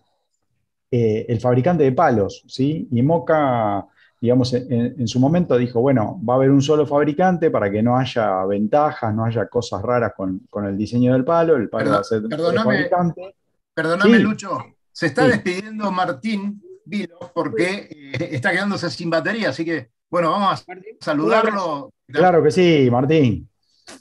eh, 0.90 1.26
el 1.28 1.40
fabricante 1.40 1.82
de 1.82 1.92
palos, 1.92 2.44
¿sí? 2.46 2.86
Y 2.92 3.02
Moca, 3.02 3.84
digamos, 4.20 4.52
en, 4.54 5.08
su 5.08 5.18
momento 5.18 5.56
dijo, 5.56 5.80
bueno, 5.80 6.20
va 6.28 6.34
a 6.34 6.36
haber 6.36 6.50
un 6.50 6.62
solo 6.62 6.86
fabricante 6.86 7.50
para 7.50 7.70
que 7.70 7.82
no 7.82 7.96
haya 7.96 8.44
ventajas, 8.44 9.12
no 9.12 9.24
haya 9.24 9.48
cosas 9.48 9.82
raras 9.82 10.12
con, 10.16 10.40
el 10.66 10.78
diseño 10.78 11.12
del 11.12 11.24
palo, 11.24 11.56
el 11.56 11.68
palo 11.68 11.90
va 11.90 11.98
a 11.98 12.04
ser 12.04 12.22
perdóname, 12.22 12.64
fabricante. 12.64 13.34
Perdóname, 13.74 14.20
Lucho, 14.20 14.58
se 14.92 15.06
está 15.06 15.26
despidiendo 15.26 15.90
Martín 15.90 16.62
Vilo 16.84 17.18
porque 17.34 17.88
eh, 17.90 18.28
está 18.30 18.52
quedándose 18.52 18.88
sin 18.88 19.10
batería, 19.10 19.48
así 19.48 19.64
que, 19.64 19.90
bueno, 20.10 20.30
vamos 20.30 20.60
a 20.60 20.64
saludarlo. 21.00 21.92
Claro 22.06 22.42
que 22.42 22.50
sí, 22.50 22.88
Martín. 22.90 23.48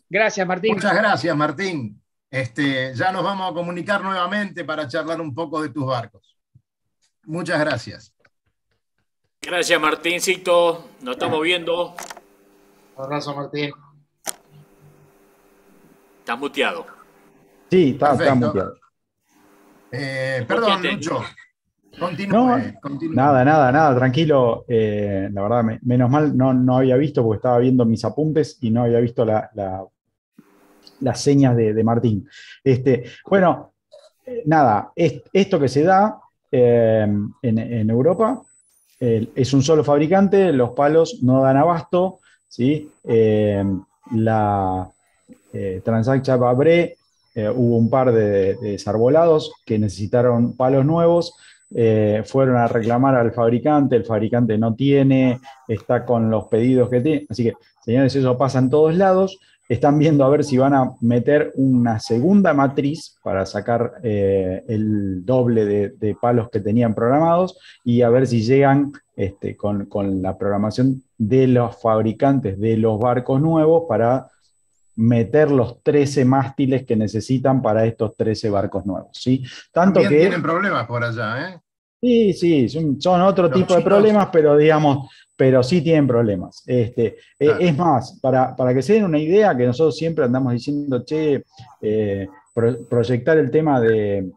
Gracias, 0.10 0.46
Martín. 0.48 0.76
Muchas 0.76 0.96
gracias, 0.96 1.36
Martín. 1.36 2.02
Este, 2.30 2.94
ya 2.96 3.12
nos 3.12 3.24
vamos 3.24 3.52
a 3.52 3.54
comunicar 3.54 4.02
nuevamente 4.02 4.64
para 4.66 4.88
charlar 4.88 5.22
un 5.22 5.34
poco 5.34 5.62
de 5.62 5.70
tus 5.70 5.86
barcos. 5.86 6.38
Muchas 7.26 7.60
gracias. 7.60 8.14
Gracias, 9.42 9.80
Martíncito. 9.80 10.90
Nos 11.02 11.16
estamos 11.16 11.42
viendo. 11.42 11.96
Un 12.96 13.04
abrazo, 13.04 13.36
Martín. 13.36 13.72
Estás 16.20 16.40
muteado. 16.40 16.86
Sí, 17.70 17.92
está, 17.92 18.14
está 18.14 18.36
muteado. 18.36 18.78
Eh, 19.92 20.46
perdón, 20.48 20.82
Porque 20.82 21.00
No, 22.00 22.08
Continúe. 22.82 23.16
Nada, 23.16 23.46
nada, 23.46 23.72
nada, 23.72 23.96
tranquilo. 23.96 24.66
Eh, 24.68 25.30
la 25.32 25.42
verdad, 25.42 25.64
me- 25.64 25.80
menos 25.84 26.10
mal 26.10 26.36
no, 26.36 26.54
no 26.54 26.78
había 26.78 26.98
visto 26.98 27.24
porque 27.24 27.38
estaba 27.38 27.60
viendo 27.60 27.86
mis 27.86 28.04
apuntes 28.04 28.58
y 28.62 28.72
no 28.72 28.84
había 28.84 29.00
visto 29.00 29.24
la- 29.26 29.50
la- 29.54 29.86
las 31.02 31.22
señas 31.22 31.56
de, 31.56 31.74
de 31.74 31.84
Martín. 31.84 32.28
Este, 32.64 33.04
bueno, 33.30 33.74
eh, 34.26 34.44
nada, 34.46 34.92
es- 34.96 35.22
esto 35.32 35.60
que 35.60 35.68
se 35.68 35.84
da 35.84 36.20
eh, 36.52 37.08
en, 37.42 37.60
en 37.60 37.90
Europa 37.90 38.42
eh, 39.00 39.30
es 39.36 39.54
un 39.54 39.62
solo 39.64 39.84
fabricante, 39.84 40.54
los 40.54 40.72
palos 40.72 41.20
no 41.24 41.42
dan 41.42 41.58
abasto, 41.58 42.20
¿sí? 42.48 42.90
La 44.12 44.90
Transact 45.84 46.28
Babré, 46.40 46.96
eh, 47.36 47.50
hubo 47.50 47.78
un 47.78 47.90
par 47.90 48.12
de, 48.14 48.56
de 48.56 48.72
desarbolados 48.72 49.52
que 49.66 49.80
necesitaron 49.80 50.56
palos 50.56 50.86
nuevos 50.86 51.36
eh, 51.76 52.24
fueron 52.26 52.58
a 52.58 52.68
reclamar 52.68 53.16
al 53.16 53.32
fabricante, 53.32 53.96
el 53.96 54.06
fabricante 54.06 54.58
no 54.58 54.76
tiene, 54.76 55.40
está 55.68 56.06
con 56.06 56.30
los 56.30 56.46
pedidos 56.46 56.90
que 56.90 57.02
tiene. 57.02 57.26
Así 57.30 57.44
que, 57.44 57.54
señores, 57.84 58.16
eso 58.16 58.38
pasa 58.38 58.60
en 58.60 58.70
todos 58.70 58.96
lados. 58.96 59.40
Están 59.70 59.98
viendo 59.98 60.26
a 60.26 60.30
ver 60.30 60.44
si 60.44 60.58
van 60.58 60.74
a 60.74 60.92
meter 61.02 61.54
una 61.56 62.00
segunda 62.00 62.54
matriz 62.54 63.18
para 63.24 63.46
sacar 63.46 63.94
eh, 64.04 64.64
el 64.68 65.26
doble 65.26 65.66
de, 65.66 65.90
de 65.90 66.16
palos 66.16 66.50
que 66.50 66.60
tenían 66.60 66.94
programados 66.94 67.58
y 67.84 68.02
a 68.02 68.10
ver 68.10 68.28
si 68.28 68.42
llegan 68.42 68.92
este, 69.16 69.56
con, 69.56 69.86
con 69.86 70.22
la 70.22 70.38
programación 70.38 71.04
de 71.18 71.48
los 71.48 71.82
fabricantes 71.82 72.60
de 72.60 72.78
los 72.78 73.00
barcos 73.00 73.40
nuevos 73.40 73.84
para 73.88 74.28
meter 74.96 75.52
los 75.52 75.82
13 75.82 76.26
mástiles 76.26 76.86
que 76.86 76.96
necesitan 76.96 77.62
para 77.62 77.86
estos 77.86 78.16
13 78.16 78.50
barcos 78.50 78.86
nuevos. 78.86 79.10
¿sí? 79.14 79.44
Tanto 79.72 80.02
También 80.02 80.10
que... 80.10 80.28
tienen 80.28 80.42
problemas 80.42 80.86
por 80.88 81.04
allá, 81.04 81.50
¿eh? 81.50 81.60
Sí, 82.04 82.34
sí, 82.34 82.68
son, 82.68 83.00
son 83.00 83.22
otro 83.22 83.48
Los 83.48 83.54
tipo 83.54 83.74
de 83.76 83.82
problemas, 83.82 84.28
pero 84.30 84.58
digamos, 84.58 85.10
pero 85.38 85.64
sí 85.64 85.82
tienen 85.82 86.06
problemas. 86.06 86.62
Este, 86.68 87.16
eh, 87.40 87.52
es 87.62 87.78
más, 87.78 88.20
para, 88.22 88.54
para 88.58 88.74
que 88.74 88.82
se 88.82 88.96
den 88.96 89.06
una 89.06 89.20
idea, 89.20 89.56
que 89.56 89.66
nosotros 89.66 89.96
siempre 89.96 90.26
andamos 90.26 90.52
diciendo, 90.52 91.06
che, 91.06 91.46
eh, 91.82 92.28
pro- 92.54 92.84
proyectar 92.90 93.38
el 93.38 93.50
tema 93.50 93.80
de, 93.80 94.30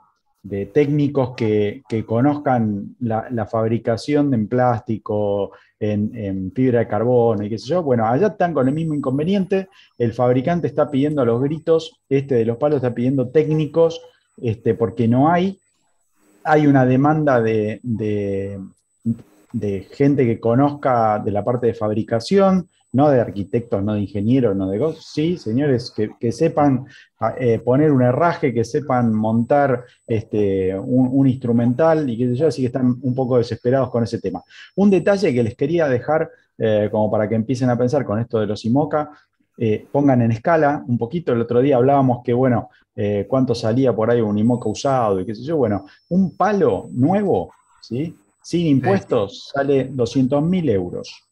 de 0.44 0.66
técnicos 0.66 1.34
que, 1.36 1.82
que 1.88 2.06
conozcan 2.06 2.94
la, 3.00 3.26
la 3.32 3.46
fabricación 3.46 4.32
en 4.32 4.46
plástico, 4.46 5.50
en, 5.80 6.16
en 6.16 6.52
fibra 6.52 6.78
de 6.78 6.86
carbono 6.86 7.42
y 7.42 7.48
qué 7.48 7.58
sé 7.58 7.66
yo. 7.66 7.82
Bueno, 7.82 8.06
allá 8.06 8.28
están 8.28 8.54
con 8.54 8.68
el 8.68 8.74
mismo 8.74 8.94
inconveniente. 8.94 9.68
El 9.98 10.12
fabricante 10.12 10.68
está 10.68 10.88
pidiendo 10.88 11.20
a 11.20 11.24
los 11.24 11.42
gritos, 11.42 12.00
este 12.08 12.36
de 12.36 12.44
los 12.44 12.58
palos 12.58 12.76
está 12.76 12.94
pidiendo 12.94 13.28
técnicos, 13.30 14.00
este, 14.40 14.74
porque 14.74 15.08
no 15.08 15.28
hay 15.28 15.58
hay 16.46 16.66
una 16.66 16.86
demanda 16.86 17.40
de, 17.40 17.80
gente 19.90 20.24
que 20.24 20.40
conozca 20.40 21.18
de 21.18 21.30
la 21.32 21.44
parte 21.44 21.66
de 21.66 21.74
fabricación, 21.74 22.68
no 22.92 23.10
de 23.10 23.20
arquitectos, 23.20 23.82
no 23.82 23.94
de 23.94 24.02
ingenieros, 24.02 24.56
no 24.56 24.70
de. 24.70 24.94
Sí, 25.00 25.36
señores, 25.36 25.92
que, 25.94 26.10
que 26.18 26.32
sepan 26.32 26.86
eh, 27.38 27.58
poner 27.58 27.92
un 27.92 28.02
herraje, 28.02 28.54
que 28.54 28.64
sepan 28.64 29.12
montar 29.12 29.84
este, 30.06 30.78
un, 30.78 31.26
instrumental 31.26 32.08
y 32.08 32.16
sé 32.16 32.36
yo, 32.36 32.46
así 32.46 32.62
que 32.62 32.66
están 32.66 32.96
un 33.02 33.14
poco 33.14 33.38
desesperados 33.38 33.90
con 33.90 34.04
ese 34.04 34.20
tema. 34.20 34.42
Un 34.76 34.90
detalle 34.90 35.34
que 35.34 35.42
les 35.42 35.56
quería 35.56 35.88
dejar, 35.88 36.30
eh, 36.56 36.88
como 36.90 37.10
para 37.10 37.28
que 37.28 37.34
empiecen 37.34 37.68
a 37.70 37.76
pensar 37.76 38.04
con 38.04 38.18
esto 38.18 38.38
de 38.38 38.46
los 38.46 38.64
IMOCA, 38.64 39.10
eh, 39.58 39.86
pongan 39.90 40.22
en 40.22 40.32
escala 40.32 40.84
un 40.86 40.96
poquito. 40.96 41.32
El 41.32 41.40
otro 41.40 41.60
día 41.60 41.76
hablábamos 41.76 42.22
que, 42.24 42.32
bueno, 42.32 42.70
eh, 42.96 43.26
cuánto 43.28 43.54
salía 43.54 43.94
por 43.94 44.10
ahí 44.10 44.20
un 44.20 44.38
IMOCA 44.38 44.68
usado 44.68 45.20
y 45.20 45.26
qué 45.26 45.34
sé 45.34 45.42
yo. 45.42 45.58
Bueno, 45.58 45.84
un 46.08 46.34
palo 46.36 46.88
nuevo, 46.92 47.52
¿sí? 47.82 48.16
sin 48.42 48.66
impuestos, 48.66 49.50
sale 49.52 49.84
200 49.92 50.42
mil 50.42 50.68
euros. 50.70 51.22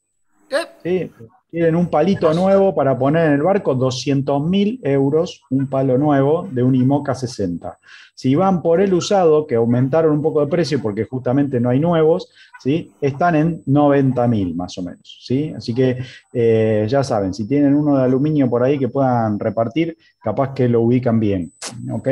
¿sí? 0.83 1.11
Quieren 1.55 1.77
un 1.77 1.87
palito 1.87 2.35
nuevo 2.35 2.75
para 2.75 2.99
poner 2.99 3.29
en 3.29 3.35
el 3.35 3.43
barco, 3.43 3.77
200 3.77 4.43
mil 4.43 4.81
euros, 4.83 5.41
un 5.51 5.69
palo 5.69 5.97
nuevo 5.97 6.49
de 6.51 6.65
un 6.65 6.75
IMOCA 6.75 7.15
60. 7.15 7.79
Si 8.13 8.35
van 8.35 8.61
por 8.61 8.81
el 8.81 8.93
usado, 8.93 9.47
que 9.47 9.55
aumentaron 9.55 10.11
un 10.11 10.21
poco 10.21 10.41
de 10.41 10.49
precio 10.49 10.83
porque 10.83 11.05
justamente 11.05 11.61
no 11.61 11.71
hay 11.71 11.79
nuevos, 11.79 12.29
¿sí? 12.59 12.91
están 13.01 13.37
en 13.37 13.63
90 13.67 14.27
mil 14.27 14.57
más 14.57 14.77
o 14.79 14.83
menos. 14.83 15.21
¿sí? 15.25 15.55
Así 15.57 15.73
que 15.73 15.99
eh, 16.33 16.87
ya 16.89 17.05
saben, 17.05 17.33
si 17.33 17.47
tienen 17.47 17.77
uno 17.77 17.99
de 17.99 18.03
aluminio 18.03 18.51
por 18.51 18.65
ahí 18.65 18.77
que 18.77 18.89
puedan 18.89 19.39
repartir, 19.39 19.97
capaz 20.25 20.55
que 20.55 20.69
lo 20.69 20.81
ubican 20.81 21.21
bien. 21.21 21.53
¿ok? 21.89 22.09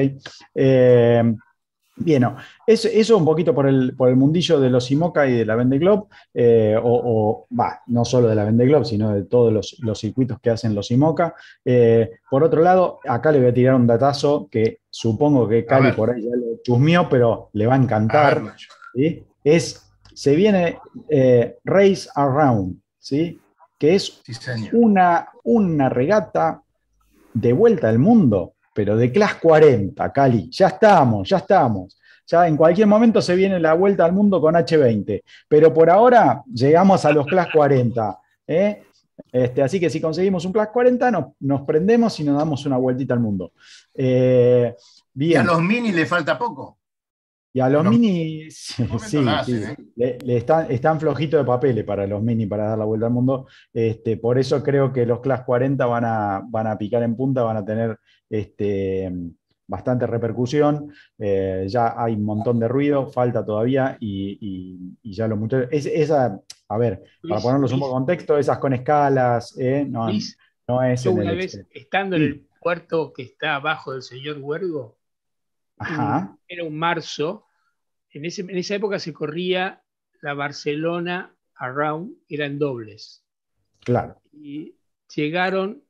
Eh, 0.54 1.34
Bien, 1.94 2.22
no. 2.22 2.36
eso, 2.66 2.88
eso 2.90 3.18
un 3.18 3.24
poquito 3.24 3.54
por 3.54 3.66
el, 3.66 3.94
por 3.94 4.08
el 4.08 4.16
mundillo 4.16 4.58
de 4.58 4.70
los 4.70 4.90
IMOCA 4.90 5.26
y 5.26 5.36
de 5.36 5.44
la 5.44 5.56
Vende 5.56 5.78
Globe, 5.78 6.04
eh, 6.32 6.74
o, 6.82 7.46
va, 7.58 7.82
no 7.86 8.04
solo 8.04 8.28
de 8.28 8.34
la 8.34 8.44
Vende 8.44 8.66
Globe, 8.66 8.84
sino 8.86 9.12
de 9.12 9.24
todos 9.24 9.52
los, 9.52 9.76
los 9.80 10.00
circuitos 10.00 10.40
que 10.40 10.50
hacen 10.50 10.74
los 10.74 10.90
IMOCA. 10.90 11.34
Eh, 11.64 12.10
por 12.30 12.42
otro 12.42 12.62
lado, 12.62 12.98
acá 13.06 13.30
le 13.30 13.40
voy 13.40 13.48
a 13.48 13.54
tirar 13.54 13.74
un 13.74 13.86
datazo 13.86 14.48
que 14.50 14.80
supongo 14.88 15.46
que 15.46 15.66
Cali 15.66 15.92
por 15.92 16.10
ahí 16.10 16.22
ya 16.22 16.36
lo 16.36 16.62
chusmeó, 16.62 17.08
pero 17.08 17.50
le 17.52 17.66
va 17.66 17.74
a 17.74 17.78
encantar. 17.78 18.42
Es, 19.44 19.86
se 20.14 20.34
viene 20.34 20.78
eh, 21.08 21.58
Race 21.64 22.08
Around, 22.14 22.80
¿sí? 22.98 23.38
que 23.78 23.96
es 23.96 24.22
Sí, 24.24 24.68
una, 24.72 25.28
una 25.42 25.88
regata 25.88 26.62
de 27.34 27.52
vuelta 27.52 27.88
al 27.88 27.98
mundo, 27.98 28.54
pero 28.72 28.96
de 28.96 29.10
Class 29.12 29.36
40, 29.36 30.12
Cali. 30.12 30.48
Ya 30.50 30.68
estamos, 30.68 31.28
ya 31.28 31.38
estamos. 31.38 31.98
Ya 32.26 32.46
en 32.46 32.56
cualquier 32.56 32.86
momento 32.86 33.20
se 33.20 33.34
viene 33.34 33.58
la 33.58 33.74
vuelta 33.74 34.04
al 34.04 34.12
mundo 34.12 34.40
con 34.40 34.54
H20, 34.54 35.22
pero 35.48 35.74
por 35.74 35.90
ahora 35.90 36.42
llegamos 36.52 37.04
a 37.04 37.12
los 37.12 37.26
Class 37.26 37.48
40. 37.52 38.18
¿eh? 38.46 38.82
Este, 39.30 39.62
así 39.62 39.80
que 39.80 39.90
si 39.90 40.00
conseguimos 40.00 40.44
un 40.44 40.52
Class 40.52 40.68
40, 40.72 41.10
nos, 41.10 41.24
nos 41.40 41.62
prendemos 41.62 42.18
y 42.20 42.24
nos 42.24 42.38
damos 42.38 42.64
una 42.64 42.76
vueltita 42.76 43.14
al 43.14 43.20
mundo. 43.20 43.52
Eh, 43.94 44.74
Y 45.14 45.18
bien. 45.18 45.40
a 45.40 45.44
los 45.44 45.62
mini 45.62 45.92
le 45.92 46.06
falta 46.06 46.38
poco. 46.38 46.78
Y 47.54 47.60
a 47.60 47.68
los 47.68 47.84
mini, 47.84 48.50
sí, 48.50 48.82
hacen, 49.28 49.62
¿eh? 49.62 49.76
Le, 49.96 50.16
le 50.24 50.36
están, 50.38 50.70
están 50.70 50.98
flojitos 50.98 51.38
de 51.38 51.44
papeles 51.44 51.84
para 51.84 52.06
los 52.06 52.22
mini 52.22 52.46
para 52.46 52.70
dar 52.70 52.78
la 52.78 52.86
vuelta 52.86 53.06
al 53.08 53.12
mundo. 53.12 53.46
Este, 53.74 54.16
por 54.16 54.38
eso 54.38 54.62
creo 54.62 54.90
que 54.90 55.04
los 55.04 55.20
Class 55.20 55.42
40 55.42 55.84
van 55.84 56.04
a, 56.06 56.42
van 56.48 56.66
a 56.66 56.78
picar 56.78 57.02
en 57.02 57.14
punta, 57.14 57.42
van 57.42 57.58
a 57.58 57.64
tener 57.64 57.98
este, 58.32 59.12
bastante 59.66 60.06
repercusión. 60.06 60.92
Eh, 61.18 61.66
ya 61.68 61.94
hay 62.02 62.14
un 62.14 62.24
montón 62.24 62.58
de 62.58 62.66
ruido, 62.68 63.06
falta 63.06 63.44
todavía, 63.44 63.96
y, 64.00 64.38
y- 64.40 64.98
y 65.02 65.12
ya 65.14 65.28
los 65.28 65.38
muchachos. 65.38 65.68
es- 65.70 65.86
esa, 65.86 66.40
a 66.68 66.78
ver, 66.78 67.02
para 67.28 67.40
ponerlos 67.40 67.72
un 67.72 67.78
Luis, 67.78 67.88
poco 67.88 67.98
en 67.98 68.04
contexto, 68.04 68.38
esas 68.38 68.58
con 68.58 68.72
escalas, 68.72 69.56
eh, 69.58 69.84
no, 69.88 70.06
Luis, 70.08 70.36
no 70.66 70.82
es 70.82 71.02
yo 71.04 71.10
en 71.12 71.18
una 71.18 71.30
el 71.30 71.36
vez, 71.36 71.54
Excel. 71.54 71.66
estando 71.70 72.16
en 72.16 72.22
el 72.22 72.46
puerto 72.60 73.12
que 73.12 73.22
está 73.22 73.56
abajo 73.56 73.92
del 73.92 74.02
señor 74.02 74.38
Huergo, 74.38 74.96
Ajá, 75.78 76.36
era 76.48 76.64
un 76.64 76.78
marzo, 76.78 77.44
en, 78.10 78.24
ese, 78.24 78.42
en 78.42 78.56
esa 78.56 78.74
época 78.76 78.98
se 78.98 79.12
corría 79.12 79.82
la 80.20 80.34
Barcelona 80.34 81.34
Around, 81.56 82.14
eran 82.28 82.58
dobles. 82.58 83.24
claro. 83.84 84.20
Y 84.32 84.76
llegaron 85.14 85.82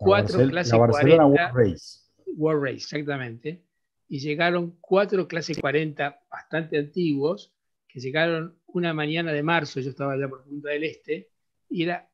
La, 0.00 0.04
cuatro 0.04 0.38
Barcel- 0.38 0.50
clase 0.50 0.70
la 0.72 0.78
Barcelona 0.78 1.24
40, 1.24 1.52
World 1.52 1.56
Race. 1.72 1.98
World 2.36 2.62
Race, 2.64 2.76
exactamente. 2.76 3.62
Y 4.08 4.20
llegaron 4.20 4.76
cuatro 4.80 5.28
clase 5.28 5.54
40 5.54 6.20
bastante 6.30 6.78
antiguos, 6.78 7.52
que 7.86 8.00
llegaron 8.00 8.56
una 8.66 8.94
mañana 8.94 9.32
de 9.32 9.42
marzo, 9.42 9.80
yo 9.80 9.90
estaba 9.90 10.12
allá 10.12 10.28
por 10.28 10.44
Punta 10.44 10.70
del 10.70 10.84
Este, 10.84 11.30
y 11.68 11.82
era, 11.82 12.08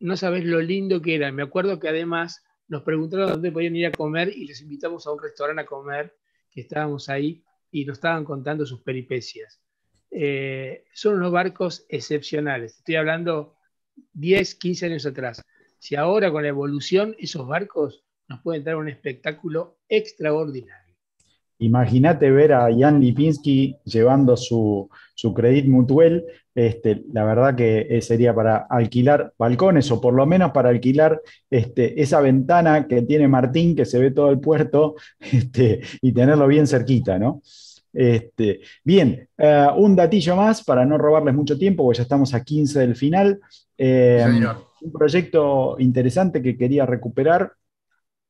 no 0.00 0.16
sabes 0.16 0.44
lo 0.44 0.60
lindo 0.60 1.00
que 1.02 1.14
era. 1.16 1.30
Me 1.32 1.42
acuerdo 1.42 1.78
que 1.78 1.88
además 1.88 2.42
nos 2.68 2.82
preguntaron 2.82 3.28
dónde 3.28 3.52
podían 3.52 3.76
ir 3.76 3.86
a 3.86 3.92
comer 3.92 4.28
y 4.34 4.46
les 4.46 4.60
invitamos 4.62 5.06
a 5.06 5.12
un 5.12 5.22
restaurante 5.22 5.62
a 5.62 5.66
comer, 5.66 6.16
que 6.50 6.62
estábamos 6.62 7.08
ahí, 7.08 7.44
y 7.70 7.84
nos 7.84 7.98
estaban 7.98 8.24
contando 8.24 8.64
sus 8.64 8.80
peripecias. 8.82 9.60
Eh, 10.10 10.84
son 10.92 11.16
unos 11.16 11.32
barcos 11.32 11.84
excepcionales. 11.88 12.76
Estoy 12.78 12.94
hablando 12.96 13.56
10, 14.12 14.54
15 14.54 14.86
años 14.86 15.06
atrás. 15.06 15.42
Si 15.84 15.96
ahora 15.96 16.32
con 16.32 16.42
la 16.42 16.48
evolución 16.48 17.14
esos 17.18 17.46
barcos 17.46 18.04
nos 18.26 18.40
pueden 18.40 18.64
dar 18.64 18.76
un 18.76 18.88
espectáculo 18.88 19.76
extraordinario. 19.86 20.96
Imagínate 21.58 22.30
ver 22.30 22.54
a 22.54 22.74
Jan 22.74 22.98
Lipinski 23.00 23.76
llevando 23.84 24.34
su, 24.34 24.88
su 25.14 25.34
Credit 25.34 25.66
Mutuel. 25.66 26.24
Este, 26.54 27.04
la 27.12 27.24
verdad 27.24 27.54
que 27.54 27.86
eh, 27.90 28.00
sería 28.00 28.34
para 28.34 28.66
alquilar 28.70 29.34
balcones 29.36 29.90
o 29.90 30.00
por 30.00 30.14
lo 30.14 30.24
menos 30.24 30.52
para 30.52 30.70
alquilar 30.70 31.20
este, 31.50 32.00
esa 32.00 32.22
ventana 32.22 32.88
que 32.88 33.02
tiene 33.02 33.28
Martín, 33.28 33.76
que 33.76 33.84
se 33.84 33.98
ve 33.98 34.10
todo 34.10 34.30
el 34.30 34.40
puerto, 34.40 34.94
este, 35.20 35.82
y 36.00 36.12
tenerlo 36.12 36.46
bien 36.46 36.66
cerquita, 36.66 37.18
¿no? 37.18 37.42
Este, 37.92 38.60
bien, 38.82 39.28
eh, 39.36 39.66
un 39.76 39.94
datillo 39.94 40.34
más 40.34 40.64
para 40.64 40.86
no 40.86 40.96
robarles 40.96 41.34
mucho 41.34 41.58
tiempo, 41.58 41.84
porque 41.84 41.98
ya 41.98 42.04
estamos 42.04 42.32
a 42.32 42.42
15 42.42 42.80
del 42.80 42.96
final. 42.96 43.38
Eh, 43.76 44.24
un 44.84 44.92
proyecto 44.92 45.76
interesante 45.78 46.42
que 46.42 46.56
quería 46.56 46.86
recuperar. 46.86 47.52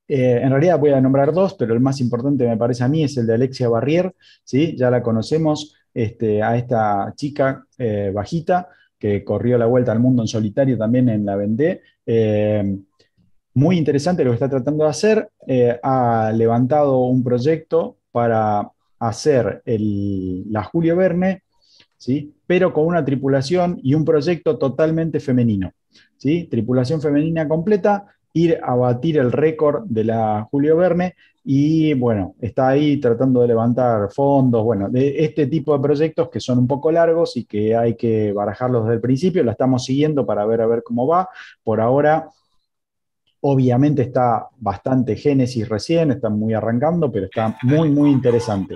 Eh, 0.07 0.41
en 0.43 0.51
realidad 0.51 0.79
voy 0.79 0.91
a 0.91 1.01
nombrar 1.01 1.33
dos, 1.33 1.55
pero 1.55 1.75
el 1.75 1.81
más 1.81 2.01
importante 2.01 2.47
me 2.47 2.57
parece 2.57 2.85
a 2.85 2.89
mí 2.89 3.05
es 3.05 3.17
el 3.17 3.27
de 3.27 3.35
Alexia 3.35 3.69
Barrier. 3.69 4.15
¿sí? 4.45 4.77
Ya 4.77 4.91
la 4.91 5.03
conocemos 5.03 5.75
este, 5.93 6.43
a 6.43 6.57
esta 6.57 7.13
chica 7.17 7.67
bajita 8.13 8.69
que 8.99 9.23
corrió 9.25 9.59
la 9.59 9.67
vuelta 9.67 9.93
al 9.93 10.01
mundo 10.01 10.23
en 10.23 10.29
solitario 10.29 10.79
también 10.79 11.09
en 11.09 11.27
la 11.27 11.37
Vendée 11.37 11.83
muy 13.55 13.79
interesante 13.79 14.25
lo 14.25 14.31
que 14.31 14.35
está 14.35 14.51
tratando 14.51 14.85
de 14.85 14.91
hacer. 14.91 15.31
Eh, 15.47 15.79
ha 15.83 16.33
levantado 16.35 16.99
un 16.99 17.23
proyecto 17.23 17.99
para 18.11 18.71
hacer 18.99 19.63
la 19.65 20.65
Julio 20.65 20.97
Verne, 20.97 21.43
¿sí? 21.97 22.35
pero 22.47 22.73
con 22.73 22.87
una 22.87 23.05
tripulación 23.05 23.79
y 23.83 23.95
un 23.95 24.05
proyecto 24.05 24.59
totalmente 24.59 25.21
femenino. 25.21 25.73
¿Sí? 26.25 26.45
Tripulación 26.45 27.03
femenina 27.03 27.47
completa, 27.47 28.07
ir 28.33 28.59
a 28.63 28.75
batir 28.75 29.19
el 29.19 29.31
récord 29.31 29.85
de 29.85 30.05
la 30.05 30.49
Julio 30.51 30.79
Verne 30.79 31.15
y 31.45 31.93
bueno, 31.93 32.35
está 32.41 32.69
ahí 32.69 32.97
tratando 32.97 33.43
de 33.43 33.49
levantar 33.49 34.11
fondos, 34.11 34.65
bueno, 34.65 34.89
de 34.89 35.23
este 35.23 35.47
tipo 35.49 35.77
de 35.77 35.83
proyectos 35.83 36.31
que 36.31 36.41
son 36.41 36.61
un 36.61 36.67
poco 36.67 36.91
largos 36.91 37.37
y 37.37 37.45
que 37.45 37.77
hay 37.77 37.95
que 37.95 38.33
barajarlos 38.33 38.85
desde 38.85 38.95
el 38.95 39.01
principio, 39.03 39.45
la 39.45 39.53
estamos 39.53 39.85
siguiendo 39.85 40.25
para 40.25 40.47
ver 40.47 40.63
a 40.63 40.67
ver 40.67 40.83
cómo 40.83 41.07
va. 41.07 41.29
Por 41.63 41.83
ahora 41.83 42.31
Obviamente 43.47 44.01
está 44.01 44.49
bastante 44.57 45.17
Génesis 45.17 45.69
recién, 45.69 46.13
está 46.13 46.31
muy 46.31 46.55
arrancando, 46.55 47.13
pero 47.13 47.27
está 47.27 47.55
muy, 47.61 47.91
muy 47.91 48.11
interesante. 48.11 48.75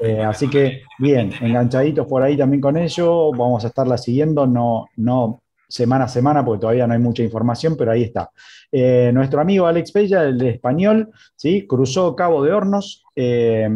Eh, 0.00 0.22
así 0.22 0.48
que, 0.48 0.82
bien, 1.00 1.32
enganchaditos 1.40 2.06
por 2.06 2.22
ahí 2.22 2.36
también 2.36 2.60
con 2.60 2.76
ello, 2.76 3.32
vamos 3.32 3.64
a 3.64 3.68
estarla 3.68 3.98
siguiendo, 3.98 4.46
no, 4.46 4.86
no 4.98 5.42
semana 5.74 6.04
a 6.04 6.08
semana, 6.08 6.44
porque 6.44 6.60
todavía 6.60 6.86
no 6.86 6.94
hay 6.94 7.00
mucha 7.00 7.24
información, 7.24 7.74
pero 7.76 7.90
ahí 7.90 8.04
está. 8.04 8.30
Eh, 8.70 9.10
nuestro 9.12 9.40
amigo 9.40 9.66
Alex 9.66 9.90
Pella, 9.90 10.22
el 10.22 10.38
de 10.38 10.50
español, 10.50 11.10
¿sí? 11.34 11.66
cruzó 11.66 12.14
Cabo 12.14 12.44
de 12.44 12.52
Hornos, 12.52 13.04
eh, 13.16 13.68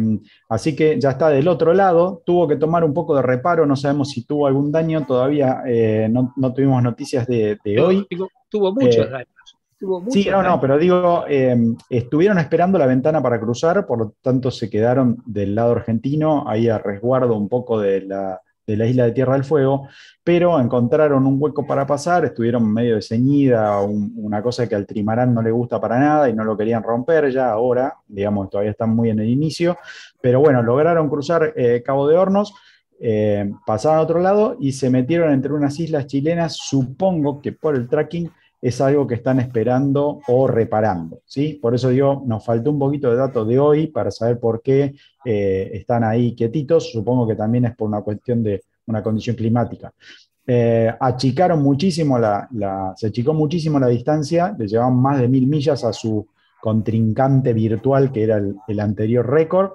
así 0.47 0.77
que 0.77 0.97
ya 0.97 1.09
está 1.11 1.27
del 1.27 1.49
otro 1.49 1.73
lado, 1.73 2.23
tuvo 2.25 2.47
que 2.47 2.55
tomar 2.55 2.85
un 2.85 2.93
poco 2.93 3.17
de 3.17 3.21
reparo, 3.21 3.65
no 3.65 3.75
sabemos 3.75 4.11
si 4.11 4.23
tuvo 4.23 4.47
algún 4.47 4.71
daño, 4.71 5.05
todavía 5.05 5.61
no, 6.09 6.53
tuvimos 6.53 6.81
noticias 6.81 7.27
de, 7.27 7.57
hoy. 7.77 8.07
Tuvo 8.49 8.73
muchos 8.73 9.11
daños 9.11 9.27
sí, 10.09 10.27
no, 10.29 10.41
no, 10.41 10.59
pero 10.59 10.77
digo, 10.77 11.25
estuvieron 11.89 12.39
esperando 12.39 12.77
la 12.77 12.85
ventana 12.85 13.21
para 13.21 13.39
cruzar, 13.39 13.85
por 13.85 13.99
lo 13.99 14.13
tanto 14.21 14.51
se 14.51 14.69
quedaron 14.69 15.21
del 15.25 15.53
lado 15.53 15.73
argentino, 15.73 16.45
ahí 16.47 16.69
a 16.69 16.77
resguardo 16.77 17.35
un 17.35 17.47
poco 17.47 17.79
de 17.79 18.01
la, 18.01 18.41
isla 18.73 19.05
de 19.05 19.11
Tierra 19.11 19.33
del 19.33 19.43
Fuego, 19.43 19.87
pero 20.23 20.59
encontraron 20.59 21.25
un 21.25 21.37
hueco 21.39 21.65
para 21.65 21.85
pasar, 21.87 22.25
estuvieron 22.25 22.71
medio 22.71 22.95
de 22.95 23.01
ceñida, 23.01 23.81
una 23.81 24.41
cosa 24.41 24.67
que 24.67 24.75
al 24.75 24.85
trimarán 24.85 25.33
no 25.33 25.41
le 25.41 25.51
gusta 25.51 25.79
para 25.79 25.99
nada 25.99 26.29
y 26.29 26.33
no 26.33 26.43
lo 26.43 26.57
querían 26.57 26.83
romper 26.83 27.31
ya 27.31 27.49
ahora, 27.49 27.95
digamos, 28.07 28.49
todavía 28.49 28.71
están 28.71 28.95
muy 28.95 29.09
en 29.09 29.19
el 29.19 29.29
inicio, 29.29 29.77
pero 30.21 30.39
bueno, 30.39 30.61
lograron 30.61 31.09
cruzar 31.09 31.53
eh, 31.55 31.81
Cabo 31.85 32.07
de 32.07 32.17
Hornos. 32.17 32.53
Eh, 33.01 33.49
pasaron 33.65 33.99
a 33.99 34.01
otro 34.01 34.19
lado 34.19 34.57
y 34.59 34.73
se 34.73 34.89
metieron 34.89 35.31
entre 35.31 35.53
unas 35.53 35.79
islas 35.79 36.05
chilenas, 36.05 36.57
supongo 36.57 37.41
que 37.41 37.53
por 37.53 37.75
el 37.75 37.87
tracking 37.87 38.29
es 38.61 38.81
algo 38.81 39.07
que 39.07 39.15
están 39.15 39.39
esperando 39.39 40.19
o 40.27 40.47
reparando. 40.47 41.21
¿sí? 41.25 41.59
Por 41.61 41.75
eso 41.75 41.89
digo, 41.89 42.23
nos 42.25 42.43
faltó 42.43 42.71
un 42.71 42.79
poquito 42.79 43.09
de 43.09 43.15
datos 43.15 43.47
de 43.47 43.59
hoy 43.59 43.87
para 43.87 44.11
saber 44.11 44.39
por 44.39 44.61
qué 44.61 44.95
eh, 45.25 45.71
están 45.73 46.03
ahí 46.03 46.35
quietitos. 46.35 46.91
Supongo 46.91 47.27
que 47.27 47.35
también 47.35 47.65
es 47.65 47.75
por 47.75 47.87
una 47.87 48.01
cuestión 48.01 48.43
de 48.43 48.63
una 48.87 49.01
condición 49.01 49.35
climática. 49.35 49.93
Eh, 50.45 50.91
achicaron 50.99 51.61
muchísimo 51.61 52.17
la, 52.17 52.49
se 52.97 53.07
achicó 53.07 53.33
muchísimo 53.33 53.79
la 53.79 53.87
distancia, 53.87 54.55
le 54.57 54.67
llevaban 54.67 54.95
más 54.95 55.19
de 55.19 55.27
mil 55.27 55.47
millas 55.47 55.83
a 55.83 55.93
su 55.93 56.27
contrincante 56.59 57.53
virtual, 57.53 58.11
que 58.11 58.23
era 58.23 58.41
el 58.67 58.79
anterior 58.79 59.29
récord, 59.29 59.71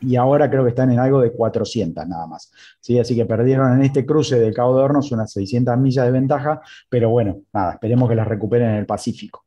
y 0.00 0.16
ahora 0.16 0.50
creo 0.50 0.64
que 0.64 0.70
están 0.70 0.90
en 0.90 0.98
algo 0.98 1.20
de 1.20 1.32
400 1.32 2.06
nada 2.06 2.26
más. 2.26 2.52
¿sí? 2.80 2.98
Así 2.98 3.14
que 3.14 3.26
perdieron 3.26 3.72
en 3.74 3.82
este 3.82 4.06
cruce 4.06 4.38
del 4.38 4.54
Cabo 4.54 4.76
de 4.76 4.84
Hornos 4.84 5.12
unas 5.12 5.32
600 5.32 5.76
millas 5.78 6.06
de 6.06 6.12
ventaja, 6.12 6.60
pero 6.88 7.10
bueno, 7.10 7.42
nada, 7.52 7.72
esperemos 7.74 8.08
que 8.08 8.14
las 8.14 8.26
recuperen 8.26 8.70
en 8.70 8.76
el 8.76 8.86
Pacífico. 8.86 9.44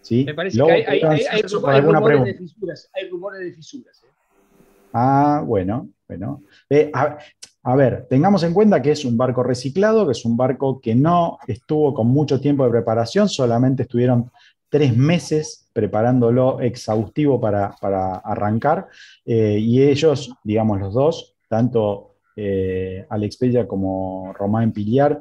¿sí? 0.00 0.24
Me 0.24 0.34
parece 0.34 0.56
que 0.56 0.72
hay, 0.72 1.00
rumores, 1.42 2.24
de 2.24 2.34
fisuras. 2.34 2.90
Hay 2.94 3.08
rumores 3.08 3.40
de 3.40 3.52
fisuras. 3.52 4.02
¿eh? 4.04 4.06
Ah, 4.92 5.42
bueno, 5.44 5.88
bueno. 6.08 6.42
Eh, 6.70 6.90
a, 6.92 7.76
ver, 7.76 8.06
tengamos 8.08 8.42
en 8.44 8.54
cuenta 8.54 8.80
que 8.80 8.92
es 8.92 9.04
un 9.04 9.16
barco 9.16 9.42
reciclado, 9.42 10.06
que 10.06 10.12
es 10.12 10.24
un 10.24 10.36
barco 10.36 10.80
que 10.80 10.94
no 10.94 11.38
estuvo 11.48 11.92
con 11.92 12.06
mucho 12.06 12.40
tiempo 12.40 12.64
de 12.64 12.70
preparación, 12.70 13.28
solamente 13.28 13.82
estuvieron 13.82 14.30
tres 14.68 14.96
meses 14.96 15.68
preparándolo 15.72 16.60
exhaustivo 16.60 17.40
para, 17.40 17.74
arrancar. 18.24 18.88
Eh, 19.24 19.58
y 19.60 19.82
ellos, 19.82 20.34
digamos 20.42 20.80
los 20.80 20.94
dos, 20.94 21.34
tanto 21.48 22.16
eh, 22.36 23.06
Alex 23.08 23.36
Pella 23.36 23.66
como 23.66 24.32
Román 24.32 24.72
Piliar, 24.72 25.20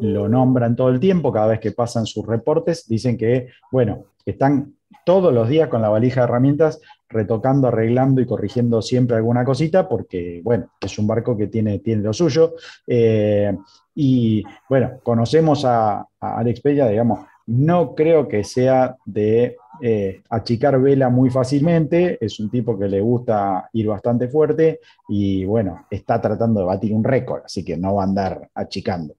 lo 0.00 0.28
nombran 0.28 0.76
todo 0.76 0.90
el 0.90 1.00
tiempo, 1.00 1.32
cada 1.32 1.48
vez 1.48 1.60
que 1.60 1.72
pasan 1.72 2.06
sus 2.06 2.26
reportes, 2.26 2.86
dicen 2.88 3.16
que, 3.16 3.48
bueno, 3.72 4.04
están 4.26 4.74
todos 5.04 5.32
los 5.32 5.48
días 5.48 5.68
con 5.68 5.80
la 5.80 5.88
valija 5.88 6.20
de 6.20 6.24
herramientas 6.24 6.80
retocando, 7.08 7.68
arreglando 7.68 8.20
y 8.20 8.26
corrigiendo 8.26 8.82
siempre 8.82 9.16
alguna 9.16 9.44
cosita, 9.44 9.88
porque, 9.88 10.42
bueno, 10.44 10.70
es 10.80 10.98
un 10.98 11.06
barco 11.06 11.36
que 11.36 11.46
tiene, 11.46 11.78
tiene 11.78 12.02
lo 12.02 12.12
suyo. 12.12 12.54
Eh, 12.86 13.56
y, 13.94 14.44
bueno, 14.68 15.00
conocemos 15.02 15.64
a, 15.64 16.00
a 16.20 16.38
Alex 16.38 16.60
Pella, 16.60 16.86
digamos, 16.88 17.20
no 17.48 17.94
creo 17.94 18.28
que 18.28 18.44
sea 18.44 18.96
de 19.06 19.56
eh, 19.80 20.22
achicar 20.28 20.78
vela 20.80 21.08
muy 21.08 21.30
fácilmente, 21.30 22.18
es 22.20 22.38
un 22.40 22.50
tipo 22.50 22.78
que 22.78 22.88
le 22.88 23.00
gusta 23.00 23.70
ir 23.72 23.86
bastante 23.86 24.28
fuerte 24.28 24.80
y 25.08 25.46
bueno, 25.46 25.86
está 25.90 26.20
tratando 26.20 26.60
de 26.60 26.66
batir 26.66 26.92
un 26.92 27.02
récord, 27.02 27.42
así 27.46 27.64
que 27.64 27.78
no 27.78 27.94
va 27.94 28.02
a 28.02 28.06
andar 28.06 28.50
achicando. 28.54 29.14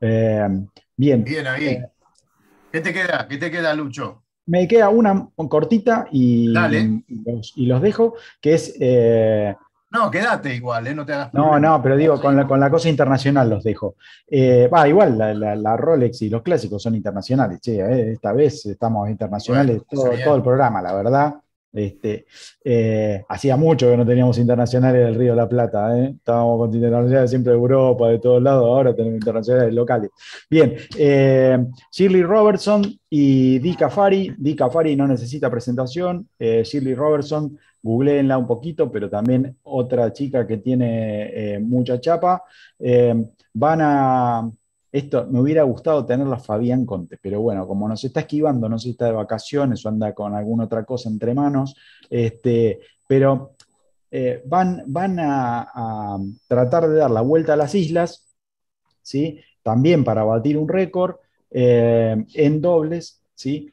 Eh, 0.00 0.48
bien. 0.96 1.24
Bien 1.24 1.46
ahí. 1.48 1.66
Eh, 1.66 1.86
¿Qué 2.70 2.80
te 2.80 2.92
queda? 2.92 3.26
¿Qué 3.28 3.36
te 3.36 3.50
queda, 3.50 3.74
Lucho? 3.74 4.22
Me 4.46 4.68
queda 4.68 4.88
una 4.88 5.28
cortita 5.48 6.06
y, 6.12 6.54
y, 7.56 7.66
los, 7.66 7.82
dejo, 7.82 8.14
que 8.40 8.54
es 8.54 8.76
no, 9.96 10.10
quédate 10.10 10.54
igual, 10.54 10.86
¿eh? 10.86 10.94
no 10.94 11.06
te 11.06 11.14
hagas. 11.14 11.32
No, 11.32 11.58
no, 11.58 11.82
pero 11.82 11.96
digo, 11.96 12.20
con 12.20 12.36
la, 12.36 12.46
con 12.46 12.60
la 12.60 12.70
cosa 12.70 12.88
internacional 12.88 13.48
los 13.48 13.64
dejo. 13.64 13.96
Eh, 14.28 14.68
va, 14.72 14.86
igual, 14.86 15.16
la, 15.18 15.76
Rolex 15.76 16.22
y 16.22 16.28
los 16.28 16.42
clásicos 16.42 16.82
son 16.82 16.94
internacionales, 16.94 17.60
che, 17.60 17.80
eh, 17.80 18.12
esta 18.12 18.32
vez 18.32 18.66
estamos 18.66 19.08
internacionales 19.08 19.82
todo, 19.88 20.36
el 20.36 20.42
programa, 20.42 20.82
la 20.82 20.94
verdad. 20.94 21.34
Este, 21.76 22.26
hacía 23.28 23.56
mucho 23.56 23.90
que 23.90 23.96
no 23.96 24.06
teníamos 24.06 24.38
internacionales 24.38 25.04
del 25.04 25.14
Río 25.14 25.32
de 25.32 25.36
la 25.36 25.48
Plata, 25.48 25.98
estábamos 25.98 26.58
con 26.58 26.74
internacionales 26.74 27.30
siempre 27.30 27.52
de 27.52 27.58
Europa, 27.58 28.08
de 28.08 28.18
todos 28.18 28.42
lados, 28.42 28.64
ahora 28.64 28.94
tenemos 28.94 29.16
internacionales 29.16 29.74
locales. 29.74 30.10
Bien, 30.48 30.74
Shirley 31.92 32.22
Robertson 32.22 32.82
y 33.10 33.58
Di 33.58 33.74
Cafari. 33.74 34.34
Di 34.38 34.56
Cafari 34.56 34.96
no 34.96 35.06
necesita 35.06 35.50
presentación. 35.50 36.28
Shirley 36.38 36.94
Robertson 36.94 37.58
googleenla 37.86 38.36
un 38.36 38.46
poquito, 38.46 38.90
pero 38.90 39.08
también 39.08 39.56
otra 39.62 40.12
chica 40.12 40.46
que 40.46 40.58
tiene 40.58 41.54
eh, 41.54 41.58
mucha 41.60 42.00
chapa. 42.00 42.42
Eh, 42.78 43.14
van 43.54 43.80
a, 43.80 44.50
esto 44.98 45.26
me 45.30 45.40
hubiera 45.40 45.62
gustado 45.62 46.04
tenerla 46.06 46.38
Fabián 46.38 46.86
Conte, 46.86 47.18
pero 47.20 47.40
bueno, 47.40 47.66
como 47.66 47.88
nos 47.88 48.02
está 48.04 48.20
esquivando, 48.20 48.68
no 48.68 48.78
sé 48.78 48.84
si 48.84 48.90
está 48.90 49.06
de 49.06 49.12
vacaciones 49.12 49.84
o 49.84 49.88
anda 49.88 50.14
con 50.14 50.34
alguna 50.34 50.64
otra 50.64 50.84
cosa 50.84 51.08
entre 51.08 51.34
manos, 51.34 51.76
este, 52.08 52.80
pero 53.06 53.52
eh, 54.10 54.42
van, 54.46 54.82
van 54.86 55.18
a, 55.20 56.18
tratar 56.48 56.88
de 56.88 56.96
dar 56.96 57.10
la 57.10 57.20
vuelta 57.20 57.54
a 57.54 57.56
las 57.56 57.74
islas, 57.74 58.26
¿sí? 59.02 59.40
también 59.62 60.04
para 60.04 60.24
batir 60.24 60.56
un 60.56 60.68
récord 60.68 61.16
en 61.50 62.60
dobles 62.60 63.22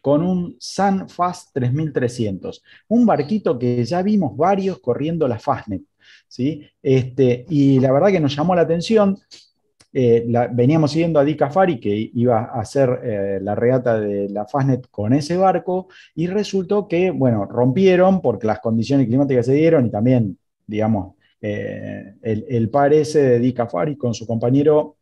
con 0.02 0.22
un 0.22 0.56
Sun 0.60 1.08
Fast 1.08 1.54
3300, 1.54 2.64
un 2.90 3.06
barquito 3.06 3.58
que 3.58 3.84
ya 3.86 4.02
vimos 4.02 4.36
varios 4.36 4.80
corriendo 4.80 5.28
la 5.28 5.40
Fastnet. 5.40 5.84
¿sí? 6.28 6.68
Este, 6.82 7.46
y 7.50 7.80
la 7.80 7.92
verdad 7.92 8.10
que 8.10 8.20
nos 8.20 8.36
llamó 8.36 8.56
la 8.56 8.64
atención. 8.64 9.18
Eh, 9.96 10.26
veníamos 10.52 10.92
siguiendo 10.92 11.20
a 11.20 11.24
Dick 11.24 11.38
Cafari 11.38 11.80
que 11.80 12.10
iba 12.16 12.46
a 12.46 12.62
hacer 12.62 13.00
eh, 13.04 13.40
la 13.40 13.54
regata 13.54 14.00
de 14.00 14.28
la 14.28 14.48
Fastnet 14.48 14.88
con 14.90 15.14
ese 15.14 15.38
barco 15.38 15.88
y 16.16 16.26
resultó 16.26 16.88
que, 16.88 17.12
bueno, 17.12 17.46
rompieron 17.46 18.20
porque 18.20 18.48
las 18.48 18.60
condiciones 18.60 19.06
climáticas 19.06 19.46
se 19.46 19.54
dieron 19.54 19.86
y 19.86 19.92
también, 19.92 20.40
digamos, 20.66 21.14
eh, 21.40 22.16
el, 22.24 22.70
par 22.72 22.92
ese 22.94 23.22
de 23.22 23.40
Dick 23.40 23.58
Cafari 23.58 23.96
con 23.96 24.16
su 24.16 24.26
compañero 24.26 24.96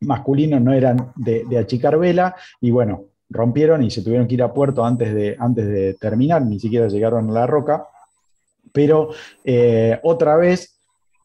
masculino 0.00 0.60
no 0.60 0.72
eran 0.72 1.12
de, 1.16 1.44
de 1.48 1.58
achicar 1.58 1.98
vela 1.98 2.36
y 2.60 2.70
bueno, 2.70 3.06
rompieron 3.30 3.82
y 3.82 3.90
se 3.90 4.02
tuvieron 4.02 4.28
que 4.28 4.34
ir 4.34 4.42
a 4.44 4.54
puerto 4.54 4.84
antes 4.84 5.12
de, 5.12 5.36
antes 5.40 5.66
de 5.66 5.94
terminar, 5.94 6.42
ni 6.42 6.60
siquiera 6.60 6.86
llegaron 6.86 7.30
a 7.30 7.32
la 7.32 7.46
roca. 7.48 7.84
Pero 8.72 9.10
otra 10.04 10.36
vez 10.36 10.79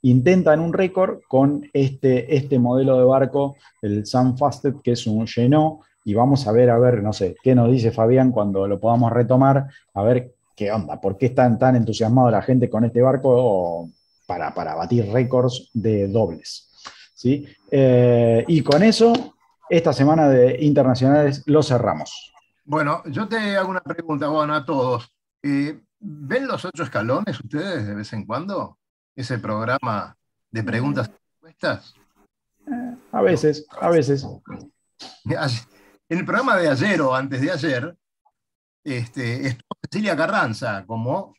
intentan 0.05 0.59
un 0.59 0.71
récord 0.71 1.19
con 1.27 1.67
este, 1.73 2.35
este 2.35 2.59
modelo 2.59 2.97
de 2.97 3.05
barco, 3.05 3.55
el 3.81 4.05
Sunfasted, 4.05 4.75
que 4.83 4.91
es 4.91 5.07
un 5.07 5.25
llenó, 5.25 5.81
y 6.03 6.13
vamos 6.13 6.47
a 6.47 6.51
ver, 6.51 6.69
a 6.69 6.77
ver, 6.77 7.01
no 7.01 7.11
sé, 7.11 7.35
qué 7.41 7.55
nos 7.55 7.71
dice 7.71 7.91
Fabián 7.91 8.31
cuando 8.31 8.67
lo 8.67 8.79
podamos 8.79 9.11
retomar, 9.11 9.67
a 9.93 10.03
ver 10.03 10.35
qué 10.55 10.71
onda, 10.71 11.01
por 11.01 11.17
qué 11.17 11.27
están 11.27 11.57
tan 11.57 11.75
entusiasmados 11.75 12.31
la 12.31 12.43
gente 12.43 12.69
con 12.69 12.85
este 12.85 13.01
barco 13.01 13.89
para, 14.27 14.53
para 14.53 14.75
batir 14.75 15.11
récords 15.11 15.71
de 15.73 16.07
dobles. 16.07 16.69
¿sí? 17.15 17.47
Eh, 17.71 18.45
y 18.47 18.61
con 18.61 18.83
eso, 18.83 19.35
esta 19.67 19.91
semana 19.91 20.29
de 20.29 20.57
internacionales 20.63 21.41
lo 21.47 21.63
cerramos. 21.63 22.31
Bueno, 22.63 23.01
yo 23.07 23.27
te 23.27 23.57
hago 23.57 23.71
una 23.71 23.81
pregunta, 23.81 24.27
bueno, 24.27 24.53
a 24.53 24.63
todos. 24.63 25.11
Eh, 25.41 25.81
¿Ven 25.99 26.47
los 26.47 26.63
ocho 26.63 26.83
escalones 26.83 27.39
ustedes 27.39 27.87
de 27.87 27.95
vez 27.95 28.13
en 28.13 28.25
cuando? 28.25 28.77
Ese 29.15 29.39
programa 29.39 30.17
de 30.51 30.63
preguntas 30.63 31.09
y 31.09 31.11
respuestas. 31.11 31.95
a 33.11 33.21
veces, 33.21 33.65
a 33.79 33.89
veces. 33.89 34.25
En 36.07 36.19
el 36.19 36.25
programa 36.25 36.55
de 36.57 36.69
ayer 36.69 37.01
o 37.01 37.15
antes 37.15 37.41
de 37.41 37.51
ayer, 37.51 37.97
este, 38.83 39.47
estuvo 39.47 39.69
Cecilia 39.81 40.15
Carranza 40.15 40.85
como 40.85 41.33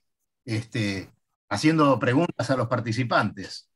este, 0.45 1.09
haciendo 1.49 1.99
preguntas 1.99 2.51
a 2.51 2.57
los 2.57 2.66
participantes. 2.66 3.70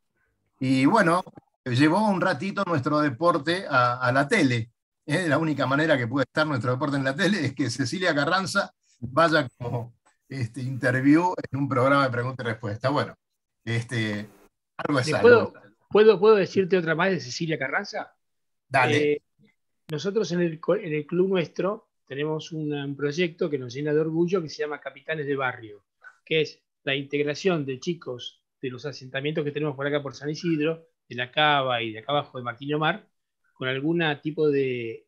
Y 0.58 0.86
bueno, 0.86 1.22
llevó 1.64 2.08
un 2.08 2.20
ratito 2.20 2.64
nuestro 2.66 3.00
deporte 3.00 3.66
a, 3.68 4.10
la 4.12 4.26
tele. 4.26 4.70
¿eh? 5.06 5.28
La 5.28 5.38
única 5.38 5.66
manera 5.66 5.96
que 5.96 6.08
puede 6.08 6.24
estar 6.24 6.46
nuestro 6.46 6.72
deporte 6.72 6.96
en 6.96 7.04
la 7.04 7.14
tele 7.14 7.46
es 7.46 7.54
que 7.54 7.70
Cecilia 7.70 8.14
Carranza 8.14 8.72
vaya 8.98 9.48
como 9.58 9.94
este, 10.28 10.62
interview 10.62 11.34
en 11.50 11.58
un 11.58 11.68
programa 11.68 12.04
de 12.04 12.10
preguntas 12.10 12.44
y 12.44 12.48
respuestas. 12.48 12.92
Bueno, 12.92 13.14
este, 13.64 14.28
algo 14.76 14.98
algo. 14.98 15.52
¿puedo, 15.88 16.18
¿puedo, 16.18 16.36
decirte 16.36 16.78
otra 16.78 16.94
más 16.94 17.10
de 17.10 17.20
Cecilia 17.20 17.58
Carranza? 17.58 18.14
Dale. 18.68 19.12
Eh, 19.12 19.22
nosotros 19.90 20.30
en 20.32 20.40
el, 20.40 20.60
en 20.82 20.94
el, 20.94 21.06
club 21.06 21.28
nuestro 21.28 21.88
tenemos 22.06 22.52
un, 22.52 22.96
proyecto 22.96 23.50
que 23.50 23.58
nos 23.58 23.74
llena 23.74 23.92
de 23.92 24.00
orgullo 24.00 24.40
que 24.40 24.48
se 24.48 24.62
llama 24.62 24.80
Capitanes 24.80 25.26
de 25.26 25.36
Barrio, 25.36 25.84
que 26.24 26.42
es 26.42 26.62
la 26.84 26.94
integración 26.94 27.66
de 27.66 27.80
chicos 27.80 28.42
de 28.60 28.70
los 28.70 28.86
asentamientos 28.86 29.44
que 29.44 29.50
tenemos 29.50 29.74
por 29.76 29.86
acá 29.86 30.02
por 30.02 30.14
San 30.14 30.30
Isidro, 30.30 30.86
de 31.08 31.16
la 31.16 31.30
Cava 31.30 31.82
y 31.82 31.92
de 31.92 31.98
acá 31.98 32.12
abajo 32.12 32.38
de 32.38 32.44
Martín 32.44 32.74
Omar, 32.74 33.06
con 33.52 33.68
algún 33.68 34.02
tipo 34.22 34.48
de, 34.48 35.06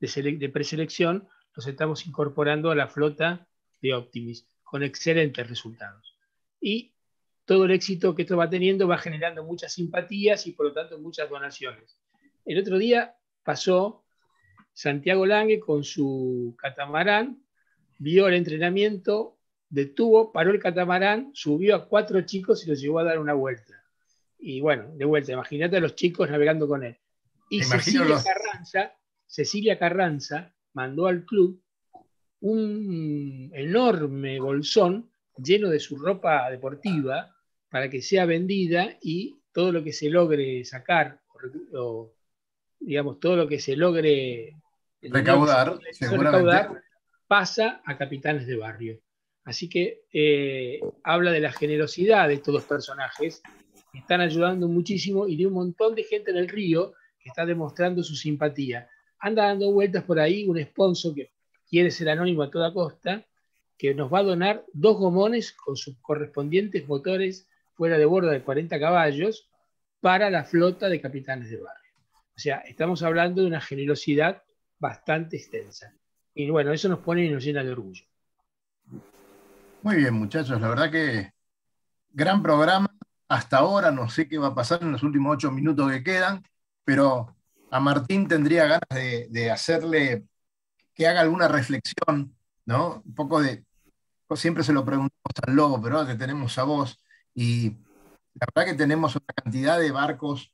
de, 0.00 0.36
de 0.38 0.48
preselección, 0.48 1.28
los 1.54 1.66
estamos 1.66 2.06
incorporando 2.06 2.70
a 2.70 2.74
la 2.74 2.88
flota 2.88 3.46
de 3.80 3.94
Optimis, 3.94 4.46
con 4.62 4.82
excelentes 4.82 5.48
resultados. 5.48 6.16
Y 6.60 6.92
todo 7.48 7.64
el 7.64 7.70
éxito 7.70 8.14
que 8.14 8.22
esto 8.22 8.36
va 8.36 8.50
teniendo 8.50 8.86
va 8.86 8.98
generando 8.98 9.42
muchas 9.42 9.72
simpatías 9.72 10.46
y 10.46 10.52
por 10.52 10.66
lo 10.66 10.72
tanto 10.74 10.98
muchas 10.98 11.30
donaciones. 11.30 11.98
El 12.44 12.58
otro 12.58 12.76
día 12.76 13.16
pasó 13.42 14.04
Santiago 14.74 15.24
Lange 15.24 15.58
con 15.58 15.82
su 15.82 16.54
catamarán, 16.58 17.42
vio 17.98 18.28
el 18.28 18.34
entrenamiento, 18.34 19.38
detuvo, 19.70 20.30
paró 20.30 20.50
el 20.50 20.60
catamarán, 20.60 21.30
subió 21.32 21.74
a 21.74 21.88
cuatro 21.88 22.20
chicos 22.20 22.66
y 22.66 22.68
los 22.68 22.82
llevó 22.82 22.98
a 22.98 23.04
dar 23.04 23.18
una 23.18 23.32
vuelta. 23.32 23.82
Y 24.38 24.60
bueno, 24.60 24.90
de 24.94 25.06
vuelta, 25.06 25.32
imagínate 25.32 25.78
a 25.78 25.80
los 25.80 25.94
chicos 25.94 26.28
navegando 26.30 26.68
con 26.68 26.84
él. 26.84 26.98
Y 27.48 27.62
Cecilia, 27.62 28.22
Carranza, 28.22 28.94
Cecilia 29.26 29.78
Carranza 29.78 30.52
mandó 30.74 31.06
al 31.06 31.24
club 31.24 31.62
un 32.40 33.50
enorme 33.54 34.38
bolsón 34.38 35.10
lleno 35.42 35.70
de 35.70 35.80
su 35.80 35.96
ropa 35.96 36.50
deportiva 36.50 37.34
para 37.70 37.90
que 37.90 38.02
sea 38.02 38.24
vendida 38.24 38.96
y 39.02 39.38
todo 39.52 39.72
lo 39.72 39.82
que 39.82 39.92
se 39.92 40.08
logre 40.08 40.64
sacar, 40.64 41.20
o, 41.74 42.12
digamos, 42.80 43.20
todo 43.20 43.36
lo 43.36 43.48
que 43.48 43.58
se 43.58 43.76
logre 43.76 44.56
recaudar, 45.02 45.78
pasa 47.26 47.82
a 47.84 47.96
capitanes 47.96 48.46
de 48.46 48.56
barrio. 48.56 49.00
Así 49.44 49.68
que 49.68 50.02
eh, 50.12 50.80
habla 51.02 51.30
de 51.30 51.40
la 51.40 51.52
generosidad 51.52 52.28
de 52.28 52.34
estos 52.34 52.54
dos 52.54 52.64
personajes 52.64 53.42
que 53.92 53.98
están 53.98 54.20
ayudando 54.20 54.68
muchísimo 54.68 55.26
y 55.26 55.36
de 55.36 55.46
un 55.46 55.54
montón 55.54 55.94
de 55.94 56.04
gente 56.04 56.30
en 56.30 56.36
el 56.36 56.48
río 56.48 56.92
que 57.18 57.28
está 57.28 57.46
demostrando 57.46 58.02
su 58.02 58.14
simpatía. 58.14 58.88
Anda 59.18 59.46
dando 59.46 59.72
vueltas 59.72 60.04
por 60.04 60.20
ahí 60.20 60.46
un 60.46 60.62
sponsor 60.62 61.14
que 61.14 61.32
quiere 61.68 61.90
ser 61.90 62.10
anónimo 62.10 62.42
a 62.42 62.50
toda 62.50 62.72
costa, 62.72 63.26
que 63.76 63.94
nos 63.94 64.12
va 64.12 64.20
a 64.20 64.24
donar 64.24 64.64
dos 64.72 64.98
gomones 64.98 65.52
con 65.52 65.76
sus 65.76 65.96
correspondientes 66.00 66.86
motores 66.86 67.48
fuera 67.78 67.96
de 67.96 68.04
borda 68.04 68.32
de 68.32 68.42
40 68.42 68.80
caballos 68.80 69.48
para 70.00 70.30
la 70.30 70.42
flota 70.42 70.88
de 70.88 71.00
capitanes 71.00 71.48
de 71.48 71.58
barrio. 71.58 71.92
O 72.36 72.40
sea, 72.40 72.56
estamos 72.58 73.04
hablando 73.04 73.40
de 73.40 73.46
una 73.46 73.60
generosidad 73.60 74.42
bastante 74.80 75.36
extensa. 75.36 75.94
Y 76.34 76.50
bueno, 76.50 76.72
eso 76.72 76.88
nos 76.88 76.98
pone 76.98 77.24
y 77.24 77.30
nos 77.30 77.44
llena 77.44 77.62
de 77.62 77.70
orgullo. 77.70 78.04
Muy 79.82 79.96
bien, 79.96 80.12
muchachos, 80.14 80.60
la 80.60 80.68
verdad 80.68 80.90
que 80.90 81.32
gran 82.10 82.42
programa. 82.42 82.88
Hasta 83.28 83.58
ahora 83.58 83.92
no 83.92 84.08
sé 84.08 84.28
qué 84.28 84.38
va 84.38 84.48
a 84.48 84.54
pasar 84.54 84.82
en 84.82 84.90
los 84.90 85.02
últimos 85.02 85.34
ocho 85.34 85.52
minutos 85.52 85.90
que 85.92 86.02
quedan, 86.02 86.42
pero 86.82 87.36
a 87.70 87.78
Martín 87.78 88.26
tendría 88.26 88.64
ganas 88.64 89.28
de, 89.30 89.50
hacerle 89.50 90.24
que 90.94 91.06
haga 91.06 91.20
alguna 91.20 91.46
reflexión, 91.46 92.34
¿no? 92.64 93.02
Un 93.04 93.14
poco 93.14 93.40
de, 93.40 93.64
siempre 94.34 94.64
se 94.64 94.72
lo 94.72 94.84
preguntamos 94.84 95.34
al 95.46 95.54
lobo, 95.54 95.80
pero 95.80 95.98
ahora 95.98 96.12
que 96.12 96.18
tenemos 96.18 96.56
a 96.58 96.64
vos, 96.64 96.98
y 97.38 97.70
la 98.34 98.48
verdad 98.52 98.72
que 98.72 98.76
tenemos 98.76 99.14
una 99.14 99.32
cantidad 99.32 99.78
de 99.78 99.92
barcos 99.92 100.52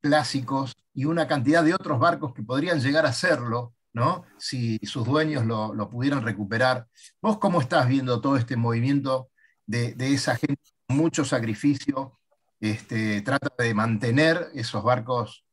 clásicos 0.00 0.76
y 0.92 1.04
una 1.04 1.28
cantidad 1.28 1.62
de 1.62 1.74
otros 1.74 2.00
barcos 2.00 2.34
que 2.34 2.42
podrían 2.42 2.80
llegar 2.80 3.06
a 3.06 3.12
serlo, 3.12 3.72
¿no? 3.92 4.24
Si 4.36 4.78
sus 4.78 5.06
dueños 5.06 5.46
lo, 5.46 5.88
pudieran 5.88 6.24
recuperar. 6.24 6.88
¿Vos 7.22 7.38
cómo 7.38 7.60
estás 7.60 7.86
viendo 7.86 8.20
todo 8.20 8.36
este 8.36 8.56
movimiento 8.56 9.30
de, 9.64 9.94
esa 10.12 10.34
gente 10.34 10.60
con 10.88 10.96
mucho 10.96 11.24
sacrificio? 11.24 12.18
Este, 12.58 13.22
trata 13.22 13.50
de 13.56 13.72
mantener 13.72 14.48
esos 14.54 14.82
barcos 14.82 15.44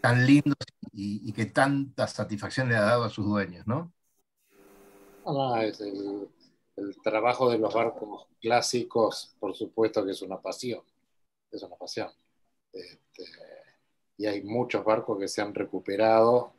tan 0.00 0.24
lindos 0.26 0.56
y, 0.92 1.30
que 1.34 1.44
tanta 1.44 2.06
satisfacción 2.06 2.70
le 2.70 2.76
ha 2.76 2.82
dado 2.82 3.04
a 3.04 3.10
sus 3.10 3.26
dueños, 3.26 3.66
¿no? 3.66 3.92
Ah, 5.26 5.62
el, 5.62 6.26
el, 6.76 6.96
trabajo 7.02 7.50
de 7.50 7.58
los 7.58 7.74
barcos 7.74 8.26
clásicos, 8.40 9.34
por 9.38 9.54
supuesto 9.54 10.04
que 10.04 10.12
es 10.12 10.22
una 10.22 10.40
pasión, 10.40 10.82
es 11.50 11.62
una 11.62 11.76
pasión. 11.76 12.10
Este, 12.72 13.24
y 14.16 14.26
hay 14.26 14.42
muchos 14.42 14.84
barcos 14.84 15.18
que 15.18 15.28
se 15.28 15.42
han 15.42 15.54
recuperado 15.54 16.52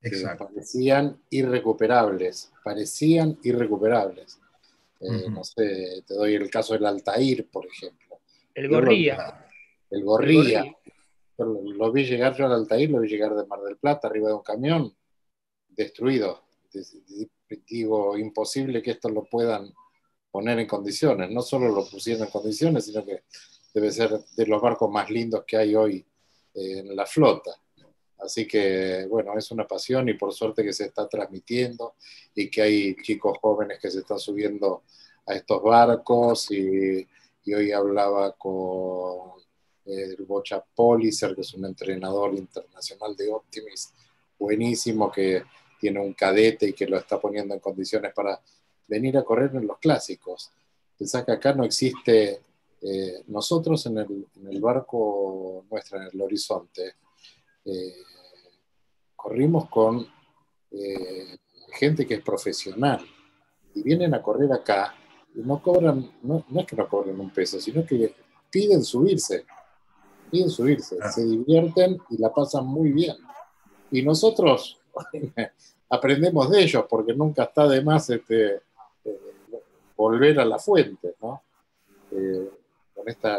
que 0.00 0.24
parecían 0.38 1.20
irrecuperables, 1.28 2.52
parecían 2.64 3.38
irrecuperables. 3.42 4.40
Eh, 5.00 5.28
no 5.30 5.44
sé, 5.44 6.02
te 6.06 6.14
doy 6.14 6.34
el 6.34 6.50
caso 6.50 6.74
del 6.74 6.86
Altair, 6.86 7.48
por 7.50 7.66
ejemplo. 7.66 8.20
El 8.54 8.68
Gorría. 8.68 9.46
El 9.90 10.04
Gorría. 10.04 10.64
Lo, 11.38 11.90
vi 11.90 12.04
llegar 12.04 12.36
yo 12.36 12.46
al 12.46 12.52
Altair, 12.52 12.90
lo 12.90 13.00
vi 13.00 13.08
llegar 13.08 13.34
de 13.34 13.46
Mar 13.46 13.60
del 13.60 13.78
Plata, 13.78 14.08
arriba 14.08 14.28
de 14.28 14.34
un 14.34 14.42
camión, 14.42 14.94
destruido. 15.68 16.44
Digo, 17.68 18.16
imposible 18.16 18.82
que 18.82 18.92
esto 18.92 19.08
lo 19.08 19.24
puedan 19.24 19.72
poner 20.30 20.58
en 20.58 20.66
condiciones. 20.66 21.30
No 21.30 21.42
solo 21.42 21.68
lo 21.68 21.88
pusieron 21.88 22.24
en 22.24 22.30
condiciones, 22.30 22.86
sino 22.86 23.04
que 23.04 23.24
debe 23.74 23.90
ser 23.90 24.18
de 24.36 24.46
los 24.46 24.60
barcos 24.60 24.90
más 24.90 25.10
lindos 25.10 25.44
que 25.46 25.56
hay 25.56 25.74
hoy 25.74 26.04
en 26.54 26.94
la 26.94 27.06
flota. 27.06 27.52
Así 28.18 28.46
que, 28.46 29.06
bueno, 29.08 29.36
es 29.36 29.50
una 29.50 29.66
pasión 29.66 30.08
y 30.08 30.14
por 30.14 30.32
suerte 30.32 30.62
que 30.62 30.72
se 30.72 30.86
está 30.86 31.08
transmitiendo 31.08 31.94
y 32.34 32.50
que 32.50 32.62
hay 32.62 32.96
chicos 32.96 33.38
jóvenes 33.40 33.78
que 33.80 33.90
se 33.90 34.00
están 34.00 34.18
subiendo 34.18 34.82
a 35.26 35.34
estos 35.34 35.62
barcos 35.62 36.50
y, 36.50 37.06
hoy 37.52 37.72
hablaba 37.72 38.32
con 38.36 39.40
el 39.86 40.16
Bocha 40.24 40.62
Policer, 40.72 41.34
que 41.34 41.40
es 41.40 41.52
un 41.54 41.64
entrenador 41.64 42.32
internacional 42.34 43.16
de 43.16 43.28
Optimis, 43.32 43.92
buenísimo, 44.38 45.10
que 45.10 45.42
tiene 45.80 46.00
un 46.00 46.12
cadete 46.12 46.68
y 46.68 46.72
que 46.74 46.86
lo 46.86 46.98
está 46.98 47.18
poniendo 47.18 47.54
en 47.54 47.60
condiciones 47.60 48.12
para 48.14 48.40
venir 48.86 49.16
a 49.16 49.24
correr 49.24 49.50
en 49.54 49.66
los 49.66 49.78
clásicos. 49.78 50.50
Pensá 50.98 51.24
que 51.24 51.32
acá 51.32 51.54
no 51.54 51.64
existe 51.64 52.40
eh, 52.82 53.22
nosotros 53.28 53.84
en 53.86 53.98
el, 53.98 54.60
barco 54.60 55.64
nuestro, 55.70 56.00
en 56.00 56.08
el 56.12 56.20
horizonte, 56.20 56.96
eh, 57.64 57.94
corrimos 59.14 59.68
con 59.68 60.06
eh, 60.70 61.38
gente 61.72 62.06
que 62.06 62.14
es 62.14 62.22
profesional 62.22 63.00
y 63.74 63.82
vienen 63.82 64.14
a 64.14 64.22
correr 64.22 64.52
acá 64.52 64.94
y 65.34 65.40
no 65.40 65.62
cobran, 65.62 66.10
no, 66.22 66.44
es 66.56 66.66
que 66.66 66.76
no 66.76 66.88
cobren 66.88 67.20
un 67.20 67.30
peso, 67.30 67.60
sino 67.60 67.84
que 67.86 68.14
piden 68.50 68.82
subirse, 68.82 69.44
piden 70.30 70.50
subirse, 70.50 70.96
ah. 71.00 71.12
se 71.12 71.24
divierten 71.24 71.98
y 72.10 72.18
la 72.18 72.32
pasan 72.32 72.66
muy 72.66 72.92
bien. 72.92 73.16
Y 73.92 74.02
nosotros 74.02 74.79
aprendemos 75.88 76.50
de 76.50 76.62
ellos 76.62 76.84
porque 76.88 77.14
nunca 77.14 77.44
está 77.44 77.66
de 77.66 77.82
más 77.82 78.10
este, 78.10 78.62
volver 79.96 80.40
a 80.40 80.44
la 80.44 80.58
fuente, 80.58 81.14
¿no? 81.20 81.42
con 82.94 83.08
esta 83.08 83.38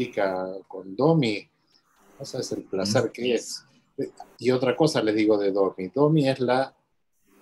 practica 0.00 0.48
con 0.68 0.96
Domi, 0.96 1.46
no 2.18 2.24
sabes 2.24 2.52
el 2.52 2.64
placer 2.64 3.10
que 3.12 3.34
es. 3.34 3.64
Y 4.38 4.50
otra 4.50 4.74
cosa 4.76 5.02
les 5.02 5.14
digo 5.14 5.36
de 5.36 5.52
Domi. 5.52 5.88
Domi 5.88 6.28
es 6.28 6.40
la 6.40 6.74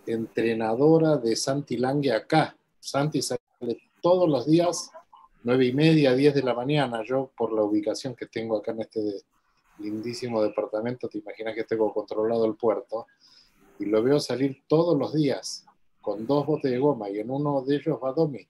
entrenadora 0.06 1.16
de 1.16 1.36
Santi 1.36 1.76
Lange 1.76 2.12
acá. 2.12 2.56
Santi 2.80 3.22
sale 3.22 3.40
todos 4.00 4.28
los 4.28 4.46
días, 4.46 4.90
nueve 5.44 5.66
y 5.66 5.72
media, 5.72 6.14
diez 6.14 6.34
de 6.34 6.42
la 6.42 6.54
mañana. 6.54 7.02
Yo, 7.04 7.30
por 7.36 7.52
la 7.52 7.62
ubicación 7.62 8.14
que 8.14 8.26
tengo 8.26 8.56
acá 8.56 8.72
en 8.72 8.80
este 8.80 9.00
lindísimo 9.78 10.42
departamento, 10.42 11.08
te 11.08 11.18
imaginas 11.18 11.54
que 11.54 11.64
tengo 11.64 11.92
controlado 11.92 12.44
el 12.46 12.56
puerto. 12.56 13.06
Y 13.78 13.86
lo 13.86 14.02
veo 14.02 14.18
salir 14.18 14.62
todos 14.66 14.98
los 14.98 15.14
días 15.14 15.64
con 16.00 16.26
dos 16.26 16.46
botes 16.46 16.70
de 16.70 16.78
goma 16.78 17.10
y 17.10 17.18
en 17.18 17.30
uno 17.30 17.62
de 17.62 17.76
ellos 17.76 17.98
va 18.02 18.12
Domi. 18.12 18.46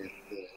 Este, 0.00 0.48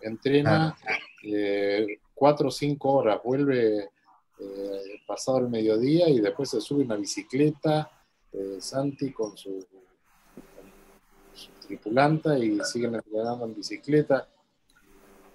entrena 0.00 0.76
eh, 1.22 1.98
cuatro 2.14 2.48
o 2.48 2.50
cinco 2.50 2.92
horas, 2.92 3.20
vuelve 3.22 3.90
eh, 4.38 5.00
pasado 5.06 5.38
el 5.38 5.48
mediodía 5.48 6.08
y 6.08 6.20
después 6.20 6.50
se 6.50 6.60
sube 6.60 6.84
una 6.84 6.96
bicicleta, 6.96 7.90
eh, 8.32 8.58
Santi 8.60 9.12
con 9.12 9.36
su, 9.36 9.66
tripulanta 11.66 12.38
y 12.38 12.60
siguen 12.64 12.94
entrenando 12.94 13.46
en 13.46 13.54
bicicleta. 13.54 14.28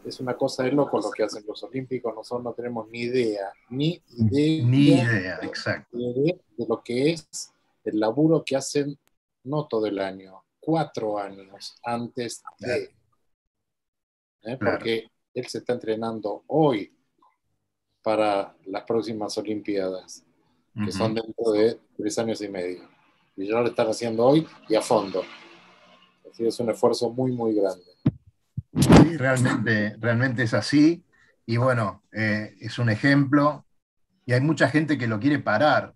Es 0.10 0.20
una 0.20 0.36
cosa 0.36 0.64
de 0.64 0.72
loco 0.72 1.00
lo 1.00 1.12
que 1.12 1.22
hacen 1.22 1.44
los 1.48 1.62
olímpicos, 1.62 2.16
nosotros 2.16 2.44
no 2.44 2.54
tenemos 2.54 2.90
ni 2.90 3.02
idea, 3.02 3.54
ni 3.70 4.02
idea, 4.18 4.66
ni 4.66 4.88
idea, 4.88 5.40
exacto. 5.44 5.96
de 5.96 6.66
lo 6.68 6.82
que 6.84 7.12
es 7.12 7.54
el 7.84 8.00
laburo 8.00 8.44
que 8.44 8.56
hacen 8.56 8.98
no 9.44 9.68
todo 9.68 9.86
el 9.86 10.00
año, 10.00 10.44
cuatro 10.60 11.20
años 11.20 11.76
antes 11.84 12.42
de. 12.58 12.92
¿eh? 14.42 14.58
Porque 14.58 15.12
él 15.32 15.46
se 15.46 15.60
está 15.60 15.74
entrenando 15.74 16.44
hoy 16.48 16.92
para 18.02 18.56
las 18.66 18.84
próximas 18.86 19.38
Olimpiadas, 19.38 20.24
que 20.74 20.92
son 20.92 21.14
dentro 21.14 21.52
de 21.52 21.80
tres 21.96 22.18
años 22.18 22.42
y 22.42 22.50
medio. 22.50 22.90
Y 23.36 23.48
ya 23.48 23.60
lo 23.62 23.68
están 23.68 23.88
haciendo 23.88 24.26
hoy 24.26 24.48
y 24.68 24.74
a 24.74 24.82
fondo. 24.82 25.22
Así 26.32 26.48
es 26.48 26.60
un 26.60 26.72
esfuerzo 26.72 27.12
muy, 27.12 27.32
muy 27.32 27.54
grande. 27.54 27.86
Sí, 28.80 29.18
realmente, 29.18 29.96
realmente 30.00 30.44
es 30.44 30.54
así. 30.54 31.04
Y 31.46 31.58
bueno, 31.58 32.04
eh, 32.12 32.56
es 32.60 32.80
un 32.80 32.90
ejemplo. 32.90 33.66
Y 34.26 34.34
hay 34.34 34.42
mucha 34.42 34.70
gente 34.70 34.98
que 34.98 35.08
lo 35.08 35.20
quiere 35.20 35.40
parar, 35.40 35.94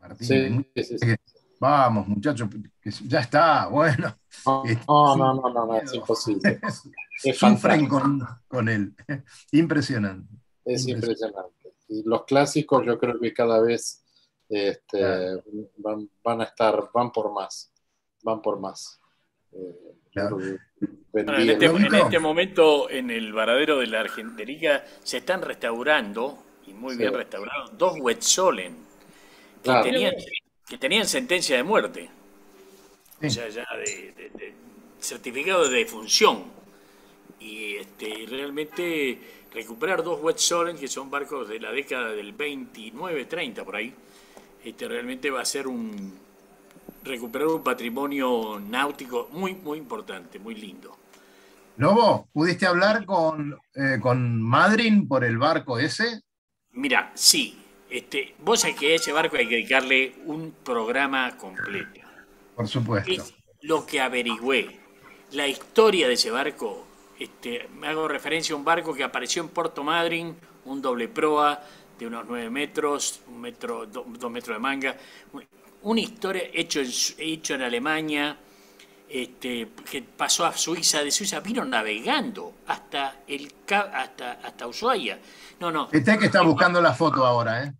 Martín. 0.00 0.66
Sí, 0.74 0.84
sí, 0.84 0.98
sí. 0.98 1.14
Vamos, 1.58 2.06
muchachos, 2.06 2.48
ya 3.06 3.20
está, 3.20 3.68
bueno. 3.68 4.16
Este, 4.66 4.84
no, 4.86 5.16
no, 5.16 5.34
no, 5.34 5.66
no, 5.66 5.76
es 5.76 5.94
imposible. 5.94 6.60
Es 7.24 7.38
Sufren 7.38 7.88
con, 7.88 8.20
con, 8.46 8.68
él. 8.68 8.94
Impresionante. 9.52 10.28
Es 10.66 10.86
impresionante. 10.86 11.72
Y 11.88 12.02
los 12.02 12.26
clásicos 12.26 12.84
yo 12.84 12.98
creo 12.98 13.18
que 13.18 13.32
cada 13.32 13.58
vez 13.62 14.04
este, 14.50 15.42
van, 15.78 16.10
van, 16.22 16.42
a 16.42 16.44
estar, 16.44 16.90
van 16.92 17.10
por 17.10 17.32
más, 17.32 17.72
van 18.22 18.42
por 18.42 18.60
más. 18.60 19.00
Eh, 19.52 19.96
en, 20.16 21.48
este, 21.48 21.66
en, 21.66 21.94
este, 21.94 22.18
momento 22.18 22.90
en 22.90 23.10
el 23.10 23.32
varadero 23.32 23.78
de 23.78 23.86
la 23.86 24.00
Argentina 24.00 24.82
se 25.02 25.18
están 25.18 25.42
restaurando, 25.42 26.38
y 26.66 26.72
muy 26.72 26.96
bien 26.96 27.14
restaurados, 27.14 27.76
dos 27.78 27.98
Wetzolen 28.00 28.86
que 29.62 29.72
tenían 29.82 30.14
que 30.66 30.78
tenían 30.78 31.06
sentencia 31.06 31.56
de 31.56 31.62
muerte. 31.62 32.10
O 33.22 33.30
sea, 33.30 33.48
ya 33.48 33.64
de, 33.76 34.52
certificado 35.00 35.68
de 35.68 35.78
defunción. 35.78 36.44
Y 37.38 37.76
este, 37.76 38.26
realmente 38.28 39.18
recuperar 39.52 40.02
dos 40.02 40.20
Wetsolen, 40.20 40.76
que 40.76 40.88
son 40.88 41.10
barcos 41.10 41.48
de 41.48 41.60
la 41.60 41.70
década 41.70 42.10
del 42.10 42.36
29-30 42.36 43.64
por 43.64 43.76
ahí, 43.76 43.94
este, 44.64 44.88
realmente 44.88 45.30
va 45.30 45.42
a 45.42 45.44
ser 45.44 45.68
un 45.68 46.25
recuperar 47.06 47.48
un 47.48 47.62
patrimonio 47.62 48.60
náutico 48.60 49.28
muy, 49.32 49.54
muy 49.54 49.78
importante, 49.78 50.38
muy 50.38 50.54
lindo. 50.54 50.96
Lobo, 51.78 52.28
¿pudiste 52.32 52.66
hablar 52.66 53.04
con, 53.04 53.58
eh, 53.74 53.98
con 54.00 54.40
Madryn 54.40 55.06
por 55.06 55.24
el 55.24 55.38
barco 55.38 55.78
ese? 55.78 56.22
Mira, 56.72 57.12
sí, 57.14 57.58
este, 57.90 58.34
vos 58.38 58.60
sabés 58.60 58.76
que 58.76 58.92
a 58.92 58.96
ese 58.96 59.12
barco 59.12 59.36
hay 59.36 59.48
que 59.48 59.56
dedicarle 59.56 60.14
un 60.24 60.54
programa 60.64 61.36
completo. 61.36 62.00
Por 62.54 62.68
supuesto. 62.68 63.24
lo 63.62 63.84
que 63.84 64.00
averigüé. 64.00 64.80
La 65.32 65.46
historia 65.46 66.06
de 66.06 66.14
ese 66.14 66.30
barco, 66.30 66.86
este, 67.18 67.68
me 67.78 67.88
hago 67.88 68.08
referencia 68.08 68.54
a 68.54 68.58
un 68.58 68.64
barco 68.64 68.94
que 68.94 69.04
apareció 69.04 69.42
en 69.42 69.48
Puerto 69.48 69.82
Madryn, 69.82 70.36
un 70.64 70.80
doble 70.80 71.08
proa 71.08 71.60
de 71.98 72.06
unos 72.06 72.26
9 72.26 72.48
metros, 72.50 73.20
un 73.28 73.40
metro, 73.40 73.86
dos 73.86 74.30
metros 74.30 74.56
de 74.56 74.60
manga. 74.60 74.96
Una 75.82 76.00
historia 76.00 76.42
hecho 76.52 76.80
en, 76.80 76.90
hecho 77.18 77.54
en 77.54 77.62
Alemania, 77.62 78.36
este, 79.08 79.68
que 79.90 80.02
pasó 80.02 80.44
a 80.44 80.52
Suiza, 80.52 81.02
de 81.02 81.10
Suiza 81.10 81.40
vino 81.40 81.64
navegando 81.64 82.54
hasta, 82.66 83.20
el, 83.26 83.52
hasta, 83.68 84.32
hasta 84.32 84.66
Ushuaia. 84.66 85.18
No, 85.60 85.70
no. 85.70 85.88
Este 85.92 86.18
que 86.18 86.26
está 86.26 86.42
buscando 86.42 86.80
la 86.80 86.92
foto 86.92 87.24
ahora, 87.24 87.64
¿eh? 87.64 87.72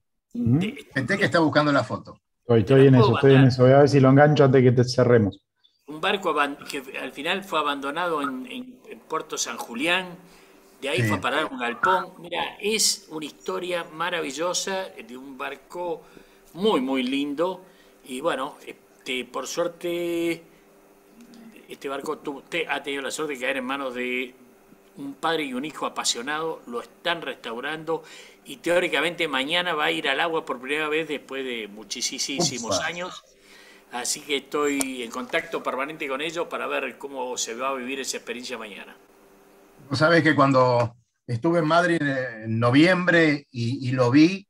Este 0.95 1.19
que 1.19 1.25
está 1.25 1.41
buscando 1.41 1.73
la 1.73 1.83
foto. 1.83 2.21
Estoy, 2.47 2.87
en 2.87 2.95
eso, 2.95 3.15
estoy 3.15 3.35
en 3.35 3.45
eso. 3.45 3.63
Voy 3.65 3.73
a 3.73 3.79
ver 3.79 3.89
si 3.89 3.99
lo 3.99 4.09
engancho 4.11 4.45
antes 4.45 4.63
de 4.63 4.71
que 4.71 4.77
te 4.77 4.85
cerremos. 4.85 5.41
Un 5.89 6.01
barco 6.01 6.35
que 6.69 6.83
al 6.99 7.13
final 7.13 7.43
fue 7.43 7.59
abandonado 7.59 8.23
en, 8.23 8.77
Puerto 9.09 9.39
San 9.39 9.57
Julián, 9.57 10.17
de 10.81 10.89
ahí 10.89 11.03
fue 11.03 11.19
a 11.19 11.21
parar 11.21 11.47
un 11.47 11.59
galpón. 11.59 12.09
Mira, 12.19 12.57
es 12.61 13.07
una 13.11 13.25
historia 13.25 13.85
maravillosa 13.93 14.89
de 14.89 15.17
un 15.17 15.39
barco 15.39 16.03
muy, 16.55 16.81
muy 16.81 17.05
lindo. 17.05 17.65
Y 18.07 18.21
bueno, 18.21 18.57
este, 18.67 19.25
por 19.25 19.47
suerte, 19.47 20.43
este 21.69 21.89
barco 21.89 22.21
ha 22.69 22.83
tenido 22.83 23.03
la 23.03 23.11
suerte 23.11 23.35
de 23.35 23.41
caer 23.41 23.57
en 23.59 23.65
manos 23.65 23.95
de 23.95 24.35
un 24.97 25.15
padre 25.15 25.45
y 25.45 25.53
un 25.53 25.65
hijo 25.65 25.87
apasionado, 25.87 26.63
lo 26.67 26.81
están 26.81 27.21
restaurando 27.23 28.03
y 28.45 28.57
teóricamente 28.59 29.29
mañana 29.29 29.75
va 29.75 29.87
a 29.87 29.91
ir 29.91 30.09
al 30.09 30.21
agua 30.21 30.45
por 30.47 30.61
primera 30.61 30.89
vez 30.89 31.09
después 31.09 31.45
de 31.45 31.69
muchísimos 31.69 32.81
años. 32.81 33.25
Así 33.93 34.21
que 34.21 34.37
estoy 34.37 35.03
en 35.03 35.11
contacto 35.11 35.63
permanente 35.63 36.09
con 36.09 36.21
ellos 36.21 36.47
para 36.49 36.67
ver 36.67 36.99
cómo 36.99 37.37
se 37.37 37.55
va 37.55 37.71
a 37.71 37.75
vivir 37.75 38.01
esa 38.01 38.17
experiencia 38.17 38.59
mañana. 38.59 38.97
Vos 39.89 39.99
sabés 39.99 40.23
que 40.23 40.35
cuando 40.35 40.97
estuve 41.27 41.61
en 41.61 41.67
Madrid 41.67 42.03
en 42.03 42.59
noviembre 42.59 43.47
y, 43.51 43.91
lo 43.93 44.11
vi, 44.11 44.47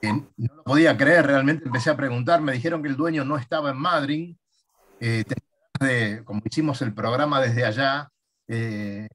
eh, 0.00 0.12
no 0.36 0.54
lo 0.54 0.64
podía 0.64 0.96
creer, 0.96 1.26
realmente 1.26 1.64
empecé 1.66 1.90
a 1.90 1.96
preguntar, 1.96 2.40
me 2.40 2.52
dijeron 2.52 2.82
que 2.82 2.88
el 2.88 2.96
dueño 2.96 3.24
no 3.24 3.36
estaba 3.36 3.70
en 3.70 3.78
Madrid, 3.78 4.36
eh, 5.00 5.24
como 6.24 6.40
hicimos 6.44 6.80
el 6.82 6.94
programa 6.94 7.40
desde 7.40 7.64
allá, 7.64 8.08
eh, 8.46 9.08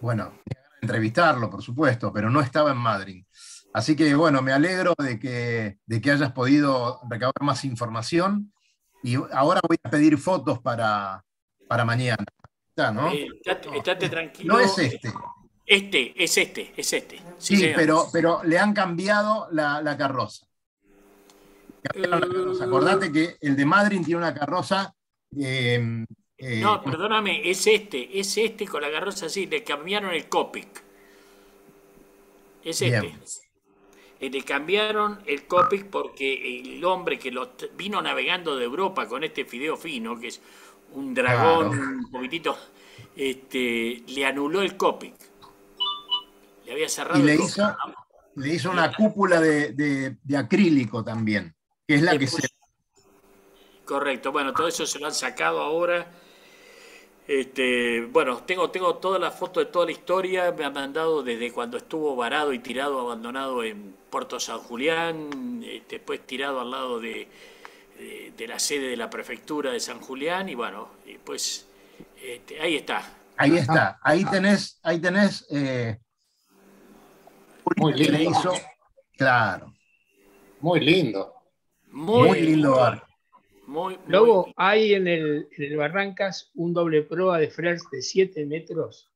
bueno, 0.00 0.32
entrevistarlo, 0.80 1.48
por 1.48 1.62
supuesto, 1.62 2.12
pero 2.12 2.28
no 2.28 2.40
estaba 2.40 2.72
en 2.72 2.76
Madrid. 2.78 3.24
Así 3.72 3.96
que 3.96 4.14
bueno, 4.14 4.42
me 4.42 4.52
alegro 4.52 4.94
de 4.98 5.18
que, 5.18 5.78
de 5.86 6.00
que 6.00 6.10
hayas 6.10 6.32
podido 6.32 7.00
recabar 7.08 7.34
más 7.40 7.64
información 7.64 8.52
y 9.02 9.16
ahora 9.32 9.60
voy 9.66 9.78
a 9.82 9.90
pedir 9.90 10.18
fotos 10.18 10.60
para, 10.60 11.24
para 11.66 11.84
mañana. 11.84 12.24
¿no? 12.76 13.10
Eh, 13.10 13.28
estate, 13.44 14.08
tranquilo. 14.08 14.54
No 14.54 14.60
es 14.60 14.78
este. 14.78 15.12
Este, 15.64 16.22
es 16.22 16.36
este, 16.38 16.72
es 16.76 16.92
este. 16.92 17.20
Sí, 17.38 17.72
pero, 17.74 18.06
pero 18.12 18.42
le 18.44 18.58
han 18.58 18.72
cambiado 18.72 19.48
la, 19.52 19.96
carroza. 19.96 20.46
la 21.94 22.20
carroza. 22.20 22.64
Acordate 22.64 23.12
que 23.12 23.36
el 23.40 23.56
de 23.56 23.64
Madrid 23.64 24.00
tiene 24.04 24.18
una 24.18 24.34
carroza 24.34 24.94
eh, 25.38 26.04
eh, 26.38 26.60
no, 26.60 26.82
perdóname, 26.82 27.48
es 27.48 27.66
este, 27.66 28.18
es 28.18 28.36
este 28.36 28.66
con 28.66 28.82
la 28.82 28.90
carroza 28.90 29.26
así, 29.26 29.46
le 29.46 29.62
cambiaron 29.62 30.12
el 30.12 30.28
Copic. 30.28 30.82
Es 32.64 32.82
este. 32.82 33.14
Eh, 34.20 34.30
le 34.30 34.42
cambiaron 34.42 35.20
el 35.26 35.46
Copic 35.46 35.86
porque 35.86 36.60
el 36.60 36.84
hombre 36.84 37.18
que 37.18 37.30
lo 37.30 37.52
vino 37.76 38.02
navegando 38.02 38.56
de 38.56 38.64
Europa 38.64 39.08
con 39.08 39.24
este 39.24 39.44
fideo 39.44 39.76
fino, 39.76 40.18
que 40.18 40.28
es 40.28 40.40
un 40.94 41.14
dragón 41.14 41.78
un 41.78 42.10
poquitito, 42.10 42.56
este, 43.16 44.02
le 44.06 44.26
anuló 44.26 44.62
el 44.62 44.76
Copic. 44.76 45.14
Había 46.72 46.88
cerrado. 46.88 47.20
Y 47.20 47.22
le, 47.22 47.34
hizo, 47.34 47.76
le 48.36 48.48
hizo 48.54 48.70
una 48.70 48.92
cúpula 48.92 49.40
de, 49.40 50.16
acrílico 50.36 51.04
también, 51.04 51.54
que 51.86 51.94
es 51.94 52.02
la 52.02 52.16
que 52.18 52.26
se... 52.26 52.48
Correcto, 53.84 54.32
bueno, 54.32 54.52
todo 54.52 54.68
eso 54.68 54.86
se 54.86 54.98
lo 54.98 55.06
han 55.06 55.14
sacado 55.14 55.60
ahora. 55.60 56.06
Este, 57.28 58.04
bueno, 58.06 58.38
tengo, 58.38 58.70
tengo 58.70 58.96
todas 58.96 59.20
las 59.20 59.38
fotos 59.38 59.64
de 59.64 59.70
toda 59.70 59.86
la 59.86 59.92
historia, 59.92 60.52
me 60.52 60.64
han 60.64 60.72
mandado 60.72 61.22
desde 61.22 61.52
cuando 61.52 61.76
estuvo 61.76 62.16
varado 62.16 62.52
y 62.52 62.58
tirado, 62.58 63.00
abandonado 63.00 63.62
en 63.62 63.94
Puerto 64.10 64.40
San 64.40 64.58
Julián, 64.58 65.62
este, 65.64 65.96
después 65.96 66.26
tirado 66.26 66.60
al 66.60 66.70
lado 66.70 67.00
de, 67.00 67.28
de, 68.36 68.48
la 68.48 68.58
sede 68.58 68.88
de 68.88 68.96
la 68.96 69.08
prefectura 69.08 69.70
de 69.70 69.80
San 69.80 70.00
Julián, 70.00 70.48
y 70.48 70.54
bueno, 70.54 70.88
pues 71.24 71.66
ahí 72.60 72.76
está. 72.76 73.18
Ahí 73.36 73.56
está, 73.56 73.98
ahí 74.02 74.24
tenés, 74.24 74.78
ahí 74.82 75.00
tenés 75.00 75.46
eh, 75.50 75.98
Muy 77.76 77.94
lindo. 77.94 78.12
Le 78.18 78.24
hizo, 78.24 78.52
claro. 79.16 79.72
Muy 80.60 80.80
lindo. 80.80 81.34
Muy, 81.88 82.28
Muy, 82.28 82.40
lindo 82.40 82.76
barco. 82.76 83.06
muy, 83.66 83.96
muy- 83.96 84.04
Lobo, 84.08 84.52
hay 84.56 84.94
en 84.94 85.06
el, 85.06 85.48
en 85.56 85.64
el 85.64 85.76
Barrancas 85.76 86.50
un 86.54 86.72
doble 86.72 87.02
proa 87.02 87.38
de 87.38 87.48
Frers 87.50 87.82
de 87.90 88.00
7 88.02 88.46
metros, 88.46 89.10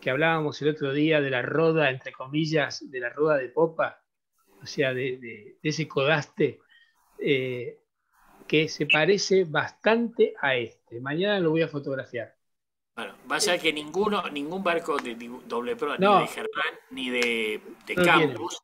que 0.00 0.10
hablábamos 0.10 0.60
el 0.62 0.68
otro 0.68 0.92
día 0.92 1.20
de 1.20 1.30
la 1.30 1.42
roda, 1.42 1.90
entre 1.90 2.12
comillas, 2.12 2.88
de 2.90 3.00
la 3.00 3.10
roda 3.10 3.36
de 3.38 3.48
popa, 3.48 4.02
o 4.62 4.66
sea, 4.66 4.94
de, 4.94 5.16
de- 5.18 5.56
de 5.62 5.68
ese 5.68 5.88
codaste, 5.88 6.60
eh, 7.18 7.78
que 8.46 8.68
se 8.68 8.86
parece 8.86 9.44
bastante 9.44 10.34
a 10.40 10.56
este. 10.56 11.00
Mañana 11.00 11.38
lo 11.40 11.50
voy 11.50 11.62
a 11.62 11.68
fotografiar. 11.68 12.34
Bueno, 12.96 13.14
va 13.30 13.36
a 13.36 13.40
que 13.58 13.72
ninguno, 13.72 14.28
ningún 14.30 14.62
barco 14.62 14.96
de 14.98 15.16
doble 15.46 15.76
proa, 15.76 15.96
No. 15.98 16.16
ni 16.20 16.26
de 16.26 16.32
Germán, 16.32 16.74
ni 16.90 17.10
de, 17.10 17.60
de 17.86 17.94
No 17.94 18.02
Campus, 18.04 18.58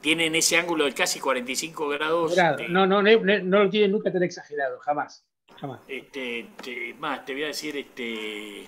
tienen 0.00 0.34
ese 0.34 0.56
ángulo 0.56 0.84
de 0.84 0.94
casi 0.94 1.20
45 1.20 1.88
grados. 1.88 2.34
Grado. 2.34 2.56
de- 2.58 2.68
No, 2.68 2.86
no, 2.86 3.02
no, 3.02 3.64
lo 3.64 3.70
tiene 3.70 3.88
nunca 3.88 4.12
tan 4.12 4.22
exagerado, 4.22 4.78
jamás. 4.80 5.24
jamás. 5.60 5.80
Este, 5.88 6.48
te- 6.62 6.94
más, 6.94 7.24
te 7.24 7.34
voy 7.34 7.44
a 7.44 7.48
decir, 7.48 7.76
este, 7.76 8.64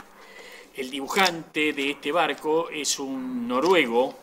el 0.76 0.90
dibujante 0.90 1.72
de 1.72 1.90
este 1.92 2.12
barco 2.12 2.68
es 2.70 2.98
un 2.98 3.48
noruego 3.48 4.18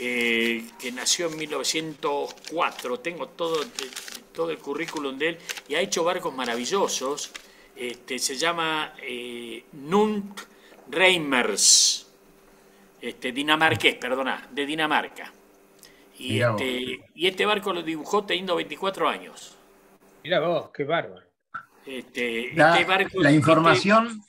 eh, 0.00 0.64
que 0.78 0.90
nació 0.92 1.26
en 1.28 1.36
1904. 1.36 3.00
Tengo 3.00 3.28
todo, 3.28 3.60
todo 4.32 4.50
el 4.50 4.58
currículum 4.58 5.16
de 5.18 5.28
él 5.30 5.38
y 5.68 5.74
ha 5.74 5.80
hecho 5.80 6.04
barcos 6.04 6.34
maravillosos. 6.34 7.30
Este, 7.78 8.18
se 8.18 8.36
llama 8.36 8.94
eh, 9.02 9.64
Nunt 9.72 10.40
Reimers, 10.90 12.10
este, 13.00 13.30
dinamarqués, 13.32 13.94
perdona, 13.96 14.48
de 14.50 14.66
Dinamarca. 14.66 15.32
Y 16.18 16.32
Mirá 16.34 16.50
vos. 16.50 16.60
este, 16.60 17.00
y 17.14 17.26
este 17.28 17.46
barco 17.46 17.72
lo 17.72 17.82
dibujó 17.82 18.24
teniendo 18.24 18.56
24 18.56 19.08
años. 19.08 19.56
Mira 20.24 20.40
vos, 20.40 20.70
qué 20.74 20.82
bárbaro. 20.84 21.24
Este, 21.86 22.50
La, 22.54 22.72
este 22.74 22.84
barco- 22.84 23.20
la 23.22 23.28
este- 23.30 23.38
información 23.38 24.20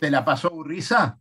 te 0.00 0.10
la 0.10 0.24
pasó 0.24 0.52
Urriza. 0.52 1.18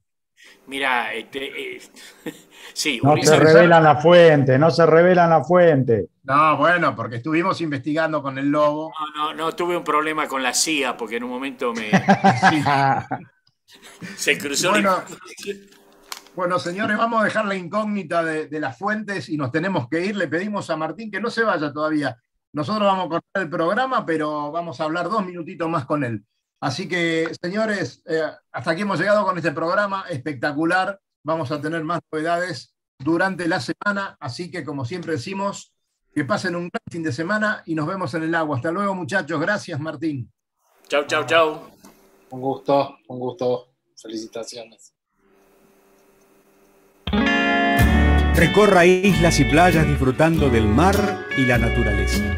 Mira, 0.67 1.13
este, 1.13 1.75
eh, 1.75 1.81
sí, 2.73 2.99
No 3.01 3.15
se 3.17 3.39
revelan 3.39 3.83
la 3.83 3.97
fuente, 3.97 4.57
no 4.57 4.71
se 4.71 4.85
revelan 4.85 5.29
la 5.29 5.43
fuente. 5.43 6.07
No, 6.23 6.57
bueno, 6.57 6.95
porque 6.95 7.17
estuvimos 7.17 7.61
investigando 7.61 8.21
con 8.21 8.37
el 8.37 8.49
lobo. 8.49 8.91
no, 9.15 9.27
no, 9.27 9.33
no, 9.33 9.51
tuve 9.53 9.77
un 9.77 9.83
problema 9.83 10.27
con 10.27 10.43
la 10.43 10.53
CIA 10.53 10.97
porque 10.97 11.17
en 11.17 11.23
un 11.23 11.29
momento 11.29 11.73
me 11.73 11.89
se 14.15 14.37
cruzó 14.37 14.71
Bueno. 14.71 15.03
Bueno, 16.35 16.59
señores, 16.59 16.97
vamos 16.97 17.21
a 17.21 17.25
dejar 17.25 17.45
la 17.45 17.55
incógnita 17.55 18.23
de, 18.23 18.45
de 18.45 18.59
las 18.59 18.77
fuentes 18.77 19.27
y 19.27 19.37
nos 19.37 19.51
tenemos 19.51 19.89
que 19.89 20.05
ir. 20.05 20.15
Le 20.15 20.27
pedimos 20.27 20.69
a 20.69 20.77
Martín 20.77 21.09
que 21.09 21.19
no 21.19 21.31
se 21.31 21.43
vaya 21.43 21.73
todavía. 21.73 22.15
Nosotros 22.53 22.85
vamos 22.85 23.05
a 23.05 23.09
cortar 23.09 23.43
el 23.43 23.49
programa, 23.49 24.05
pero 24.05 24.51
vamos 24.51 24.79
a 24.79 24.83
hablar 24.83 25.09
dos 25.09 25.25
minutitos 25.25 25.67
más 25.69 25.85
con 25.85 26.03
él. 26.03 26.23
Así 26.59 26.87
que, 26.87 27.31
señores, 27.41 28.01
eh, 28.05 28.23
hasta 28.51 28.71
aquí 28.71 28.81
hemos 28.81 28.99
llegado 28.99 29.25
con 29.25 29.37
este 29.37 29.51
programa 29.51 30.05
espectacular. 30.09 30.99
Vamos 31.23 31.51
a 31.51 31.61
tener 31.61 31.83
más 31.83 31.99
novedades 32.11 32.73
durante 32.97 33.47
la 33.47 33.59
semana. 33.59 34.17
Así 34.19 34.49
que, 34.49 34.63
como 34.63 34.85
siempre 34.85 35.13
decimos, 35.13 35.73
que 36.13 36.25
pasen 36.25 36.55
un 36.55 36.69
gran 36.69 36.83
fin 36.89 37.03
de 37.03 37.11
semana 37.11 37.61
y 37.65 37.75
nos 37.75 37.85
vemos 37.85 38.13
en 38.15 38.23
el 38.23 38.33
agua. 38.33 38.57
Hasta 38.57 38.71
luego, 38.71 38.95
muchachos. 38.95 39.39
Gracias, 39.39 39.79
Martín. 39.79 40.31
Chau, 40.87 41.05
chau, 41.05 41.25
chau. 41.25 41.69
Un 42.31 42.41
gusto, 42.41 42.97
un 43.07 43.19
gusto. 43.19 43.73
Felicitaciones. 43.95 44.93
Recorra 48.35 48.85
islas 48.85 49.39
y 49.39 49.45
playas 49.45 49.87
disfrutando 49.87 50.49
del 50.49 50.67
mar 50.67 51.25
y 51.37 51.45
la 51.45 51.57
naturaleza. 51.57 52.37